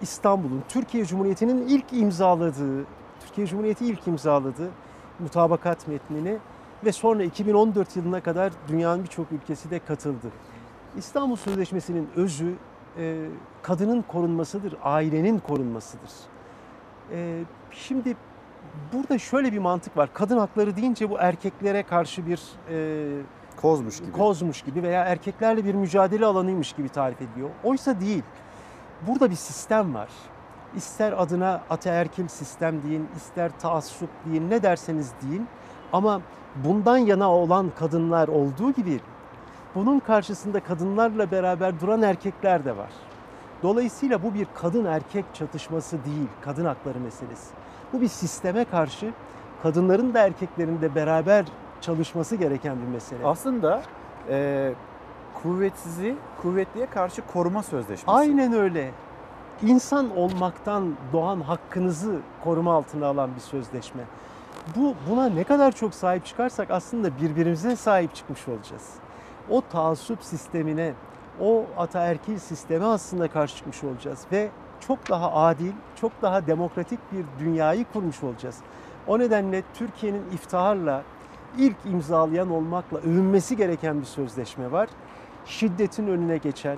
[0.03, 2.85] İstanbul'un, Türkiye Cumhuriyeti'nin ilk imzaladığı,
[3.21, 4.71] Türkiye Cumhuriyeti ilk imzaladığı
[5.19, 6.39] mutabakat metnini
[6.85, 10.27] ve sonra 2014 yılına kadar dünyanın birçok ülkesi de katıldı.
[10.97, 12.55] İstanbul Sözleşmesi'nin özü
[12.99, 13.27] e,
[13.63, 16.11] kadının korunmasıdır, ailenin korunmasıdır.
[17.13, 18.17] E, şimdi
[18.93, 20.11] burada şöyle bir mantık var.
[20.15, 23.23] Kadın hakları deyince bu erkeklere karşı bir e,
[23.57, 24.13] kozmuş gibi.
[24.13, 27.51] Kozmuş gibi veya erkeklerle bir mücadele alanıymış gibi tarif ediliyor.
[27.65, 28.23] Oysa değil.
[29.07, 30.09] Burada bir sistem var.
[30.77, 35.47] İster adına ataerkil sistem deyin, ister taassup deyin, ne derseniz deyin.
[35.93, 36.21] Ama
[36.65, 39.01] bundan yana olan kadınlar olduğu gibi
[39.77, 42.91] bunun karşısında kadınlarla beraber duran erkekler de var.
[43.63, 47.55] Dolayısıyla bu bir kadın erkek çatışması değil, kadın hakları meselesi.
[47.93, 49.11] Bu bir sisteme karşı
[49.63, 51.45] kadınların da erkeklerin de beraber
[51.81, 53.27] çalışması gereken bir mesele.
[53.27, 53.83] Aslında
[54.29, 54.73] e,
[55.43, 58.11] kuvvetsizi kuvvetliye karşı koruma sözleşmesi.
[58.11, 58.91] Aynen öyle.
[59.63, 64.03] İnsan olmaktan doğan hakkınızı koruma altına alan bir sözleşme.
[64.77, 68.91] Bu buna ne kadar çok sahip çıkarsak aslında birbirimize sahip çıkmış olacağız.
[69.51, 70.93] O taassup sistemine,
[71.41, 74.49] o ataerkil sisteme aslında karşı çıkmış olacağız ve
[74.81, 78.57] çok daha adil, çok daha demokratik bir dünyayı kurmuş olacağız.
[79.07, 81.03] O nedenle Türkiye'nin iftiharla
[81.59, 84.89] ilk imzalayan olmakla övünmesi gereken bir sözleşme var.
[85.47, 86.77] Şiddetin önüne geçen,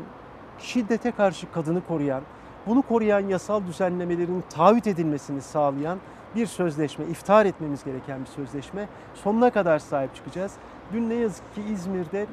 [0.59, 2.23] şiddete karşı kadını koruyan,
[2.67, 5.99] bunu koruyan yasal düzenlemelerin taahhüt edilmesini sağlayan
[6.35, 8.89] bir sözleşme, iftihar etmemiz gereken bir sözleşme.
[9.15, 10.53] Sonuna kadar sahip çıkacağız.
[10.93, 12.27] Dün ne yazık ki İzmir'de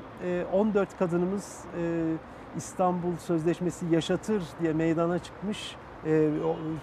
[0.54, 1.64] 14 kadınımız
[2.58, 5.76] İstanbul Sözleşmesi yaşatır diye meydana çıkmış.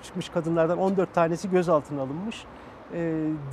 [0.02, 2.44] Çıkmış kadınlardan 14 tanesi gözaltına alınmış.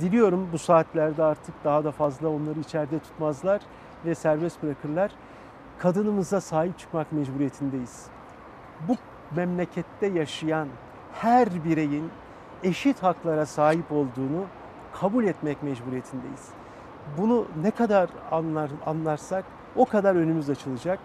[0.00, 3.60] Diliyorum bu saatlerde artık daha da fazla onları içeride tutmazlar
[4.04, 5.10] ve serbest bırakırlar.
[5.78, 8.06] Kadınımıza sahip çıkmak mecburiyetindeyiz.
[8.88, 8.96] Bu
[9.36, 10.68] memlekette yaşayan
[11.12, 12.10] her bireyin
[12.62, 14.44] eşit haklara sahip olduğunu
[14.92, 16.48] kabul etmek mecburiyetindeyiz.
[17.18, 19.44] Bunu ne kadar anlar, anlarsak
[19.76, 20.98] o kadar önümüz açılacak.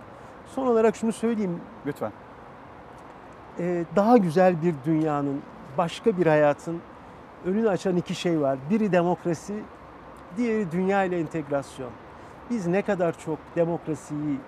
[0.48, 1.60] Son olarak şunu söyleyeyim.
[1.86, 2.12] Lütfen.
[3.60, 5.42] Ee, daha güzel bir dünyanın,
[5.78, 6.82] başka bir hayatın
[7.46, 8.58] önünü açan iki şey var.
[8.70, 9.64] Biri demokrasi,
[10.38, 11.90] diğeri dünya ile entegrasyon.
[12.50, 14.40] Biz ne kadar çok demokrasiyi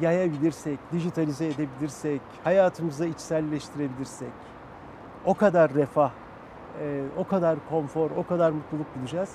[0.00, 4.32] yayabilirsek, dijitalize edebilirsek, hayatımıza içselleştirebilirsek
[5.24, 6.10] o kadar refah,
[7.16, 9.30] o kadar konfor, o kadar mutluluk bulacağız.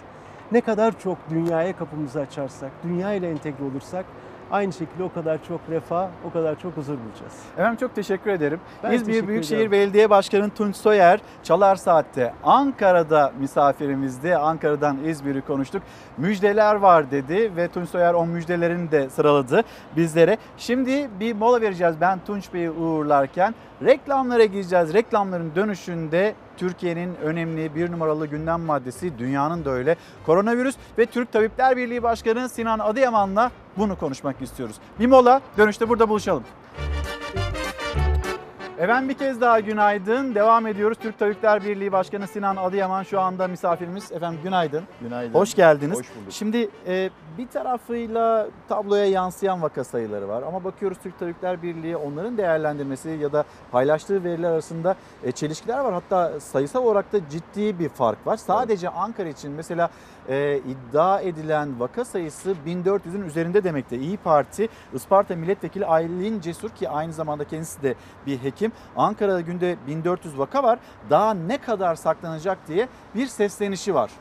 [0.51, 4.05] Ne kadar çok dünyaya kapımızı açarsak, dünya ile entegre olursak
[4.51, 7.34] aynı şekilde o kadar çok refah, o kadar çok huzur bulacağız.
[7.53, 8.59] Efendim çok teşekkür ederim.
[8.84, 9.71] Ben İzmir teşekkür Büyükşehir ediyorum.
[9.71, 14.35] Belediye Başkanı Tunç Soyer Çalar Saat'te Ankara'da misafirimizdi.
[14.35, 15.84] Ankara'dan İzmir'i konuştuk.
[16.17, 19.63] Müjdeler var dedi ve Tunç Soyer o müjdelerini de sıraladı
[19.95, 20.38] bizlere.
[20.57, 23.55] Şimdi bir mola vereceğiz ben Tunç Bey'i uğurlarken.
[23.84, 24.93] Reklamlara gireceğiz.
[24.93, 29.95] Reklamların dönüşünde Türkiye'nin önemli bir numaralı gündem maddesi, dünyanın da öyle.
[30.26, 34.76] Koronavirüs ve Türk Tabipler Birliği Başkanı Sinan Adıyaman'la bunu konuşmak istiyoruz.
[34.99, 36.43] Bir mola, dönüşte burada buluşalım.
[38.80, 40.35] Efendim bir kez daha günaydın.
[40.35, 40.97] Devam ediyoruz.
[41.01, 44.11] Türk Tabipler Birliği Başkanı Sinan Adıyaman şu anda misafirimiz.
[44.11, 44.84] Efendim günaydın.
[45.01, 45.34] Günaydın.
[45.34, 45.97] Hoş geldiniz.
[45.97, 46.31] Hoş bulduk.
[46.31, 52.38] Şimdi e, bir tarafıyla tabloya yansıyan vaka sayıları var ama bakıyoruz Türk Tabipler Birliği onların
[52.38, 55.93] değerlendirmesi ya da paylaştığı veriler arasında e, çelişkiler var.
[55.93, 58.38] Hatta sayısal olarak da ciddi bir fark var.
[58.38, 59.89] Sadece Ankara için mesela
[60.30, 63.97] e, iddia edilen vaka sayısı 1400'ün üzerinde demekte.
[63.97, 67.95] İyi Parti Isparta Milletvekili Aylin Cesur ki aynı zamanda kendisi de
[68.27, 68.72] bir hekim.
[68.95, 70.80] Ankara'da günde 1400 vaka var.
[71.10, 74.11] Daha ne kadar saklanacak diye bir seslenişi var.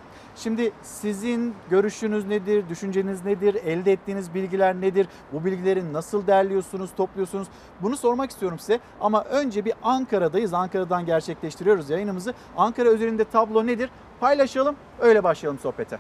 [0.43, 5.06] Şimdi sizin görüşünüz nedir, düşünceniz nedir, elde ettiğiniz bilgiler nedir?
[5.32, 7.48] Bu bilgileri nasıl derliyorsunuz, topluyorsunuz?
[7.81, 8.81] Bunu sormak istiyorum size.
[9.01, 10.55] Ama önce bir Ankara'dayız.
[10.55, 12.35] Ankara'dan gerçekleştiriyoruz yayınımızı.
[12.56, 13.90] Ankara üzerinde tablo nedir?
[14.20, 15.98] Paylaşalım, öyle başlayalım sohbete.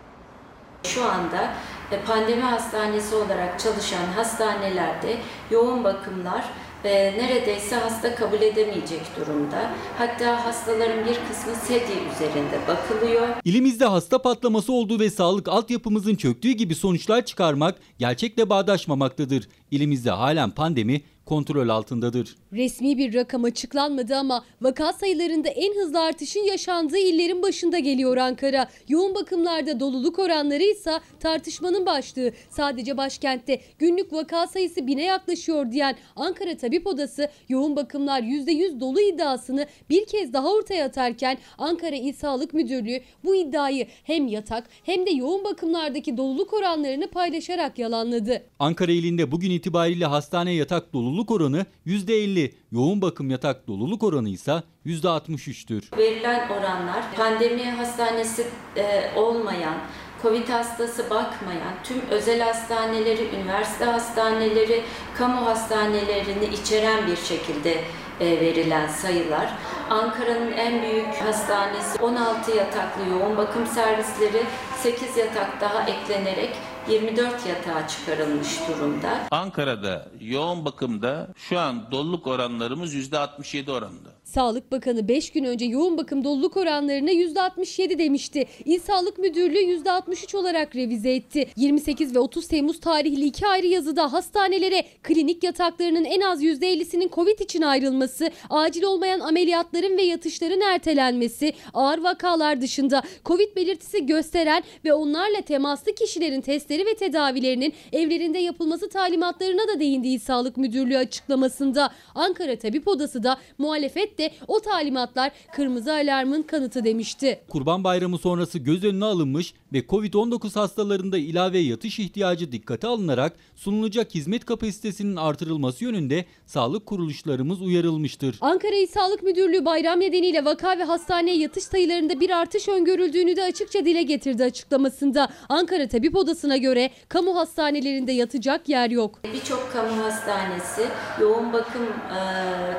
[0.82, 1.50] Şu anda
[1.92, 5.16] e, pandemi hastanesi olarak çalışan hastanelerde
[5.50, 6.44] yoğun bakımlar
[6.84, 9.70] e, neredeyse hasta kabul edemeyecek durumda.
[9.98, 13.28] Hatta hastaların bir kısmı sedye üzerinde bakılıyor.
[13.44, 19.48] İlimizde hasta patlaması olduğu ve sağlık altyapımızın çöktüğü gibi sonuçlar çıkarmak gerçekle bağdaşmamaktadır.
[19.70, 22.36] İlimizde halen pandemi kontrol altındadır.
[22.52, 28.68] Resmi bir rakam açıklanmadı ama vaka sayılarında en hızlı artışın yaşandığı illerin başında geliyor Ankara.
[28.88, 30.90] Yoğun bakımlarda doluluk oranları ise
[31.20, 32.32] tartışmanın başlığı.
[32.50, 39.00] Sadece başkentte günlük vaka sayısı bine yaklaşıyor diyen Ankara Tabip Odası yoğun bakımlar %100 dolu
[39.00, 45.06] iddiasını bir kez daha ortaya atarken Ankara İl Sağlık Müdürlüğü bu iddiayı hem yatak hem
[45.06, 48.42] de yoğun bakımlardaki doluluk oranlarını paylaşarak yalanladı.
[48.58, 54.62] Ankara ilinde bugün itibariyle hastane yatak doluluk oranı %50, yoğun bakım yatak doluluk oranı ise
[54.86, 55.98] %63'tür.
[55.98, 58.46] Verilen oranlar pandemi hastanesi
[58.76, 59.74] e, olmayan,
[60.22, 64.82] Covid hastası bakmayan tüm özel hastaneleri, üniversite hastaneleri,
[65.18, 67.84] kamu hastanelerini içeren bir şekilde
[68.20, 69.54] e, verilen sayılar.
[69.90, 74.42] Ankara'nın en büyük hastanesi 16 yataklı yoğun bakım servisleri
[74.82, 76.50] 8 yatak daha eklenerek
[76.90, 79.20] 24 yatağa çıkarılmış durumda.
[79.30, 84.17] Ankara'da yoğun bakımda şu an doluluk oranlarımız %67 oranında.
[84.28, 88.46] Sağlık Bakanı 5 gün önce yoğun bakım doluluk oranlarına %67 demişti.
[88.64, 91.48] İl Sağlık Müdürlüğü %63 olarak revize etti.
[91.56, 97.38] 28 ve 30 Temmuz tarihli iki ayrı yazıda hastanelere klinik yataklarının en az %50'sinin Covid
[97.38, 104.92] için ayrılması, acil olmayan ameliyatların ve yatışların ertelenmesi, ağır vakalar dışında Covid belirtisi gösteren ve
[104.92, 111.92] onlarla temaslı kişilerin testleri ve tedavilerinin evlerinde yapılması talimatlarına da değindi İl Sağlık Müdürlüğü açıklamasında.
[112.14, 117.40] Ankara Tabip Odası da muhalefet de o talimatlar kırmızı alarmın kanıtı demişti.
[117.48, 124.14] Kurban Bayramı sonrası göz önüne alınmış ve Covid-19 hastalarında ilave yatış ihtiyacı dikkate alınarak sunulacak
[124.14, 128.38] hizmet kapasitesinin artırılması yönünde sağlık kuruluşlarımız uyarılmıştır.
[128.40, 133.42] Ankara İl Sağlık Müdürlüğü bayram nedeniyle vaka ve hastaneye yatış sayılarında bir artış öngörüldüğünü de
[133.44, 135.28] açıkça dile getirdi açıklamasında.
[135.48, 139.20] Ankara Tabip Odası'na göre kamu hastanelerinde yatacak yer yok.
[139.34, 140.82] Birçok kamu hastanesi
[141.20, 142.20] yoğun bakım e,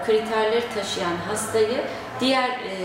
[0.05, 1.83] kriterleri taşıyan hastayı
[2.19, 2.75] diğer e,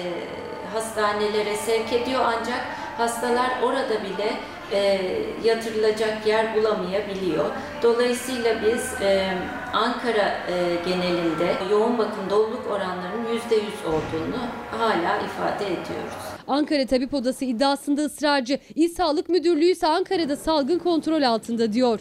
[0.73, 2.61] hastanelere sevk ediyor ancak
[2.99, 4.37] hastalar orada bile
[4.73, 5.11] e,
[5.45, 7.51] yatırılacak yer bulamayabiliyor.
[7.83, 9.33] Dolayısıyla biz e,
[9.73, 14.41] Ankara e, genelinde yoğun bakım doluluk oranlarının %100 olduğunu
[14.79, 16.15] hala ifade ediyoruz.
[16.49, 18.59] Ankara Tabip Odası iddiasında ısrarcı.
[18.75, 22.01] İl Sağlık Müdürlüğü ise Ankara'da salgın kontrol altında diyor.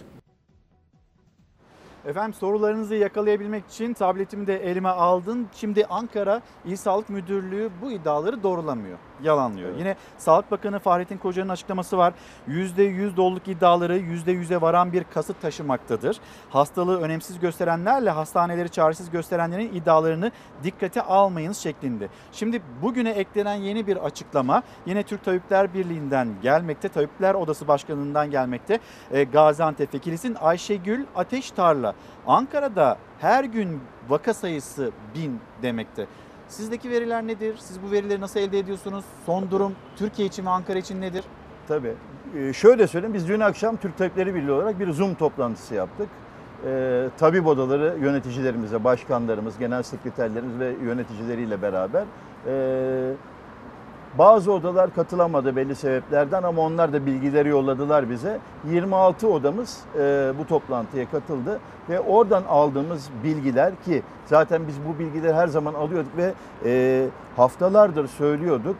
[2.06, 5.48] Efendim sorularınızı yakalayabilmek için tabletimi de elime aldın.
[5.54, 9.78] Şimdi Ankara İl Sağlık Müdürlüğü bu iddiaları doğrulamıyor, yalanlıyor.
[9.78, 12.14] Yine Sağlık Bakanı Fahrettin Koca'nın açıklaması var.
[12.48, 16.20] %100 doluluk iddiaları %100'e varan bir kasıt taşımaktadır.
[16.50, 20.32] Hastalığı önemsiz gösterenlerle hastaneleri çaresiz gösterenlerin iddialarını
[20.64, 22.08] dikkate almayınız şeklinde.
[22.32, 26.90] Şimdi bugüne eklenen yeni bir açıklama yine Türk Tabipler Birliği'nden gelmekte.
[26.90, 28.80] Tabipler Odası Başkanı'ndan gelmekte.
[29.12, 31.94] E, Gaziantep Vekilisi'nin Ayşegül Ateş Tarla.
[32.28, 36.08] Ankara'da her gün vaka sayısı bin demekte.
[36.54, 37.56] Sizdeki veriler nedir?
[37.60, 39.06] Siz bu verileri nasıl elde ediyorsunuz?
[39.26, 41.24] Son durum Türkiye için ve Ankara için nedir?
[41.68, 41.94] Tabii.
[42.38, 46.10] Ee, şöyle söyleyeyim, biz dün akşam Türk Tabipleri Birliği olarak bir Zoom toplantısı yaptık.
[46.66, 52.04] Ee, tabip odaları yöneticilerimize, başkanlarımız, genel sekreterlerimiz ve yöneticileriyle beraber.
[52.48, 53.14] Ee,
[54.18, 58.40] bazı odalar katılamadı belli sebeplerden ama onlar da bilgileri yolladılar bize.
[58.72, 61.60] 26 odamız e, bu toplantıya katıldı
[61.90, 66.34] ve oradan aldığımız bilgiler ki zaten biz bu bilgileri her zaman alıyorduk ve
[66.66, 68.76] e, haftalardır söylüyorduk.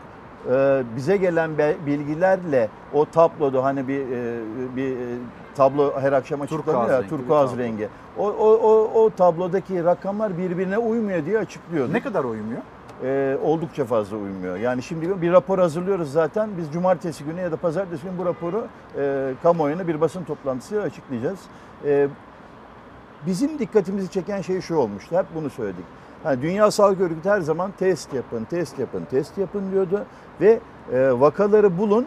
[0.50, 1.50] E, bize gelen
[1.86, 4.40] bilgilerle o tabloda hani bir e,
[4.76, 5.18] bir e,
[5.54, 7.88] tablo her akşam açıklanıyor ya rengi turkuaz rengi.
[8.18, 11.92] O, o, o, o tablodaki rakamlar birbirine uymuyor diye açıklıyorduk.
[11.92, 12.60] Ne kadar uymuyor?
[13.04, 14.56] Ee, oldukça fazla uymuyor.
[14.56, 16.50] Yani şimdi bir rapor hazırlıyoruz zaten.
[16.58, 18.66] Biz cumartesi günü ya da pazartesi günü bu raporu
[18.98, 21.38] e, kamuoyuna bir basın toplantısı açıklayacağız.
[21.84, 22.08] E,
[23.26, 25.16] bizim dikkatimizi çeken şey şu olmuştu.
[25.16, 25.84] Hep bunu söyledik.
[26.24, 30.04] Yani Dünya Sağlık Örgütü her zaman test yapın, test yapın, test yapın diyordu.
[30.40, 30.60] Ve
[30.92, 32.06] e, vakaları bulun e,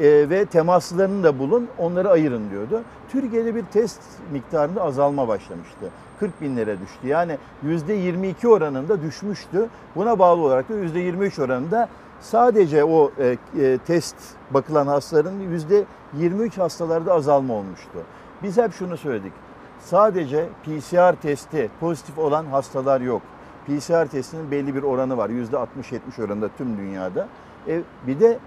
[0.00, 2.82] ve temaslarını da bulun, onları ayırın diyordu.
[3.08, 4.00] Türkiye'de bir test
[4.32, 5.90] miktarında azalma başlamıştı.
[6.20, 7.08] 40 binlere düştü.
[7.08, 9.68] Yani %22 oranında düşmüştü.
[9.96, 11.88] Buna bağlı olarak da %23 oranında
[12.20, 14.16] sadece o e, e, test
[14.50, 15.84] bakılan hastaların yüzde
[16.18, 17.98] 23 hastalarda azalma olmuştu.
[18.42, 19.32] Biz hep şunu söyledik.
[19.80, 23.22] Sadece PCR testi pozitif olan hastalar yok.
[23.66, 25.30] PCR testinin belli bir oranı var.
[25.30, 27.28] Yüzde 60-70 oranında tüm dünyada.
[27.68, 28.38] E, bir de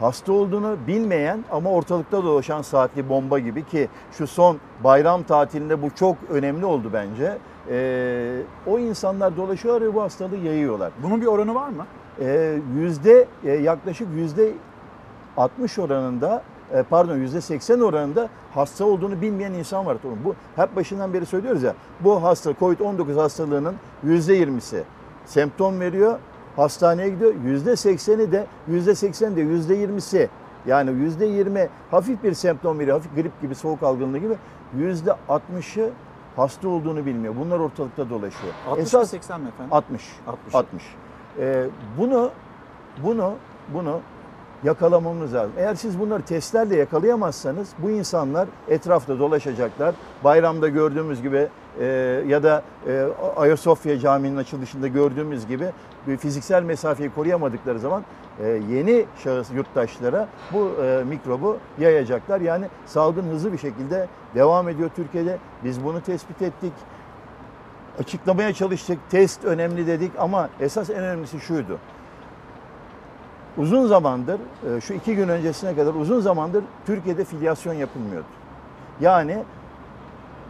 [0.00, 5.90] hasta olduğunu bilmeyen ama ortalıkta dolaşan saatli bomba gibi ki şu son bayram tatilinde bu
[5.90, 7.38] çok önemli oldu bence.
[7.70, 10.92] E, o insanlar dolaşıyorlar ve bu hastalığı yayıyorlar.
[11.02, 11.86] Bunun bir oranı var mı?
[12.20, 14.52] E, yüzde e, yaklaşık yüzde
[15.36, 16.42] 60 oranında
[16.72, 19.96] e, pardon yüzde 80 oranında hasta olduğunu bilmeyen insan var.
[20.24, 21.74] Bu hep başından beri söylüyoruz ya.
[22.00, 24.82] Bu hasta COVID-19 hastalığının yüzde 20'si
[25.26, 26.18] semptom veriyor,
[26.56, 27.34] hastaneye gidiyor.
[27.44, 30.28] Yüzde 80'i de yüzde 80 de yüzde 20'si
[30.66, 34.36] yani yüzde 20 hafif bir semptom veriyor, hafif grip gibi, soğuk algınlığı gibi.
[34.78, 35.90] Yüzde 60'ı
[36.36, 37.34] hasta olduğunu bilmiyor.
[37.40, 38.54] Bunlar ortalıkta dolaşıyor.
[38.68, 39.72] 60 mı 80 mi efendim?
[39.74, 40.02] 60.
[40.26, 40.54] 60.
[40.54, 40.82] 60.
[41.38, 41.66] Ee,
[41.98, 42.30] bunu
[43.04, 43.34] bunu
[43.74, 44.00] bunu
[44.66, 45.52] yakalamamız lazım.
[45.58, 49.94] Eğer siz bunları testlerle yakalayamazsanız bu insanlar etrafta dolaşacaklar.
[50.24, 51.48] Bayramda gördüğümüz gibi
[51.80, 51.84] e,
[52.26, 53.06] ya da e,
[53.36, 55.70] Ayasofya Camii'nin açılışında gördüğümüz gibi
[56.18, 58.04] fiziksel mesafeyi koruyamadıkları zaman
[58.40, 62.40] e, yeni şahıs yurttaşlara bu e, mikrobu yayacaklar.
[62.40, 65.38] Yani salgın hızlı bir şekilde devam ediyor Türkiye'de.
[65.64, 66.72] Biz bunu tespit ettik
[67.98, 68.98] açıklamaya çalıştık.
[69.10, 71.78] Test önemli dedik ama esas en önemlisi şuydu.
[73.58, 74.40] Uzun zamandır,
[74.76, 78.26] e, şu iki gün öncesine kadar uzun zamandır Türkiye'de filyasyon yapılmıyordu.
[79.00, 79.42] Yani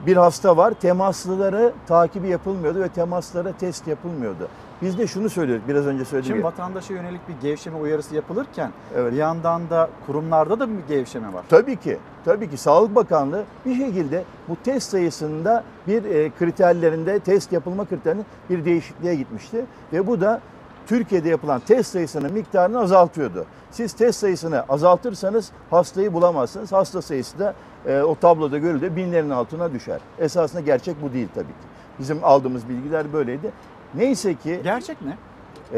[0.07, 4.49] bir hasta var, temaslıları takibi yapılmıyordu ve temaslara test yapılmıyordu.
[4.83, 6.45] Biz de şunu söylüyoruz, biraz önce söylediğim Şimdi gibi.
[6.45, 9.13] vatandaşa yönelik bir gevşeme uyarısı yapılırken Evet.
[9.13, 11.45] bir yandan da kurumlarda da bir gevşeme var.
[11.49, 11.99] Tabii ki.
[12.25, 18.25] Tabii ki Sağlık Bakanlığı bir şekilde bu test sayısında bir e, kriterlerinde test yapılma kriterlerinde
[18.51, 19.65] bir değişikliğe gitmişti.
[19.93, 20.41] Ve bu da
[20.87, 23.47] Türkiye'de yapılan test sayısının miktarını azaltıyordu.
[23.71, 26.73] Siz test sayısını azaltırsanız hastayı bulamazsınız.
[26.73, 27.55] Hasta sayısı da
[27.87, 30.01] e, o tabloda görüldüğü binlerin altına düşer.
[30.19, 31.67] Esasında gerçek bu değil tabii ki.
[31.99, 33.53] Bizim aldığımız bilgiler böyleydi.
[33.95, 34.61] Neyse ki...
[34.65, 35.17] Gerçek ne?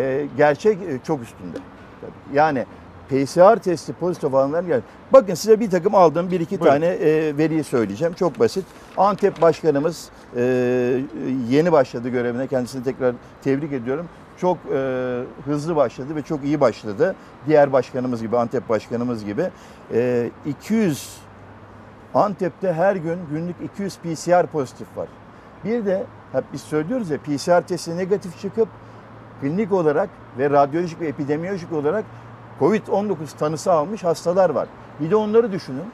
[0.03, 1.59] E, gerçek e, çok üstünde.
[2.01, 2.37] Tabii.
[2.37, 2.67] Yani
[3.09, 4.81] PCR testi pozitif olanlar gel.
[5.13, 6.75] Bakın size bir takım aldığım bir iki Buyurun.
[6.75, 8.15] tane e, veriyi söyleyeceğim.
[8.15, 8.65] Çok basit.
[8.97, 10.43] Antep Başkanımız e,
[11.49, 12.47] yeni başladı görevine.
[12.47, 13.15] Kendisini tekrar
[13.45, 14.07] tebrik ediyorum.
[14.41, 17.15] Çok e, hızlı başladı ve çok iyi başladı.
[17.47, 19.51] Diğer başkanımız gibi, Antep Başkanımız gibi.
[19.93, 21.19] E, 200
[22.15, 25.09] Antep'te her gün günlük 200 PCR pozitif var.
[25.65, 28.69] Bir de hep biz söylüyoruz ya PCR testi negatif çıkıp
[29.41, 30.09] klinik olarak
[30.39, 32.05] ve radyolojik ve epidemiyolojik olarak
[32.61, 34.69] COVID-19 tanısı almış hastalar var.
[35.01, 35.91] Bir de onları düşünün.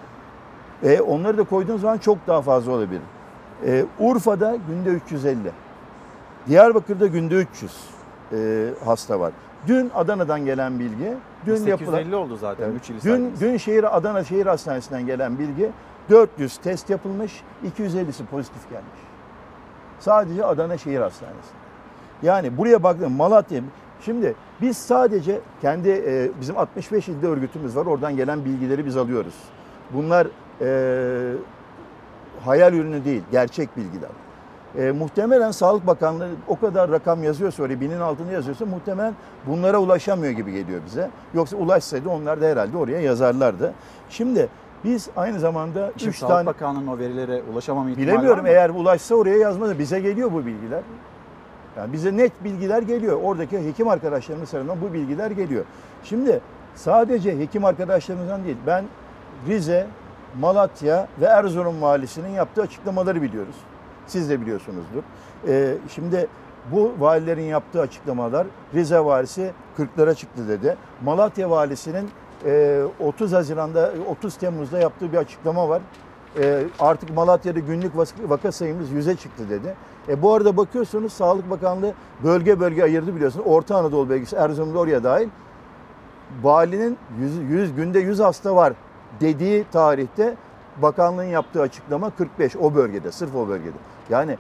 [0.83, 3.01] E, onları da koyduğunuz zaman çok daha fazla olabilir.
[3.66, 5.39] E, Urfa'da günde 350.
[6.47, 7.94] Diyarbakır'da günde 300
[8.35, 9.32] e, hasta var.
[9.66, 11.15] Dün Adana'dan gelen bilgi,
[11.47, 13.40] dün 850 yapılan oldu zaten 3 il Dün, saydınız.
[13.40, 15.70] dün şehir Adana Şehir Hastanesi'nden gelen bilgi
[16.11, 17.43] 400 test yapılmış,
[17.78, 19.01] 250'si pozitif gelmiş.
[20.01, 21.48] Sadece Adana Şehir Hastanesi.
[22.23, 23.61] Yani buraya baktım Malatya.
[24.01, 27.86] Şimdi biz sadece kendi e, bizim 65 ilde örgütümüz var.
[27.86, 29.35] Oradan gelen bilgileri biz alıyoruz.
[29.90, 30.27] Bunlar
[30.61, 31.32] e,
[32.44, 34.11] hayal ürünü değil, gerçek bilgiler.
[34.79, 39.15] E, muhtemelen Sağlık Bakanlığı o kadar rakam yazıyorsa oraya binin altını yazıyorsa muhtemelen
[39.47, 41.11] bunlara ulaşamıyor gibi geliyor bize.
[41.35, 43.75] Yoksa ulaşsaydı onlar da herhalde oraya yazarlardı.
[44.11, 44.49] Şimdi
[44.85, 49.15] biz aynı zamanda Şimdi 3 Sağlık tane Bakanlığı'nın o verilere ulaşamama ihtimali bilemiyorum eğer ulaşsa
[49.15, 49.79] oraya yazmadı.
[49.79, 50.83] Bize geliyor bu bilgiler.
[51.77, 53.21] Yani bize net bilgiler geliyor.
[53.23, 55.65] Oradaki hekim arkadaşlarımız tarafından bu bilgiler geliyor.
[56.05, 56.41] Şimdi
[56.75, 58.57] sadece hekim arkadaşlarımızdan değil.
[58.67, 58.85] Ben
[59.49, 59.87] Rize,
[60.41, 63.55] Malatya ve Erzurum valisinin yaptığı açıklamaları biliyoruz.
[64.06, 65.02] Siz de biliyorsunuzdur.
[65.48, 66.26] Ee, şimdi
[66.72, 70.76] bu valilerin yaptığı açıklamalar Rize valisi 40'lara çıktı dedi.
[71.05, 72.10] Malatya valisinin
[72.44, 75.82] e, 30 Haziran'da 30 Temmuz'da yaptığı bir açıklama var.
[76.39, 77.93] E, artık Malatya'da günlük
[78.28, 79.74] vaka sayımız 100'e çıktı dedi.
[80.09, 81.94] E, bu arada bakıyorsunuz Sağlık Bakanlığı
[82.24, 83.47] bölge bölge ayırdı biliyorsunuz.
[83.48, 85.28] Orta Anadolu bölgesi Erzurum'da oraya dahil.
[86.43, 88.72] Valinin 100, 100 günde 100 hasta var
[89.20, 90.36] dediği tarihte
[90.82, 93.76] bakanlığın yaptığı açıklama 45 o bölgede, sırf o bölgede.
[94.10, 94.36] Yani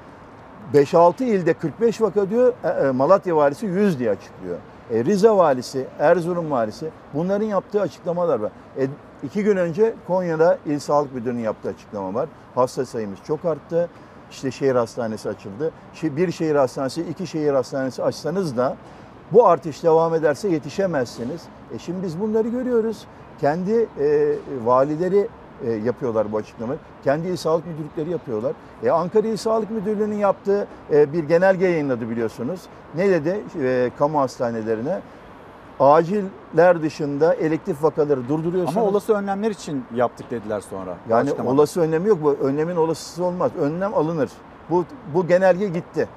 [0.74, 4.58] 5-6 ilde 45 vaka diyor, e, e, Malatya valisi 100 diye açıklıyor.
[4.90, 8.52] E, Rize valisi, Erzurum valisi bunların yaptığı açıklamalar var.
[8.78, 8.86] E,
[9.22, 12.28] iki gün önce Konya'da İl Sağlık Müdürü'nün yaptığı açıklama var.
[12.54, 13.88] Hasta sayımız çok arttı.
[14.30, 15.70] İşte şehir hastanesi açıldı.
[16.02, 18.76] Bir şehir hastanesi, iki şehir hastanesi açsanız da
[19.32, 21.42] bu artış devam ederse yetişemezsiniz.
[21.74, 23.06] E şimdi biz bunları görüyoruz.
[23.40, 24.34] Kendi e,
[24.64, 25.28] valileri
[25.66, 26.78] e, yapıyorlar bu açıklamayı.
[27.04, 28.52] Kendi il sağlık müdürlükleri yapıyorlar.
[28.82, 32.60] E, Ankara İl Sağlık Müdürlüğü'nün yaptığı e, bir genelge yayınladı biliyorsunuz.
[32.94, 35.00] Ne dedi e, kamu hastanelerine?
[35.80, 38.76] Aciller dışında elektif vakaları durduruyorsunuz.
[38.76, 40.96] Ama olası önlemler için yaptık dediler sonra.
[41.08, 41.54] Yani Açıklamada.
[41.54, 42.18] olası önlemi yok.
[42.22, 43.50] Bu önlemin olasısı olmaz.
[43.60, 44.30] Önlem alınır.
[44.70, 46.08] Bu bu genelge gitti.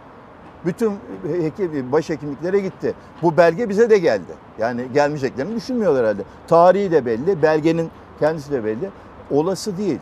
[0.65, 0.93] Bütün
[1.41, 2.93] hekim, başhekimliklere gitti.
[3.21, 4.33] Bu belge bize de geldi.
[4.59, 6.21] Yani gelmeyeceklerini düşünmüyorlar herhalde.
[6.47, 7.89] Tarihi de belli, belgenin
[8.19, 8.89] kendisi de belli.
[9.31, 9.99] Olası değil.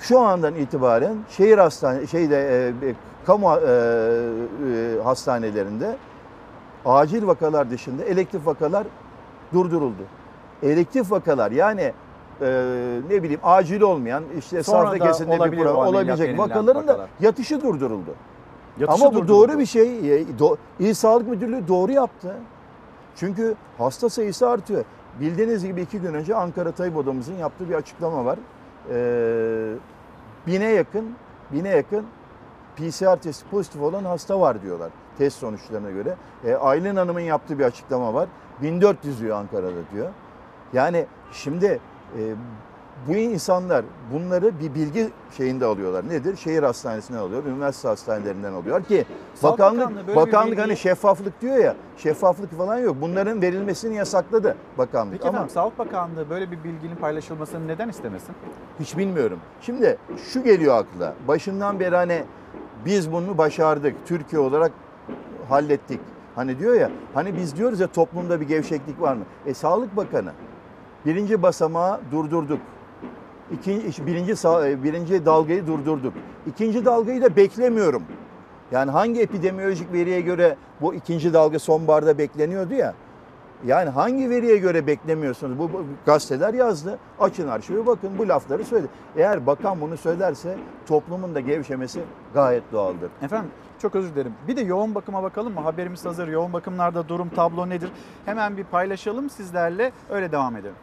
[0.00, 2.94] Şu andan itibaren şehir hastane şeyde e,
[3.26, 5.96] kamu e, e, hastanelerinde
[6.84, 8.86] acil vakalar dışında elektif vakalar
[9.52, 10.02] durduruldu.
[10.62, 11.92] Elektif vakalar yani
[12.40, 12.46] e,
[13.10, 18.14] ne bileyim acil olmayan işte safra kesinde bir problem olabilecek vakaların da yatışı durduruldu.
[18.78, 20.16] Yatışı Ama bu doğru bir şey.
[20.16, 20.24] E,
[20.80, 22.34] İl Sağlık Müdürlüğü doğru yaptı.
[23.16, 24.84] Çünkü hasta sayısı artıyor.
[25.20, 28.38] Bildiğiniz gibi iki gün önce Ankara Tayyip Odamızın yaptığı bir açıklama var.
[28.90, 29.74] Ee,
[30.46, 31.14] bine yakın,
[31.52, 32.06] bine yakın
[32.76, 36.16] PCR testi pozitif olan hasta var diyorlar test sonuçlarına göre.
[36.44, 38.28] Ee, Aylin Hanım'ın yaptığı bir açıklama var.
[38.62, 40.08] 1400 diyor Ankara'da diyor.
[40.72, 41.80] Yani şimdi
[42.18, 42.34] e,
[43.06, 46.08] bu insanlar bunları bir bilgi şeyinde alıyorlar.
[46.08, 46.36] Nedir?
[46.36, 49.04] Şehir hastanesinden alıyor, üniversite hastanelerinden alıyorlar ki
[49.34, 51.74] Sağlık bakanlık bakanlık hani şeffaflık diyor ya.
[51.96, 52.96] Şeffaflık falan yok.
[53.00, 55.12] Bunların verilmesini yasakladı bakanlık.
[55.12, 58.34] Peki Ama efendim Sağlık Bakanlığı böyle bir bilginin paylaşılmasını neden istemesin?
[58.80, 59.38] hiç bilmiyorum.
[59.60, 59.98] Şimdi
[60.32, 61.14] şu geliyor akla.
[61.28, 62.24] Başından beri hani
[62.84, 63.96] biz bunu başardık.
[64.06, 64.72] Türkiye olarak
[65.48, 66.00] hallettik.
[66.34, 69.24] Hani diyor ya, hani biz diyoruz ya toplumda bir gevşeklik var mı?
[69.46, 70.30] E Sağlık Bakanı
[71.06, 72.58] birinci basamağı durdurduk.
[73.52, 76.14] İkinci, birinci, e, birinci dalgayı durdurduk.
[76.46, 78.02] İkinci dalgayı da beklemiyorum.
[78.72, 82.94] Yani hangi epidemiyolojik veriye göre bu ikinci dalga sonbaharda bekleniyordu ya.
[83.66, 85.58] Yani hangi veriye göre beklemiyorsunuz?
[85.58, 86.98] Bu, bu gazeteler yazdı.
[87.20, 88.88] Açın arşivi bakın bu lafları söyledi.
[89.16, 90.56] Eğer bakan bunu söylerse
[90.86, 92.00] toplumun da gevşemesi
[92.34, 93.10] gayet doğaldır.
[93.22, 94.32] Efendim çok özür dilerim.
[94.48, 95.60] Bir de yoğun bakıma bakalım mı?
[95.60, 96.28] Haberimiz hazır.
[96.28, 97.90] Yoğun bakımlarda durum tablo nedir?
[98.24, 99.92] Hemen bir paylaşalım sizlerle.
[100.10, 100.74] Öyle devam edelim.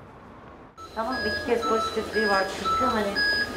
[0.95, 3.07] Tamam iki kez pozitifliği var çünkü hani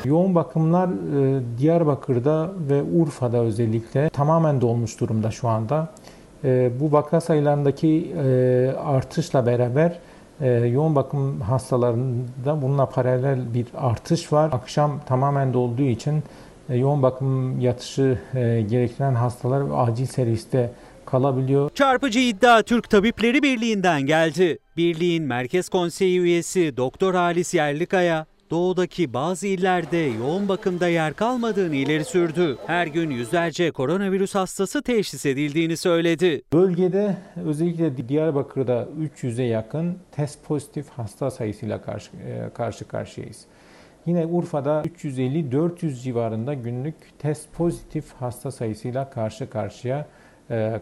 [0.05, 5.89] Yoğun bakımlar e, Diyarbakır'da ve Urfa'da özellikle tamamen dolmuş durumda şu anda.
[6.45, 9.99] E, Bu vaka sayılarındaki e, artışla beraber
[10.69, 14.51] yoğun bakım hastalarında bununla paralel bir artış var.
[14.53, 16.23] Akşam tamamen dolduğu için
[16.69, 20.71] yoğun bakım yatışı e, gerektiren hastalar acil serviste
[21.09, 21.71] kalabiliyor.
[21.75, 24.59] Çarpıcı iddia Türk Tabipleri Birliği'nden geldi.
[24.77, 32.05] Birliğin Merkez Konseyi üyesi Doktor Halis Yerlikaya, doğudaki bazı illerde yoğun bakımda yer kalmadığını ileri
[32.05, 32.57] sürdü.
[32.67, 36.43] Her gün yüzlerce koronavirüs hastası teşhis edildiğini söyledi.
[36.53, 43.45] Bölgede özellikle Diyarbakır'da 300'e yakın test pozitif hasta sayısıyla karşı, e, karşı karşıyayız.
[44.07, 50.07] Yine Urfa'da 350-400 civarında günlük test pozitif hasta sayısıyla karşı karşıya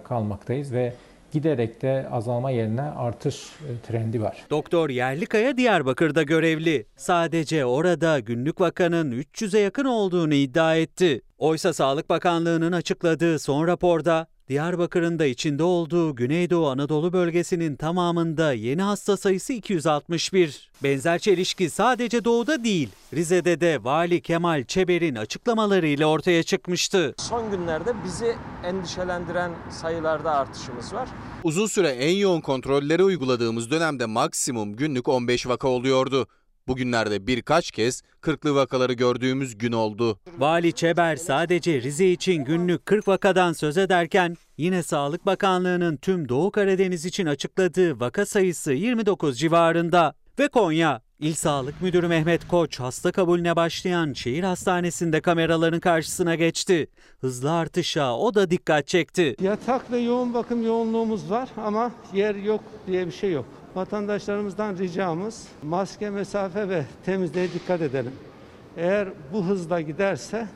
[0.04, 0.92] kalmaktayız ve
[1.32, 4.44] giderek de azalma yerine artış e, trendi var.
[4.50, 6.86] Doktor Yerlikaya Diyarbakır'da görevli.
[6.96, 11.20] Sadece orada günlük vakanın 300'e yakın olduğunu iddia etti.
[11.38, 18.82] Oysa Sağlık Bakanlığı'nın açıkladığı son raporda Diyarbakır'ın da içinde olduğu Güneydoğu Anadolu bölgesinin tamamında yeni
[18.82, 20.70] hasta sayısı 261.
[20.82, 27.14] Benzer çelişki sadece doğuda değil, Rize'de de Vali Kemal Çeber'in açıklamalarıyla ortaya çıkmıştı.
[27.18, 31.08] Son günlerde bizi endişelendiren sayılarda artışımız var.
[31.44, 36.26] Uzun süre en yoğun kontrolleri uyguladığımız dönemde maksimum günlük 15 vaka oluyordu.
[36.76, 40.18] Bugünlerde birkaç kez 40'lı vakaları gördüğümüz gün oldu.
[40.38, 46.50] Vali Çeber sadece Rize için günlük 40 vakadan söz ederken yine Sağlık Bakanlığı'nın tüm Doğu
[46.50, 50.14] Karadeniz için açıkladığı vaka sayısı 29 civarında.
[50.38, 56.86] Ve Konya, İl Sağlık Müdürü Mehmet Koç hasta kabulüne başlayan şehir hastanesinde kameraların karşısına geçti.
[57.20, 59.36] Hızlı artışa o da dikkat çekti.
[59.40, 63.44] Yatak ve yoğun bakım yoğunluğumuz var ama yer yok diye bir şey yok.
[63.76, 68.12] Vatandaşlarımızdan ricamız maske, mesafe ve temizliğe dikkat edelim.
[68.76, 70.46] Eğer bu hızla giderse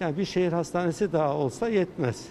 [0.00, 2.24] yani bir şehir hastanesi daha olsa yetmez.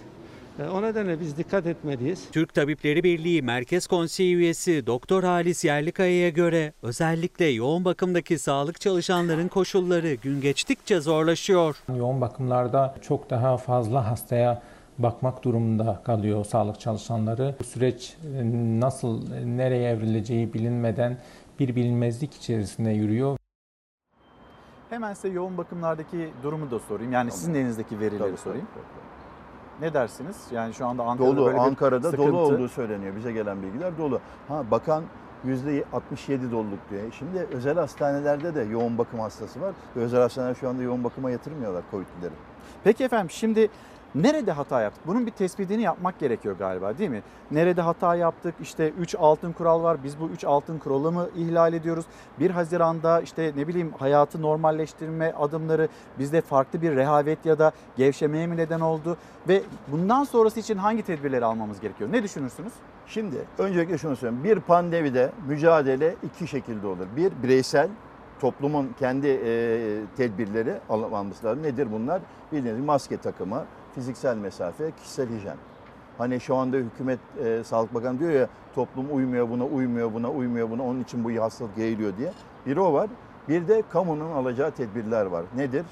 [0.58, 2.24] E, O nedenle biz dikkat etmeliyiz.
[2.32, 9.48] Türk Tabipleri Birliği Merkez Konseyi üyesi Doktor Halis Yerlikaya'ya göre özellikle yoğun bakımdaki sağlık çalışanların
[9.48, 11.76] koşulları gün geçtikçe zorlaşıyor.
[11.96, 14.62] Yoğun bakımlarda çok daha fazla hastaya
[15.02, 17.54] bakmak durumunda kalıyor sağlık çalışanları.
[17.60, 18.42] Bu süreç e,
[18.80, 21.18] nasıl, e, nereye evrileceği bilinmeden
[21.58, 23.36] bir bilinmezlik içerisinde yürüyor.
[24.90, 27.12] Hemen size yoğun bakımlardaki durumu da sorayım.
[27.12, 28.66] Yani sizin elinizdeki verileri Tabii, sorayım.
[28.74, 29.86] tabii, tabii.
[29.86, 30.36] Ne dersiniz?
[30.52, 32.28] Yani şu anda Ankara'da Dolu, böyle bir Ankara'da sıkıntı.
[32.32, 33.16] dolu olduğu söyleniyor.
[33.16, 34.20] Bize gelen bilgiler dolu.
[34.48, 35.04] Ha bakan
[35.46, 37.02] %67 doluluk diyor.
[37.18, 39.74] Şimdi özel hastanelerde de yoğun bakım hastası var.
[39.96, 42.34] Özel hastaneler şu anda yoğun bakıma yatırmıyorlar Covid'lileri.
[42.84, 43.68] Peki efendim şimdi
[44.14, 45.02] Nerede hata yaptık?
[45.06, 47.22] Bunun bir tespitini yapmak gerekiyor galiba değil mi?
[47.50, 48.54] Nerede hata yaptık?
[48.62, 50.04] İşte 3 altın kural var.
[50.04, 52.04] Biz bu 3 altın kuralı mı ihlal ediyoruz?
[52.40, 55.88] 1 Haziran'da işte ne bileyim hayatı normalleştirme adımları
[56.18, 59.16] bizde farklı bir rehavet ya da gevşemeye mi neden oldu?
[59.48, 62.12] Ve bundan sonrası için hangi tedbirleri almamız gerekiyor?
[62.12, 62.72] Ne düşünürsünüz?
[63.06, 64.44] Şimdi öncelikle şunu söyleyeyim.
[64.44, 67.06] Bir pandemide mücadele iki şekilde olur.
[67.16, 67.88] Bir bireysel
[68.40, 71.62] toplumun kendi e, tedbirleri alınması lazım.
[71.62, 72.22] Nedir bunlar?
[72.52, 73.64] Bildiğiniz maske takımı,
[73.94, 75.56] fiziksel mesafe, kişisel hijyen.
[76.18, 80.70] Hani şu anda hükümet, e, Sağlık Bakanı diyor ya toplum uymuyor buna, uymuyor buna, uymuyor
[80.70, 82.32] buna, onun için bu hastalık yayılıyor diye.
[82.66, 83.10] Bir o var.
[83.48, 85.44] Bir de kamunun alacağı tedbirler var.
[85.56, 85.84] Nedir?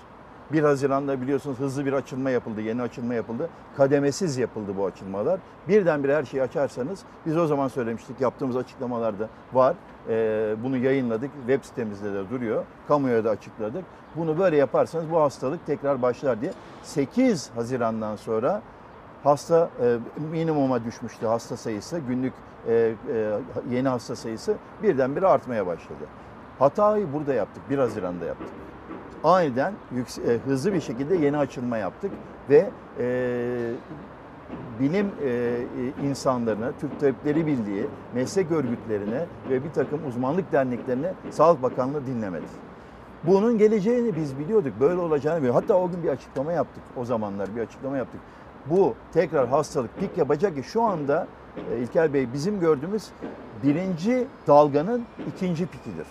[0.53, 3.49] 1 Haziran'da biliyorsunuz hızlı bir açılma yapıldı, yeni açılma yapıldı.
[3.77, 5.41] Kademesiz yapıldı bu açılmalar.
[5.69, 9.77] Birdenbire her şeyi açarsanız, biz o zaman söylemiştik, yaptığımız açıklamalarda var.
[10.09, 12.65] Ee, bunu yayınladık, web sitemizde de duruyor.
[12.89, 13.85] Kamuya da açıkladık.
[14.17, 16.53] Bunu böyle yaparsanız bu hastalık tekrar başlar diye.
[16.83, 18.63] 8 Haziran'dan sonra
[19.25, 19.99] hasta e,
[20.33, 21.99] minimuma düşmüştü hasta sayısı.
[21.99, 22.33] Günlük
[22.69, 22.95] e, e,
[23.71, 26.05] yeni hasta sayısı birdenbire artmaya başladı.
[26.59, 28.68] Hatayı burada yaptık, 1 Haziran'da yaptık
[29.25, 32.11] aniden yüksek, e, hızlı bir şekilde yeni açılma yaptık
[32.51, 33.71] ve e,
[34.81, 35.61] bilim e,
[36.09, 42.45] insanlarına, Türk Tabipleri Birliği, meslek örgütlerine ve bir takım uzmanlık derneklerine Sağlık Bakanlığı dinlemedi.
[43.25, 45.63] Bunun geleceğini biz biliyorduk, böyle olacağını biliyorduk.
[45.63, 48.21] Hatta o gün bir açıklama yaptık, o zamanlar bir açıklama yaptık.
[48.67, 51.27] Bu tekrar hastalık pik yapacak ki şu anda
[51.73, 53.09] e, İlker Bey bizim gördüğümüz
[53.63, 56.07] birinci dalganın ikinci pikidir.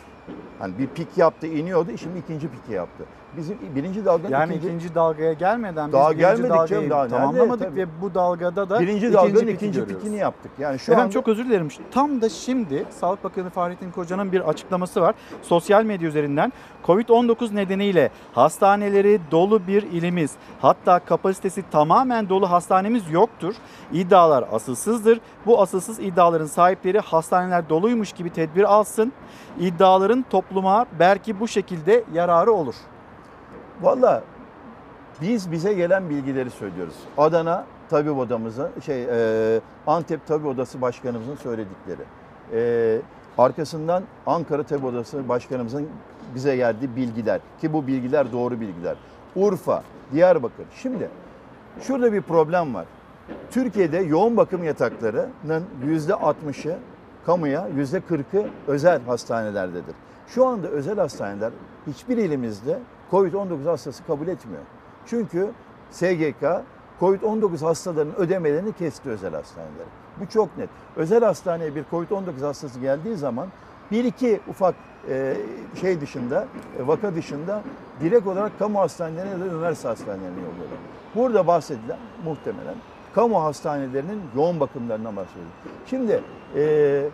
[0.59, 1.97] Hani bir pik yaptı, iniyordu.
[1.97, 3.03] Şimdi ikinci piki yaptı.
[3.37, 7.15] Bizim birinci dalganın Yani ikinci, ikinci, dalgaya gelmeden Daha biz birinci gelmedik dalgayı daha nerede?
[7.17, 7.81] tamamlamadık Tabii.
[7.81, 10.03] ve bu dalgada da birinci ikinci dalganın ikinci görüyoruz.
[10.03, 10.51] pikini yaptık.
[10.59, 11.67] Yani şu Efendim anda çok özür dilerim.
[11.91, 15.15] Tam da şimdi Sağlık Bakanı Fahrettin Koca'nın bir açıklaması var.
[15.41, 16.53] Sosyal medya üzerinden
[16.85, 20.31] Covid-19 nedeniyle hastaneleri dolu bir ilimiz.
[20.61, 23.55] Hatta kapasitesi tamamen dolu hastanemiz yoktur.
[23.93, 25.19] İddialar asılsızdır.
[25.45, 29.13] Bu asılsız iddiaların sahipleri hastaneler doluymuş gibi tedbir alsın.
[29.59, 32.75] İddiaların topluma belki bu şekilde yararı olur.
[33.81, 34.23] Valla
[35.21, 36.95] biz bize gelen bilgileri söylüyoruz.
[37.17, 42.01] Adana Tabip Odamızın, şey e, Antep Tabip Odası Başkanımızın söyledikleri.
[42.53, 43.01] E,
[43.37, 45.87] arkasından Ankara Tabip Odası Başkanımızın
[46.35, 47.41] bize geldiği bilgiler.
[47.61, 48.95] Ki bu bilgiler doğru bilgiler.
[49.35, 49.83] Urfa,
[50.13, 50.65] Diyarbakır.
[50.81, 51.09] Şimdi
[51.81, 52.85] şurada bir problem var.
[53.51, 56.77] Türkiye'de yoğun bakım yataklarının %60'ı
[57.25, 59.95] kamuya, %40'ı özel hastanelerdedir.
[60.27, 61.51] Şu anda özel hastaneler
[61.87, 62.79] hiçbir ilimizde
[63.11, 64.61] COVID-19 hastası kabul etmiyor.
[65.05, 65.51] Çünkü
[65.91, 66.63] SGK
[66.99, 69.88] COVID-19 hastalarının ödemelerini kesti özel hastaneleri.
[70.19, 70.69] Bu çok net.
[70.95, 73.47] Özel hastaneye bir COVID-19 hastası geldiği zaman
[73.91, 74.75] bir iki ufak
[75.09, 75.34] e,
[75.81, 76.47] şey dışında,
[76.79, 77.61] e, vaka dışında
[78.01, 80.79] direkt olarak kamu hastanelerine ya da üniversite hastanelerine yolluyorlar.
[81.15, 82.75] Burada bahsedilen muhtemelen
[83.15, 85.51] kamu hastanelerinin yoğun bakımlarından bahsediyoruz.
[85.85, 86.21] Şimdi
[86.55, 87.09] e,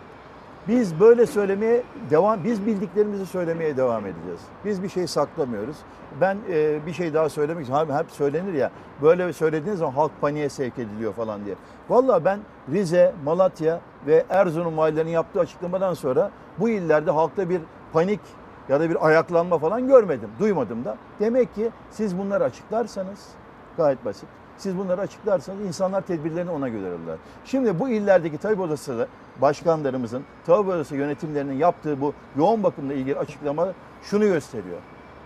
[0.68, 4.40] biz böyle söylemeye devam, biz bildiklerimizi söylemeye devam edeceğiz.
[4.64, 5.76] Biz bir şey saklamıyoruz.
[6.20, 7.94] Ben e, bir şey daha söylemek istiyorum.
[7.94, 8.70] Hep söylenir ya,
[9.02, 11.54] böyle söylediğiniz zaman halk paniğe sevk ediliyor falan diye.
[11.88, 12.40] Vallahi ben
[12.72, 17.60] Rize, Malatya ve Erzurum valilerinin yaptığı açıklamadan sonra bu illerde halkta bir
[17.92, 18.20] panik
[18.68, 20.96] ya da bir ayaklanma falan görmedim, duymadım da.
[21.20, 23.28] Demek ki siz bunları açıklarsanız
[23.76, 24.28] gayet basit.
[24.58, 27.16] Siz bunları açıklarsanız insanlar tedbirlerini ona göre alırlar.
[27.44, 29.06] Şimdi bu illerdeki tabip odası da
[29.40, 33.68] başkanlarımızın, tabip odası yönetimlerinin yaptığı bu yoğun bakımla ilgili açıklama
[34.02, 34.78] şunu gösteriyor.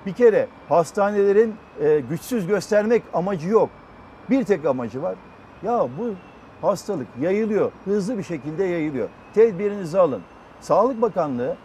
[0.07, 3.71] Bir kere hastanelerin e, güçsüz göstermek amacı yok.
[4.31, 5.15] Bir tek amacı var.
[5.63, 6.15] Ya bu
[6.67, 9.09] hastalık yayılıyor, hızlı bir şekilde yayılıyor.
[9.35, 10.23] Tedbirinizi alın.
[10.61, 11.57] Sağlık Bakanlığı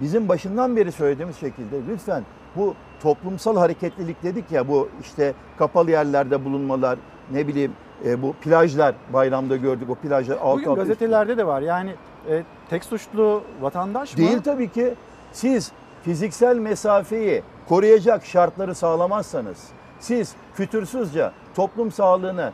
[0.00, 2.24] bizim başından beri söylediğimiz şekilde lütfen
[2.56, 6.98] bu toplumsal hareketlilik dedik ya bu işte kapalı yerlerde bulunmalar
[7.32, 7.72] ne bileyim
[8.04, 11.62] e, bu plajlar bayramda gördük o plajlar alt Bugün gazetelerde de var.
[11.62, 11.94] Yani
[12.28, 14.18] e, tek suçlu vatandaş mı?
[14.18, 14.94] Değil tabii ki.
[15.32, 15.72] Siz
[16.02, 19.68] fiziksel mesafeyi koruyacak şartları sağlamazsanız,
[20.00, 22.52] siz fütursuzca toplum sağlığını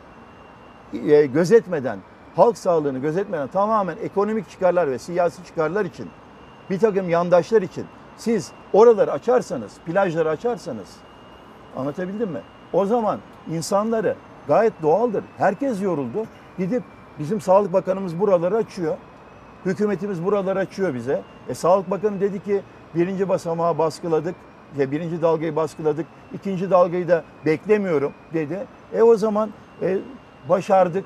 [1.07, 1.99] e, gözetmeden,
[2.35, 6.09] halk sağlığını gözetmeden tamamen ekonomik çıkarlar ve siyasi çıkarlar için,
[6.69, 7.85] bir takım yandaşlar için
[8.17, 10.87] siz oraları açarsanız, plajları açarsanız,
[11.77, 12.41] anlatabildim mi?
[12.73, 13.19] O zaman
[13.51, 14.15] insanları
[14.47, 15.23] gayet doğaldır.
[15.37, 16.25] Herkes yoruldu.
[16.57, 16.83] Gidip
[17.19, 18.97] bizim Sağlık Bakanımız buraları açıyor.
[19.65, 21.21] Hükümetimiz buraları açıyor bize.
[21.49, 22.61] E, Sağlık Bakanı dedi ki
[22.95, 24.35] birinci basamağı baskıladık.
[24.77, 26.05] Ya birinci dalgayı baskıladık.
[26.33, 28.59] ikinci dalgayı da beklemiyorum dedi.
[28.93, 29.49] E o zaman
[29.81, 29.97] e,
[30.49, 31.05] başardık.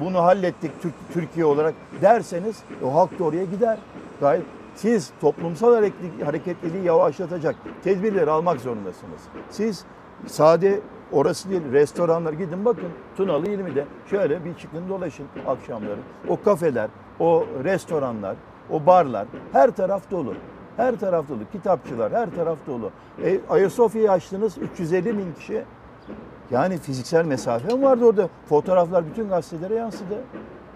[0.00, 3.78] Bunu hallettik Türk, Türkiye olarak derseniz o halk da oraya gider.
[4.20, 9.20] Gayet siz toplumsal hareketli- hareketliliği yavaşlatacak tedbirleri almak zorundasınız.
[9.50, 9.84] Siz
[10.26, 10.80] sade
[11.12, 15.98] orası değil restoranlar gidin bakın Tunalı İlmi'de şöyle bir çıkın dolaşın akşamları.
[16.28, 16.88] O kafeler,
[17.20, 18.36] o restoranlar,
[18.70, 20.34] o barlar her taraf dolu.
[20.76, 21.38] Her taraf dolu.
[21.52, 22.90] Kitapçılar her taraf dolu.
[23.24, 25.64] E, Ayasofya'yı açtınız 350 bin kişi.
[26.50, 28.28] Yani fiziksel mesafe vardı orada?
[28.48, 30.14] Fotoğraflar bütün gazetelere yansıdı.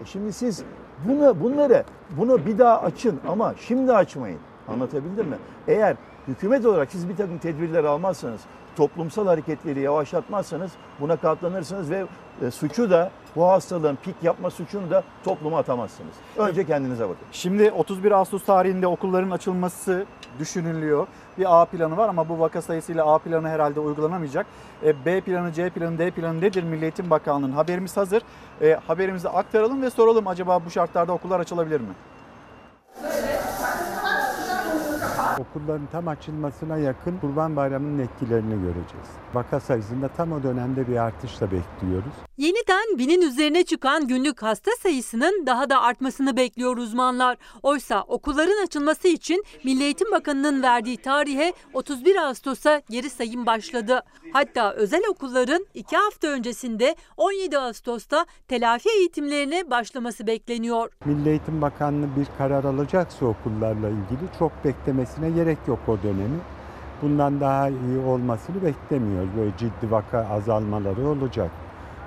[0.01, 0.63] E şimdi siz
[1.07, 1.83] bunu, bunları
[2.17, 4.39] bunu bir daha açın ama şimdi açmayın.
[4.67, 5.37] Anlatabildim mi?
[5.67, 5.95] Eğer
[6.27, 8.41] hükümet olarak siz bir takım tedbirler almazsanız,
[8.75, 12.05] toplumsal hareketleri yavaşlatmazsanız buna katlanırsınız ve
[12.41, 16.13] e, suçu da bu hastalığın pik yapma suçunu da topluma atamazsınız.
[16.37, 17.27] Önce kendinize bakın.
[17.31, 20.05] Şimdi 31 Ağustos tarihinde okulların açılması
[20.39, 21.07] düşünülüyor.
[21.37, 24.45] Bir A planı var ama bu vaka sayısıyla A planı herhalde uygulanamayacak.
[24.83, 27.51] E, B planı, C planı, D planı nedir Milli Eğitim Bakanlığı'nın?
[27.51, 28.21] Haberimiz hazır.
[28.61, 31.93] E, haberimizi aktaralım ve soralım acaba bu şartlarda okullar açılabilir mi?
[35.39, 39.24] Okulların tam açılmasına yakın Kurban Bayramı'nın etkilerini göreceğiz.
[39.35, 42.13] Vaka sayısında tam o dönemde bir artışla bekliyoruz.
[42.37, 47.37] Yeniden binin üzerine çıkan günlük hasta sayısının daha da artmasını bekliyor uzmanlar.
[47.63, 54.01] Oysa okulların açılması için Milli Eğitim Bakanı'nın verdiği tarihe 31 Ağustos'a geri sayım başladı.
[54.33, 60.91] Hatta özel okulların 2 hafta öncesinde 17 Ağustos'ta telafi eğitimlerine başlaması bekleniyor.
[61.05, 66.39] Milli Eğitim Bakanlığı bir karar alacaksa okullarla ilgili çok beklemesine gerek yok o dönemi.
[67.01, 69.29] Bundan daha iyi olmasını beklemiyoruz.
[69.37, 71.51] Böyle ciddi vaka azalmaları olacak.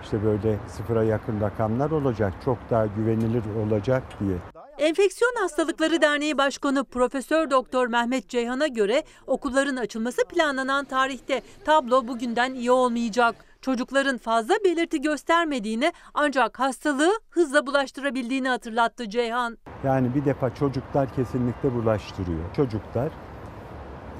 [0.02, 2.32] İşte böyle sıfıra yakın rakamlar olacak.
[2.44, 4.36] Çok daha güvenilir olacak diye.
[4.78, 12.54] Enfeksiyon Hastalıkları Derneği Başkanı Profesör Doktor Mehmet Ceyhan'a göre okulların açılması planlanan tarihte tablo bugünden
[12.54, 13.34] iyi olmayacak.
[13.60, 19.58] Çocukların fazla belirti göstermediğini ancak hastalığı hızla bulaştırabildiğini hatırlattı Ceyhan.
[19.84, 22.54] Yani bir defa çocuklar kesinlikle bulaştırıyor.
[22.56, 23.08] Çocuklar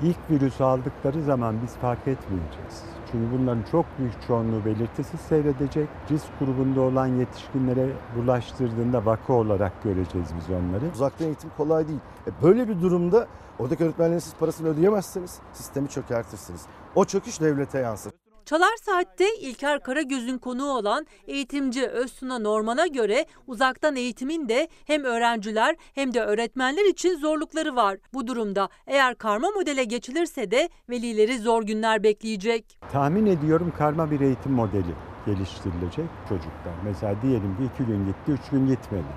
[0.02, 2.84] ilk virüsü aldıkları zaman biz fark etmeyeceğiz.
[3.12, 5.88] Çünkü bunların çok büyük çoğunluğu belirtisiz seyredecek.
[6.10, 10.84] Risk grubunda olan yetişkinlere bulaştırdığında vaka olarak göreceğiz biz onları.
[10.94, 12.00] Uzaktan eğitim kolay değil.
[12.26, 13.26] E böyle bir durumda
[13.58, 16.62] oradaki öğretmenlerin siz parasını ödeyemezseniz sistemi çökertirsiniz.
[16.94, 18.17] O çöküş devlete yansır.
[18.48, 25.76] Çalar Saat'te İlker Karagöz'ün konuğu olan eğitimci Öztuna Norman'a göre uzaktan eğitimin de hem öğrenciler
[25.94, 27.98] hem de öğretmenler için zorlukları var.
[28.14, 32.78] Bu durumda eğer karma modele geçilirse de velileri zor günler bekleyecek.
[32.92, 34.94] Tahmin ediyorum karma bir eğitim modeli
[35.26, 36.74] geliştirilecek çocuklar.
[36.84, 39.12] Mesela diyelim ki iki gün gitti, üç gün gitmedi.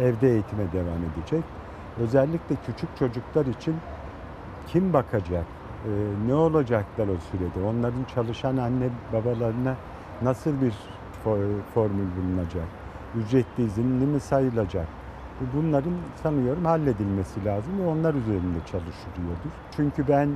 [0.00, 1.44] Evde eğitime devam edecek.
[2.00, 3.76] Özellikle küçük çocuklar için
[4.72, 5.57] kim bakacak?
[5.84, 5.88] Ee,
[6.28, 7.68] ne olacaklar o sürede?
[7.68, 9.74] Onların çalışan anne babalarına
[10.22, 10.74] nasıl bir
[11.74, 12.68] formül bulunacak?
[13.16, 14.86] Ücretli izinli mi sayılacak?
[15.54, 15.92] Bunların
[16.22, 19.50] sanıyorum halledilmesi lazım ve onlar üzerinde çalışılıyordur.
[19.76, 20.28] Çünkü ben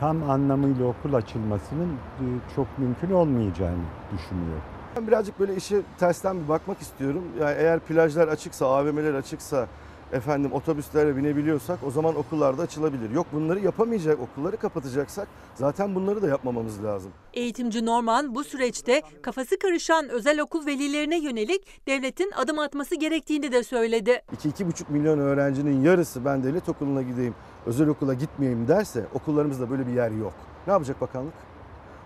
[0.00, 1.88] tam anlamıyla okul açılmasının
[2.20, 2.24] e,
[2.56, 4.62] çok mümkün olmayacağını düşünüyorum.
[4.96, 7.22] Ben birazcık böyle işe tersten bir bakmak istiyorum.
[7.40, 9.66] Yani eğer plajlar açıksa, AVM'ler açıksa,
[10.12, 13.10] efendim otobüslere binebiliyorsak o zaman okullarda açılabilir.
[13.10, 17.12] Yok bunları yapamayacak, okulları kapatacaksak zaten bunları da yapmamamız lazım.
[17.34, 23.62] Eğitimci Norman bu süreçte kafası karışan özel okul velilerine yönelik devletin adım atması gerektiğini de
[23.62, 24.22] söyledi.
[24.36, 27.34] 2-2,5 milyon öğrencinin yarısı ben devlet okuluna gideyim,
[27.66, 30.34] özel okula gitmeyeyim derse okullarımızda böyle bir yer yok.
[30.66, 31.34] Ne yapacak bakanlık?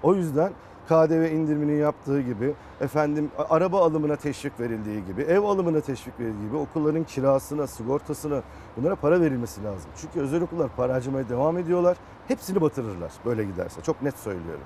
[0.03, 0.53] O yüzden
[0.91, 6.57] KDV indirimini yaptığı gibi, efendim araba alımına teşvik verildiği gibi, ev alımına teşvik verildiği gibi
[6.57, 8.43] okulların kirasına, sigortasına
[8.77, 9.91] bunlara para verilmesi lazım.
[9.97, 11.97] Çünkü özel okullar para harcamaya devam ediyorlar.
[12.29, 13.83] Hepsini batırırlar böyle giderse.
[13.83, 14.65] Çok net söylüyorum.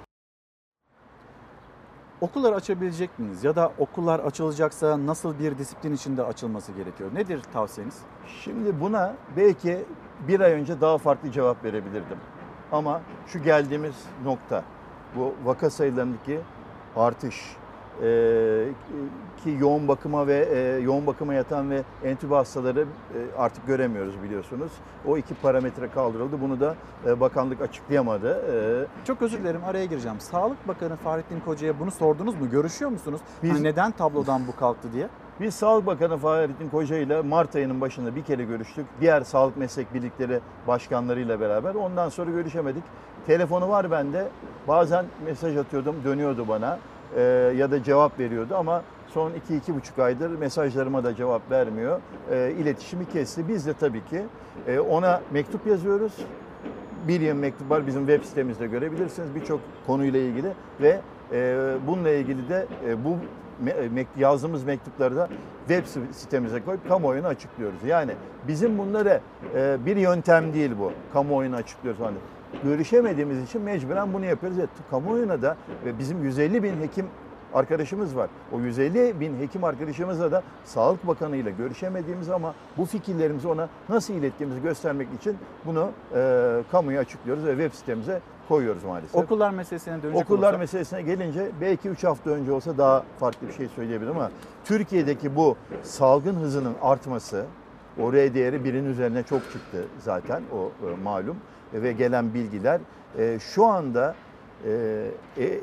[2.21, 3.45] Okullar açabilecek miyiz?
[3.45, 7.11] Ya da okullar açılacaksa nasıl bir disiplin içinde açılması gerekiyor?
[7.15, 7.99] Nedir tavsiyeniz?
[8.27, 9.85] Şimdi buna belki
[10.29, 12.19] bir ay önce daha farklı cevap verebilirdim.
[12.73, 13.95] Ama şu geldiğimiz
[14.25, 14.65] nokta,
[15.17, 16.41] bu vaka sayılarındaki
[16.97, 17.57] artış
[18.03, 18.69] e,
[19.45, 22.87] ki yoğun bakıma ve e, yoğun bakıma yatan ve entübe hastaları e,
[23.39, 24.73] artık göremiyoruz biliyorsunuz.
[25.07, 26.41] O iki parametre kaldırıldı.
[26.41, 26.75] Bunu da
[27.07, 28.43] e, bakanlık açıklayamadı.
[29.03, 30.21] E, Çok özür dilerim araya gireceğim.
[30.21, 32.51] Sağlık Bakanı Fahrettin Koca'ya bunu sordunuz mu?
[32.51, 33.21] Görüşüyor musunuz?
[33.43, 35.09] Biz- Hani neden tablodan bu kalktı diye?
[35.41, 38.87] Biz Sağlık Bakanı Fahrettin Koca ile Mart ayının başında bir kere görüştük.
[39.01, 41.75] Diğer sağlık meslek birlikleri başkanlarıyla beraber.
[41.75, 42.83] Ondan sonra görüşemedik.
[43.27, 44.29] Telefonu var bende.
[44.69, 46.79] Bazen mesaj atıyordum, dönüyordu bana
[47.17, 47.21] Ee,
[47.57, 52.01] ya da cevap veriyordu ama son 2-2,5 aydır mesajlarıma da cevap vermiyor.
[52.31, 53.49] Ee, iletişimi kesti.
[53.49, 54.23] Biz de tabii ki
[54.67, 56.13] e, ona mektup yazıyoruz.
[57.09, 61.01] Billion mektup var bizim web sitemizde görebilirsiniz birçok konuyla ilgili ve
[61.33, 63.17] e, bununla ilgili de e, bu
[63.65, 65.29] me- mek- yazdığımız mektupları da
[65.69, 67.85] web sitemize koyup kamuoyuna açıklıyoruz.
[67.87, 68.13] Yani
[68.49, 69.21] bizim bunları
[69.57, 70.93] e, bir yöntem değil bu.
[71.13, 72.01] Kamuoyuna açıklıyoruz.
[72.01, 72.17] Hani
[72.65, 74.59] görüşemediğimiz için mecburen bunu yapıyoruz.
[74.59, 77.07] Evet, kamuoyuna da ve bizim 150 bin hekim
[77.55, 78.31] arkadaşımız var.
[78.53, 84.15] O 150 bin hekim arkadaşımızla da Sağlık Bakanı ile görüşemediğimiz ama bu fikirlerimizi ona nasıl
[84.15, 89.15] ilettiğimizi göstermek için bunu e, kamuya açıklıyoruz ve web sitemize koyuyoruz maalesef.
[89.15, 93.53] Okullar meselesine dönecek Okullar olursak- meselesine gelince belki 3 hafta önce olsa daha farklı bir
[93.53, 94.31] şey söyleyebilirim ama
[94.65, 97.45] Türkiye'deki bu salgın hızının artması,
[98.03, 101.37] o R değeri birin üzerine çok çıktı zaten o e, malum
[101.75, 102.81] ve gelen bilgiler
[103.19, 104.15] e, şu anda
[104.67, 104.71] e,
[105.39, 105.61] e,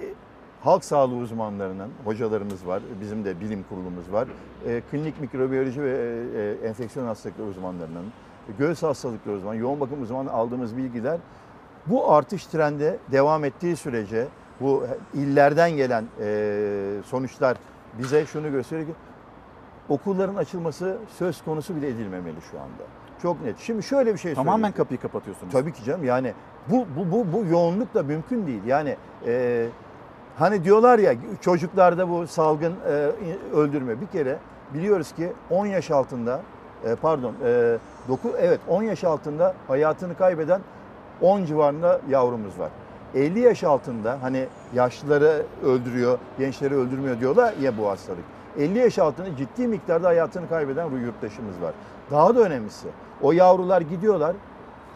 [0.61, 4.27] halk sağlığı uzmanlarının, hocalarımız var, bizim de bilim kurulumuz var,
[4.67, 8.05] e, klinik mikrobiyoloji ve e, e, enfeksiyon hastalıkları uzmanlarının,
[8.59, 11.19] göğüs hastalıkları uzmanı, yoğun bakım uzmanı aldığımız bilgiler
[11.87, 14.27] bu artış trendi devam ettiği sürece
[14.59, 14.83] bu
[15.13, 17.57] illerden gelen e, sonuçlar
[17.99, 18.93] bize şunu gösteriyor ki
[19.91, 22.83] okulların açılması söz konusu bile edilmemeli şu anda.
[23.21, 23.59] Çok net.
[23.59, 24.75] Şimdi şöyle bir şey Tamamen söyleyeyim.
[24.77, 25.53] kapıyı kapatıyorsunuz.
[25.53, 26.33] Tabii ki canım yani
[26.69, 28.61] bu bu bu bu yoğunluk da mümkün değil.
[28.65, 28.95] Yani
[29.27, 29.67] e,
[30.37, 33.11] hani diyorlar ya çocuklarda bu salgın e,
[33.55, 34.37] öldürme bir kere
[34.73, 36.41] biliyoruz ki 10 yaş altında
[36.85, 37.77] e, pardon e,
[38.07, 40.61] 9 evet 10 yaş altında hayatını kaybeden
[41.21, 42.69] 10 civarında yavrumuz var.
[43.15, 48.23] 50 yaş altında hani yaşlıları öldürüyor, gençleri öldürmüyor diyorlar ya bu hastalık.
[48.59, 51.73] 50 yaş altında ciddi miktarda hayatını kaybeden yurttaşımız var.
[52.11, 52.87] Daha da önemlisi
[53.21, 54.35] o yavrular gidiyorlar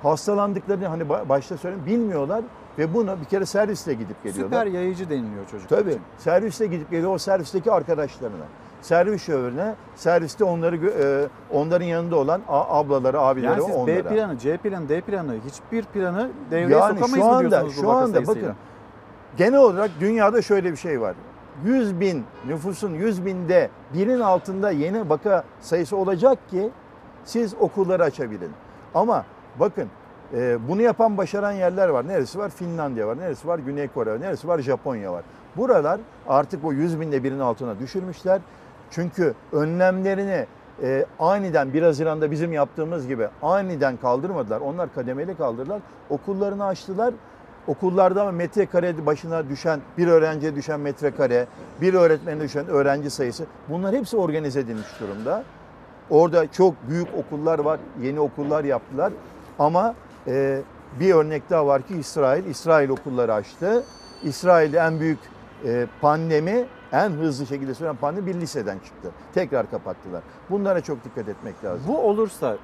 [0.04, 2.42] hastalandıklarını hani ba- başta söyledim bilmiyorlar
[2.78, 4.58] ve bunu bir kere servisle gidip geliyorlar.
[4.66, 5.70] Süper yayıcı deniliyor çocuk.
[5.70, 5.98] Tabii.
[6.18, 8.46] Servisle gidip geliyor o servisteki arkadaşlarına.
[8.82, 11.28] Servis şoförüne, serviste onları e,
[11.58, 14.04] onların yanında olan ablaları, abileri Yani siz B onlara.
[14.04, 17.92] planı, C planı, D planı hiçbir planı devreye Yani sokamayız şu mı anda, diyorsunuz şu
[17.92, 18.54] anda bakın
[19.38, 21.16] genel olarak dünyada şöyle bir şey var.
[21.64, 26.70] 100 bin nüfusun 100 binde birin altında yeni vaka sayısı olacak ki
[27.26, 28.52] siz okulları açabilin.
[28.94, 29.26] Ama
[29.60, 29.90] bakın
[30.34, 32.08] e, bunu yapan başaran yerler var.
[32.08, 32.50] Neresi var?
[32.50, 33.18] Finlandiya var.
[33.18, 33.60] Neresi var?
[33.60, 34.22] Güney Kore var.
[34.22, 34.60] Neresi var?
[34.60, 35.24] Japonya var.
[35.58, 38.42] Buralar artık o 100 binde birin altına düşürmüşler.
[38.92, 40.46] Çünkü önlemlerini
[40.84, 44.62] e, aniden 1 Haziran'da bizim yaptığımız gibi aniden kaldırmadılar.
[44.62, 45.82] Onlar kademeli kaldırdılar.
[46.10, 47.14] Okullarını açtılar.
[47.68, 51.48] Okullarda ama metrekare başına düşen, bir öğrenciye düşen metrekare,
[51.82, 55.44] bir öğretmene düşen öğrenci sayısı bunlar hepsi organize edilmiş durumda.
[56.10, 59.14] Orada çok büyük okullar var, yeni okullar yaptılar.
[59.60, 59.96] Ama
[60.28, 60.62] e,
[61.00, 63.84] bir örnek daha var ki İsrail, İsrail okulları açtı.
[64.24, 65.20] İsrail'de en büyük
[65.66, 69.12] e, pandemi, en hızlı şekilde süren pandemi bir liseden çıktı.
[69.34, 70.22] Tekrar kapattılar.
[70.50, 71.88] Bunlara çok dikkat etmek lazım.
[71.88, 72.58] Bu olursa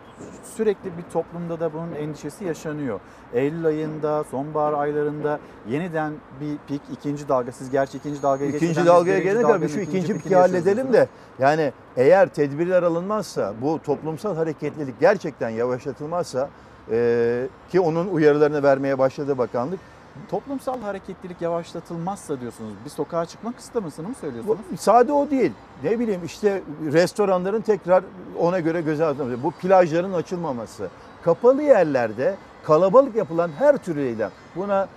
[0.56, 3.00] sürekli bir toplumda da bunun endişesi yaşanıyor.
[3.34, 5.40] Eylül ayında, sonbahar aylarında
[5.70, 7.52] yeniden bir pik, ikinci dalga.
[7.52, 11.08] Siz gerçi ikinci dalgaya İkinci geçmeden dalgaya birinci gelene kadar şu ikinci piki halledelim de
[11.40, 16.50] yani eğer tedbirler alınmazsa bu toplumsal hareketlilik gerçekten yavaşlatılmazsa
[16.92, 19.80] e, ki onun uyarılarını vermeye başladı bakanlık.
[20.30, 22.74] Toplumsal hareketlilik yavaşlatılmazsa diyorsunuz.
[22.86, 24.58] Bir sokağa çıkma kısıtlamasını mı söylüyorsunuz?
[24.80, 25.52] Sade o değil.
[25.84, 26.62] Ne bileyim işte
[26.92, 28.04] restoranların tekrar
[28.40, 30.90] ona göre göze alınması, bu plajların açılmaması,
[31.24, 34.32] kapalı yerlerde kalabalık yapılan her tür eylem.
[34.56, 34.88] Buna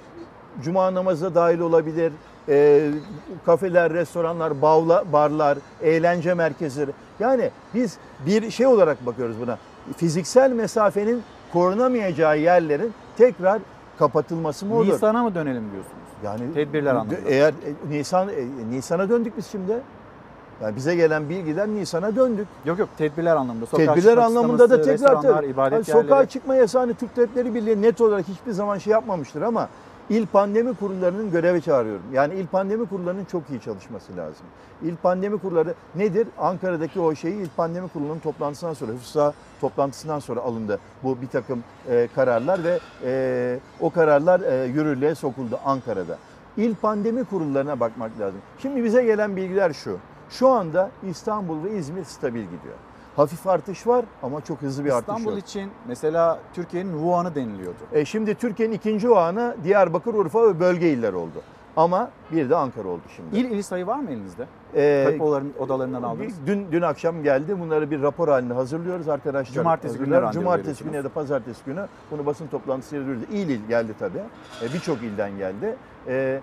[0.62, 2.12] cuma namazı da dahil olabilir.
[2.48, 2.90] e,
[3.46, 6.90] kafeler, restoranlar, bavla, barlar, eğlence merkezleri.
[7.20, 9.58] Yani biz bir şey olarak bakıyoruz buna.
[9.96, 11.22] Fiziksel mesafenin
[11.52, 13.60] korunamayacağı yerlerin tekrar
[13.98, 14.86] kapatılması mı olur?
[14.92, 16.04] Nisan'a mı dönelim diyorsunuz?
[16.24, 17.16] Yani Tedbirler anlamında.
[17.26, 19.80] Eğer e, Nisan e, Nisan'a döndük biz şimdi.
[20.62, 22.48] Yani bize gelen bilgiler Nisan'a döndük.
[22.64, 23.66] Yok yok tedbirler anlamında.
[23.66, 25.52] Sokağa Tedbirler anlamında da tekrar tabii.
[25.56, 26.28] Hani sokağa yerleri.
[26.28, 29.68] çıkma yasağını Türk Tabipleri Birliği net olarak hiçbir zaman şey yapmamıştır ama
[30.10, 32.02] İl Pandemi Kurullarının göreve çağırıyorum.
[32.12, 34.46] Yani İl Pandemi Kurullarının çok iyi çalışması lazım.
[34.82, 36.28] İl Pandemi Kurulları nedir?
[36.38, 41.64] Ankara'daki o şeyi İl Pandemi Kurulu'nun toplantısından sonra, hıfza toplantısından sonra alındı bu bir takım
[41.88, 46.18] e, kararlar ve e, o kararlar e, yürürlüğe sokuldu Ankara'da.
[46.56, 48.40] İl Pandemi Kurullarına bakmak lazım.
[48.58, 49.98] Şimdi bize gelen bilgiler şu.
[50.30, 52.76] Şu anda İstanbul ve İzmir stabil gidiyor.
[53.16, 55.18] Hafif artış var ama çok hızlı bir artış yok.
[55.18, 57.78] İstanbul için mesela Türkiye'nin Wuhan'ı deniliyordu.
[57.92, 61.42] E şimdi Türkiye'nin ikinci o anı Diyarbakır, Urfa ve bölge iller oldu.
[61.76, 63.36] Ama bir de Ankara oldu şimdi.
[63.36, 64.46] İl il sayı var mı elinizde?
[64.74, 66.34] Ee, odaların- odalarından aldınız.
[66.46, 67.60] Dün dün akşam geldi.
[67.60, 69.54] Bunları bir rapor halinde hazırlıyoruz arkadaşlar.
[69.54, 73.24] Cumartesi günü Cumartesi günü ya da pazartesi günü bunu basın toplantısıyla duyurdu.
[73.32, 74.18] İl il geldi tabii.
[74.62, 75.76] E, Birçok ilden geldi.
[76.08, 76.40] E,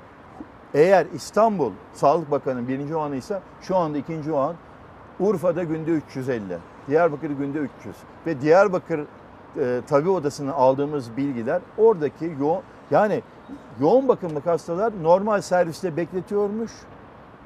[0.73, 4.55] eğer İstanbul Sağlık Bakanı'nın birinci o anıysa şu anda ikinci o an
[5.21, 6.41] Urfa'da günde 350,
[6.87, 7.95] Diyarbakır günde 300
[8.25, 8.99] ve Diyarbakır
[9.59, 12.61] e, tabi odasına aldığımız bilgiler oradaki yoğun
[12.91, 13.21] yani
[13.81, 16.71] yoğun bakımlık hastalar normal serviste bekletiyormuş,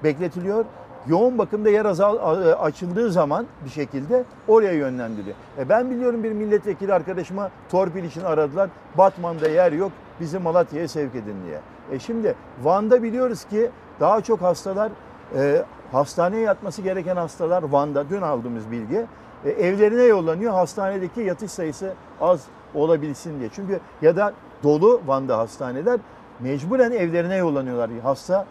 [0.03, 0.65] bekletiliyor.
[1.07, 5.35] yoğun bakımda yer azal, a- açıldığı zaman bir şekilde oraya yönlendiriyor.
[5.57, 8.69] E ben biliyorum bir milletvekili arkadaşıma torpil için aradılar.
[8.97, 11.59] Batman'da yer yok bizi Malatya'ya sevk edin diye.
[11.91, 13.69] E şimdi Van'da biliyoruz ki
[13.99, 14.91] daha çok hastalar
[15.35, 19.05] e, hastaneye yatması gereken hastalar Van'da dün aldığımız bilgi
[19.45, 20.53] e, evlerine yollanıyor.
[20.53, 23.49] Hastanedeki yatış sayısı az olabilsin diye.
[23.55, 24.33] Çünkü ya da
[24.63, 25.99] dolu Van'da hastaneler
[26.39, 27.89] mecburen evlerine yollanıyorlar.
[28.03, 28.45] Hasta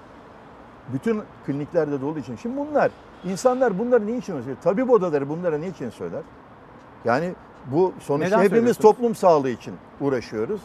[0.92, 2.36] bütün kliniklerde dolu için.
[2.36, 2.90] Şimdi bunlar
[3.24, 4.56] insanlar bunları niçin söylüyor?
[4.62, 6.22] Tabip odaları bunlara niçin söyler?
[7.04, 7.34] Yani
[7.66, 10.60] bu sonuçta Neden hepimiz toplum sağlığı için uğraşıyoruz.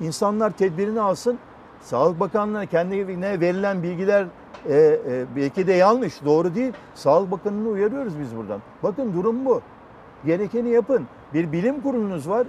[0.00, 1.38] İnsanlar tedbirini alsın.
[1.82, 4.26] Sağlık Bakanlığı'na kendine verilen bilgiler
[4.68, 6.72] e, e, belki de yanlış, doğru değil.
[6.94, 8.60] Sağlık Bakanlığı'nı uyarıyoruz biz buradan.
[8.82, 9.60] Bakın durum bu.
[10.26, 11.06] Gerekeni yapın.
[11.34, 12.46] Bir bilim kurulunuz var.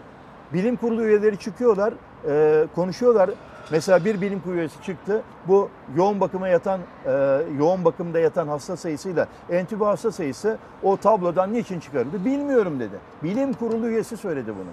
[0.53, 1.93] Bilim kurulu üyeleri çıkıyorlar,
[2.27, 3.29] e, konuşuyorlar.
[3.71, 5.21] Mesela bir bilim kurulu üyesi çıktı.
[5.47, 11.53] Bu yoğun bakıma yatan, e, yoğun bakımda yatan hasta sayısıyla entübe hasta sayısı o tablodan
[11.53, 12.99] niçin çıkarıldı bilmiyorum dedi.
[13.23, 14.71] Bilim kurulu üyesi söyledi bunu.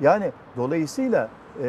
[0.00, 1.28] Yani dolayısıyla
[1.62, 1.68] e,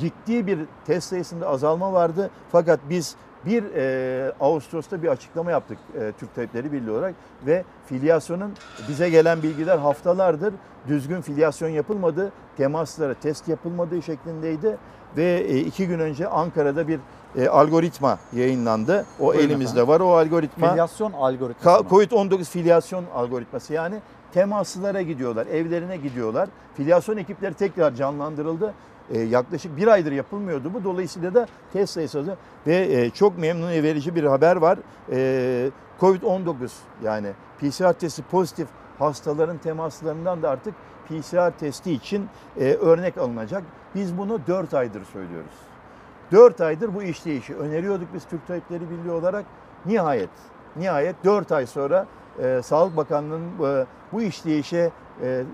[0.00, 2.30] ciddi bir test sayısında azalma vardı.
[2.52, 7.14] Fakat biz 1 e, Ağustos'ta bir açıklama yaptık e, Türk Tabipleri Birliği olarak
[7.46, 8.52] ve filyasyonun
[8.88, 10.54] bize gelen bilgiler haftalardır
[10.88, 14.76] düzgün filyasyon yapılmadı, temaslara test yapılmadığı şeklindeydi
[15.16, 17.00] ve e, iki gün önce Ankara'da bir
[17.36, 19.06] e, algoritma yayınlandı.
[19.20, 19.88] O Buyurun elimizde efendim.
[19.88, 20.70] var o algoritma.
[20.70, 21.88] Filyasyon algoritması Ka- mı?
[21.90, 23.96] Covid-19 filyasyon algoritması yani
[24.32, 26.48] temaslılara gidiyorlar, evlerine gidiyorlar.
[26.76, 28.74] Filyasyon ekipleri tekrar canlandırıldı.
[29.10, 30.84] Ee, yaklaşık bir aydır yapılmıyordu bu.
[30.84, 34.78] Dolayısıyla da test sayısı ve e, çok memnun verici bir haber var.
[35.12, 35.70] Ee,
[36.00, 36.54] Covid-19
[37.02, 38.68] yani PCR testi pozitif
[38.98, 40.74] hastaların temaslarından da artık
[41.08, 42.28] PCR testi için
[42.60, 43.62] e, örnek alınacak.
[43.94, 45.54] Biz bunu 4 aydır söylüyoruz.
[46.32, 49.44] 4 aydır bu işleyişi öneriyorduk biz Türk Tabipleri Birliği olarak.
[49.86, 50.30] Nihayet,
[50.76, 52.06] nihayet 4 ay sonra
[52.42, 54.90] e, Sağlık Bakanlığı'nın e, bu işleyişe
[55.22, 55.44] e, e,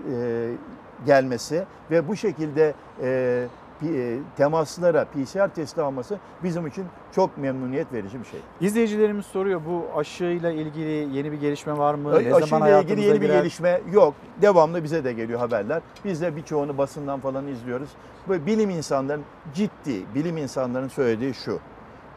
[1.05, 3.47] gelmesi ve bu şekilde e,
[3.83, 8.39] e, temaslara PCR testi alması bizim için çok memnuniyet verici bir şey.
[8.61, 12.13] İzleyicilerimiz soruyor bu aşıyla ilgili yeni bir gelişme var mı?
[12.13, 13.39] Ne zaman Aşıyla hayatımıza ilgili yeni bir girer?
[13.39, 14.13] gelişme yok.
[14.41, 15.81] Devamlı bize de geliyor haberler.
[16.05, 17.89] Biz de birçoğunu basından falan izliyoruz.
[18.29, 21.59] Böyle bilim insanların ciddi, bilim insanların söylediği şu.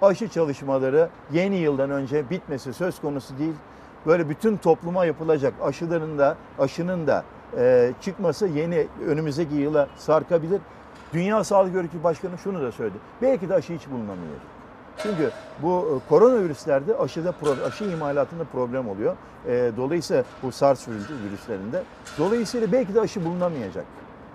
[0.03, 3.55] Aşı çalışmaları yeni yıldan önce bitmesi söz konusu değil.
[4.07, 7.25] Böyle bütün topluma yapılacak aşıların da, aşının da
[7.59, 10.61] e, çıkması yeni önümüzdeki yıla sarkabilir.
[11.13, 12.99] Dünya Sağlık Örgütü Başkanı şunu da söyledi.
[13.23, 14.41] Belki de aşı hiç bulunamıyor.
[14.99, 15.31] Çünkü
[15.63, 17.35] bu e, koronavirüslerde aşıda
[17.67, 19.17] aşı imalatında problem oluyor.
[19.47, 21.83] E, dolayısıyla bu SARS virüslerinde.
[22.19, 23.85] Dolayısıyla belki de aşı bulunamayacak.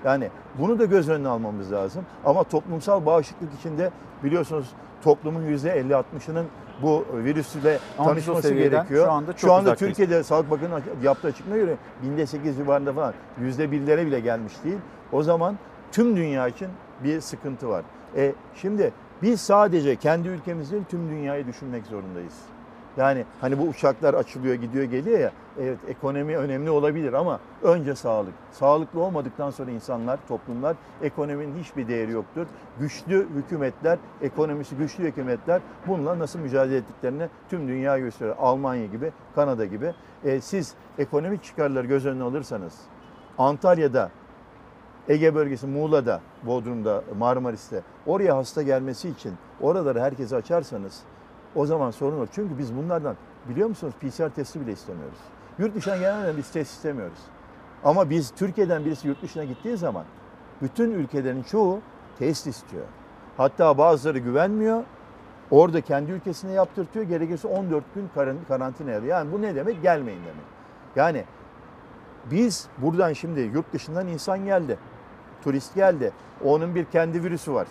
[0.06, 0.30] Yani
[0.60, 2.06] bunu da göz önüne almamız lazım.
[2.26, 3.92] Ama toplumsal bağışıklık içinde
[4.24, 4.68] biliyorsunuz
[5.04, 6.46] toplumun %50-60'ının
[6.82, 9.06] bu virüsle Ama tanışması gerekiyor.
[9.06, 9.76] şu anda çok şu anda.
[9.76, 14.78] Türkiye'de Sağlık Bakanı'nın yaptığı açıklamaya göre binde 8 civarında falan %1'lere bile gelmiş değil.
[15.12, 15.58] O zaman
[15.92, 16.68] tüm dünya için
[17.04, 17.84] bir sıkıntı var.
[18.16, 18.92] E, şimdi
[19.22, 22.34] biz sadece kendi ülkemiz değil tüm dünyayı düşünmek zorundayız.
[22.98, 28.34] Yani hani bu uçaklar açılıyor gidiyor geliyor ya evet ekonomi önemli olabilir ama önce sağlık.
[28.52, 32.48] Sağlıklı olmadıktan sonra insanlar, toplumlar ekonominin hiçbir değeri yoktur.
[32.80, 38.36] Güçlü hükümetler, ekonomisi güçlü hükümetler bununla nasıl mücadele ettiklerini tüm dünya gösteriyor.
[38.40, 39.94] Almanya gibi, Kanada gibi.
[40.24, 42.74] E, siz ekonomik çıkarları göz önüne alırsanız
[43.38, 44.10] Antalya'da
[45.10, 51.02] Ege bölgesi Muğla'da, Bodrum'da, Marmaris'te oraya hasta gelmesi için oraları herkese açarsanız
[51.56, 52.28] o zaman sorun olur.
[52.32, 53.16] Çünkü biz bunlardan
[53.50, 55.18] biliyor musunuz PCR testi bile istemiyoruz.
[55.60, 57.18] Yurt dışından gelenlerden biz test istemiyoruz.
[57.84, 60.04] Ama biz Türkiye'den birisi yurt dışına gittiği zaman
[60.62, 61.80] bütün ülkelerin çoğu
[62.20, 62.84] test istiyor.
[63.38, 64.84] Hatta bazıları güvenmiyor.
[65.52, 67.06] Orada kendi ülkesine yaptırtıyor.
[67.06, 69.00] Gerekirse 14 gün karan- karantinaya.
[69.00, 69.82] Yani bu ne demek?
[69.82, 70.46] Gelmeyin demek.
[70.96, 71.24] Yani
[72.32, 74.78] biz buradan şimdi yurt dışından insan geldi.
[75.44, 76.12] Turist geldi.
[76.44, 77.68] Onun bir kendi virüsü var.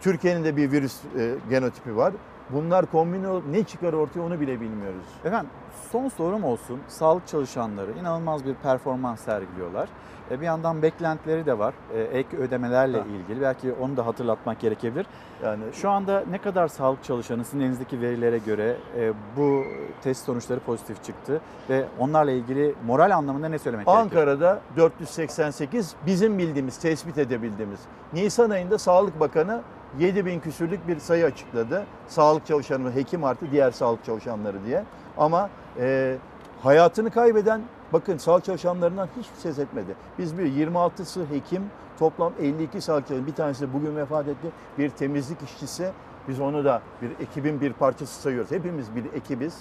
[0.00, 2.12] Türkiye'nin de bir virüs e, genotipi var.
[2.50, 5.04] Bunlar kombine olup ne çıkar ortaya onu bile bilmiyoruz.
[5.24, 5.50] Efendim
[5.92, 6.80] son sorum olsun.
[6.88, 9.88] Sağlık çalışanları inanılmaz bir performans sergiliyorlar.
[10.30, 11.74] E, bir yandan beklentileri de var.
[11.94, 13.04] E, ek ödemelerle Ha.
[13.06, 13.40] ilgili.
[13.42, 15.06] Belki onu da hatırlatmak gerekebilir.
[15.44, 19.62] Yani Şu anda ne kadar sağlık çalışanı sizin elinizdeki verilere göre e, bu
[20.02, 21.40] test sonuçları pozitif çıktı
[21.70, 24.02] ve onlarla ilgili moral anlamında ne söylemek gerekir?
[24.02, 27.80] Ankara'da 488 bizim bildiğimiz, tespit edebildiğimiz.
[28.12, 29.60] Nisan ayında Sağlık Bakanı
[29.98, 31.86] 7 bin küsürlük bir sayı açıkladı.
[32.08, 34.84] Sağlık çalışanı, hekim artı diğer sağlık çalışanları diye.
[35.18, 35.50] Ama
[35.80, 36.16] e,
[36.62, 37.62] hayatını kaybeden,
[37.92, 39.94] bakın sağlık çalışanlarından hiç ses etmedi.
[40.18, 41.62] Biz bir 26'sı hekim,
[41.98, 44.48] toplam 52 sağlık çalışanı, bir tanesi bugün vefat etti.
[44.78, 45.90] Bir temizlik işçisi
[46.28, 48.50] Biz onu da bir ekibin bir parçası sayıyoruz.
[48.50, 49.58] Hepimiz bir ekibiz.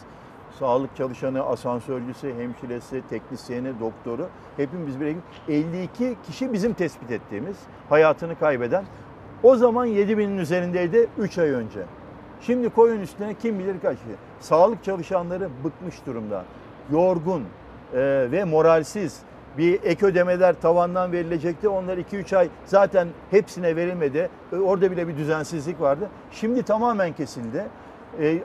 [0.59, 4.27] Sağlık çalışanı, asansörcüsü, hemşiresi, teknisyeni, doktoru
[4.57, 5.23] hepimiz bir ekip.
[5.47, 7.57] 52 kişi bizim tespit ettiğimiz
[7.89, 8.85] hayatını kaybeden.
[9.43, 11.79] O zaman 7000'in üzerindeydi 3 ay önce.
[12.41, 14.15] Şimdi koyun üstüne kim bilir kaç kişi.
[14.39, 16.45] Sağlık çalışanları bıkmış durumda.
[16.91, 17.43] Yorgun
[17.93, 19.19] e, ve moralsiz.
[19.57, 21.67] Bir ek ödemeler tavandan verilecekti.
[21.69, 24.29] Onlar 2-3 ay zaten hepsine verilmedi.
[24.53, 26.09] E, Orada bile bir düzensizlik vardı.
[26.31, 27.65] Şimdi tamamen kesildi.
[28.21, 28.37] E,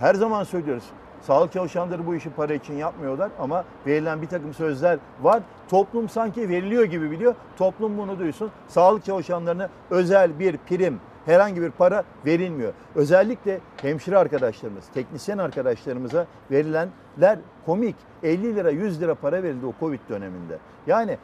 [0.00, 0.84] her zaman söylüyoruz.
[1.22, 5.42] Sağlık çalışanları bu işi para için yapmıyorlar ama verilen bir takım sözler var.
[5.68, 7.34] Toplum sanki veriliyor gibi biliyor.
[7.56, 8.50] Toplum bunu duysun.
[8.68, 12.72] Sağlık çalışanlarına özel bir prim, herhangi bir para verilmiyor.
[12.94, 17.96] Özellikle hemşire arkadaşlarımız, teknisyen arkadaşlarımıza verilenler komik.
[18.22, 20.58] 50 lira 100 lira para verildi o Covid döneminde.
[20.86, 21.18] Yani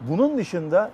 [0.00, 0.90] bunun dışında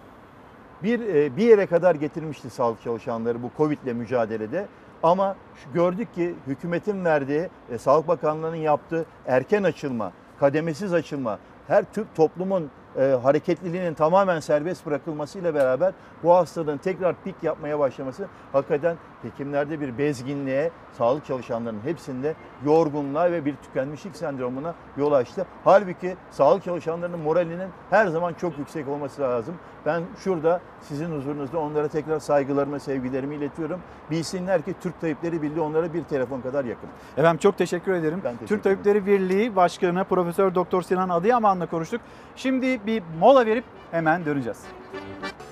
[0.82, 4.66] bir e, bir yere kadar getirmişti sağlık çalışanları bu Covid ile mücadelede.
[5.06, 5.36] Ama
[5.74, 11.38] gördük ki hükümetin verdiği, e, Sağlık Bakanlığı'nın yaptığı erken açılma, kademesiz açılma,
[11.68, 15.92] her tür toplumun e, hareketliliğinin tamamen serbest bırakılmasıyla beraber
[16.22, 22.34] bu hastalığın tekrar pik yapmaya başlaması hakikaten hekimlerde bir bezginliğe, sağlık çalışanlarının hepsinde
[22.64, 25.46] yorgunluğa ve bir tükenmişlik sendromuna yol açtı.
[25.64, 29.54] Halbuki sağlık çalışanlarının moralinin her zaman çok yüksek olması lazım.
[29.86, 33.80] Ben şurada sizin huzurunuzda onlara tekrar saygılarımı, sevgilerimi iletiyorum.
[34.10, 36.88] Bilsinler ki Türk Tabipleri Birliği onlara bir telefon kadar yakın.
[37.16, 38.20] Efendim çok teşekkür ederim.
[38.24, 42.00] Ben teşekkür Türk Tabipleri Birliği Başkanı Profesör Doktor Sinan Adıyaman'la konuştuk.
[42.36, 44.58] Şimdi bir mola verip hemen döneceğiz.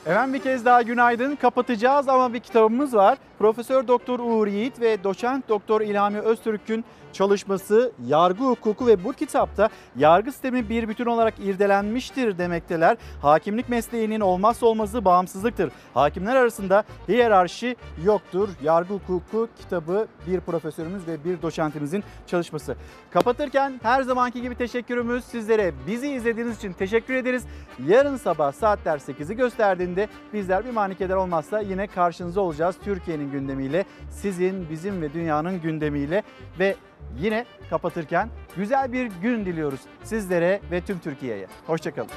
[0.07, 1.37] Efendim bir kez daha günaydın.
[1.37, 3.19] Kapatacağız ama bir kitabımız var.
[3.39, 6.85] Profesör Doktor Uğur Yiğit ve Doçent Doktor İlhami Öztürk'ün
[7.15, 12.97] çalışması yargı hukuku ve bu kitapta yargı sistemi bir bütün olarak irdelenmiştir demekteler.
[13.23, 15.73] Hakimlik mesleğinin olmazsa olmazı bağımsızlıktır.
[15.95, 18.49] Hakimler arasında hiyerarşi yoktur.
[18.63, 22.77] Yargı hukuku kitabı bir profesörümüz ve bir doçentimizin çalışması.
[23.11, 25.73] Kapatırken her zamanki gibi teşekkürümüz sizlere.
[25.87, 27.45] Bizi izlediğiniz için teşekkür ederiz.
[27.87, 32.77] Yarın sabah saatler 8'i gösterdiğinde bizler bir manikeder olmazsa yine karşınızda olacağız.
[32.85, 36.23] Türkiye'nin gündemiyle, sizin, bizim ve dünyanın gündemiyle
[36.59, 36.77] ve
[37.19, 41.47] yine kapatırken güzel bir gün diliyoruz sizlere ve tüm Türkiye'ye.
[41.67, 42.11] Hoşçakalın.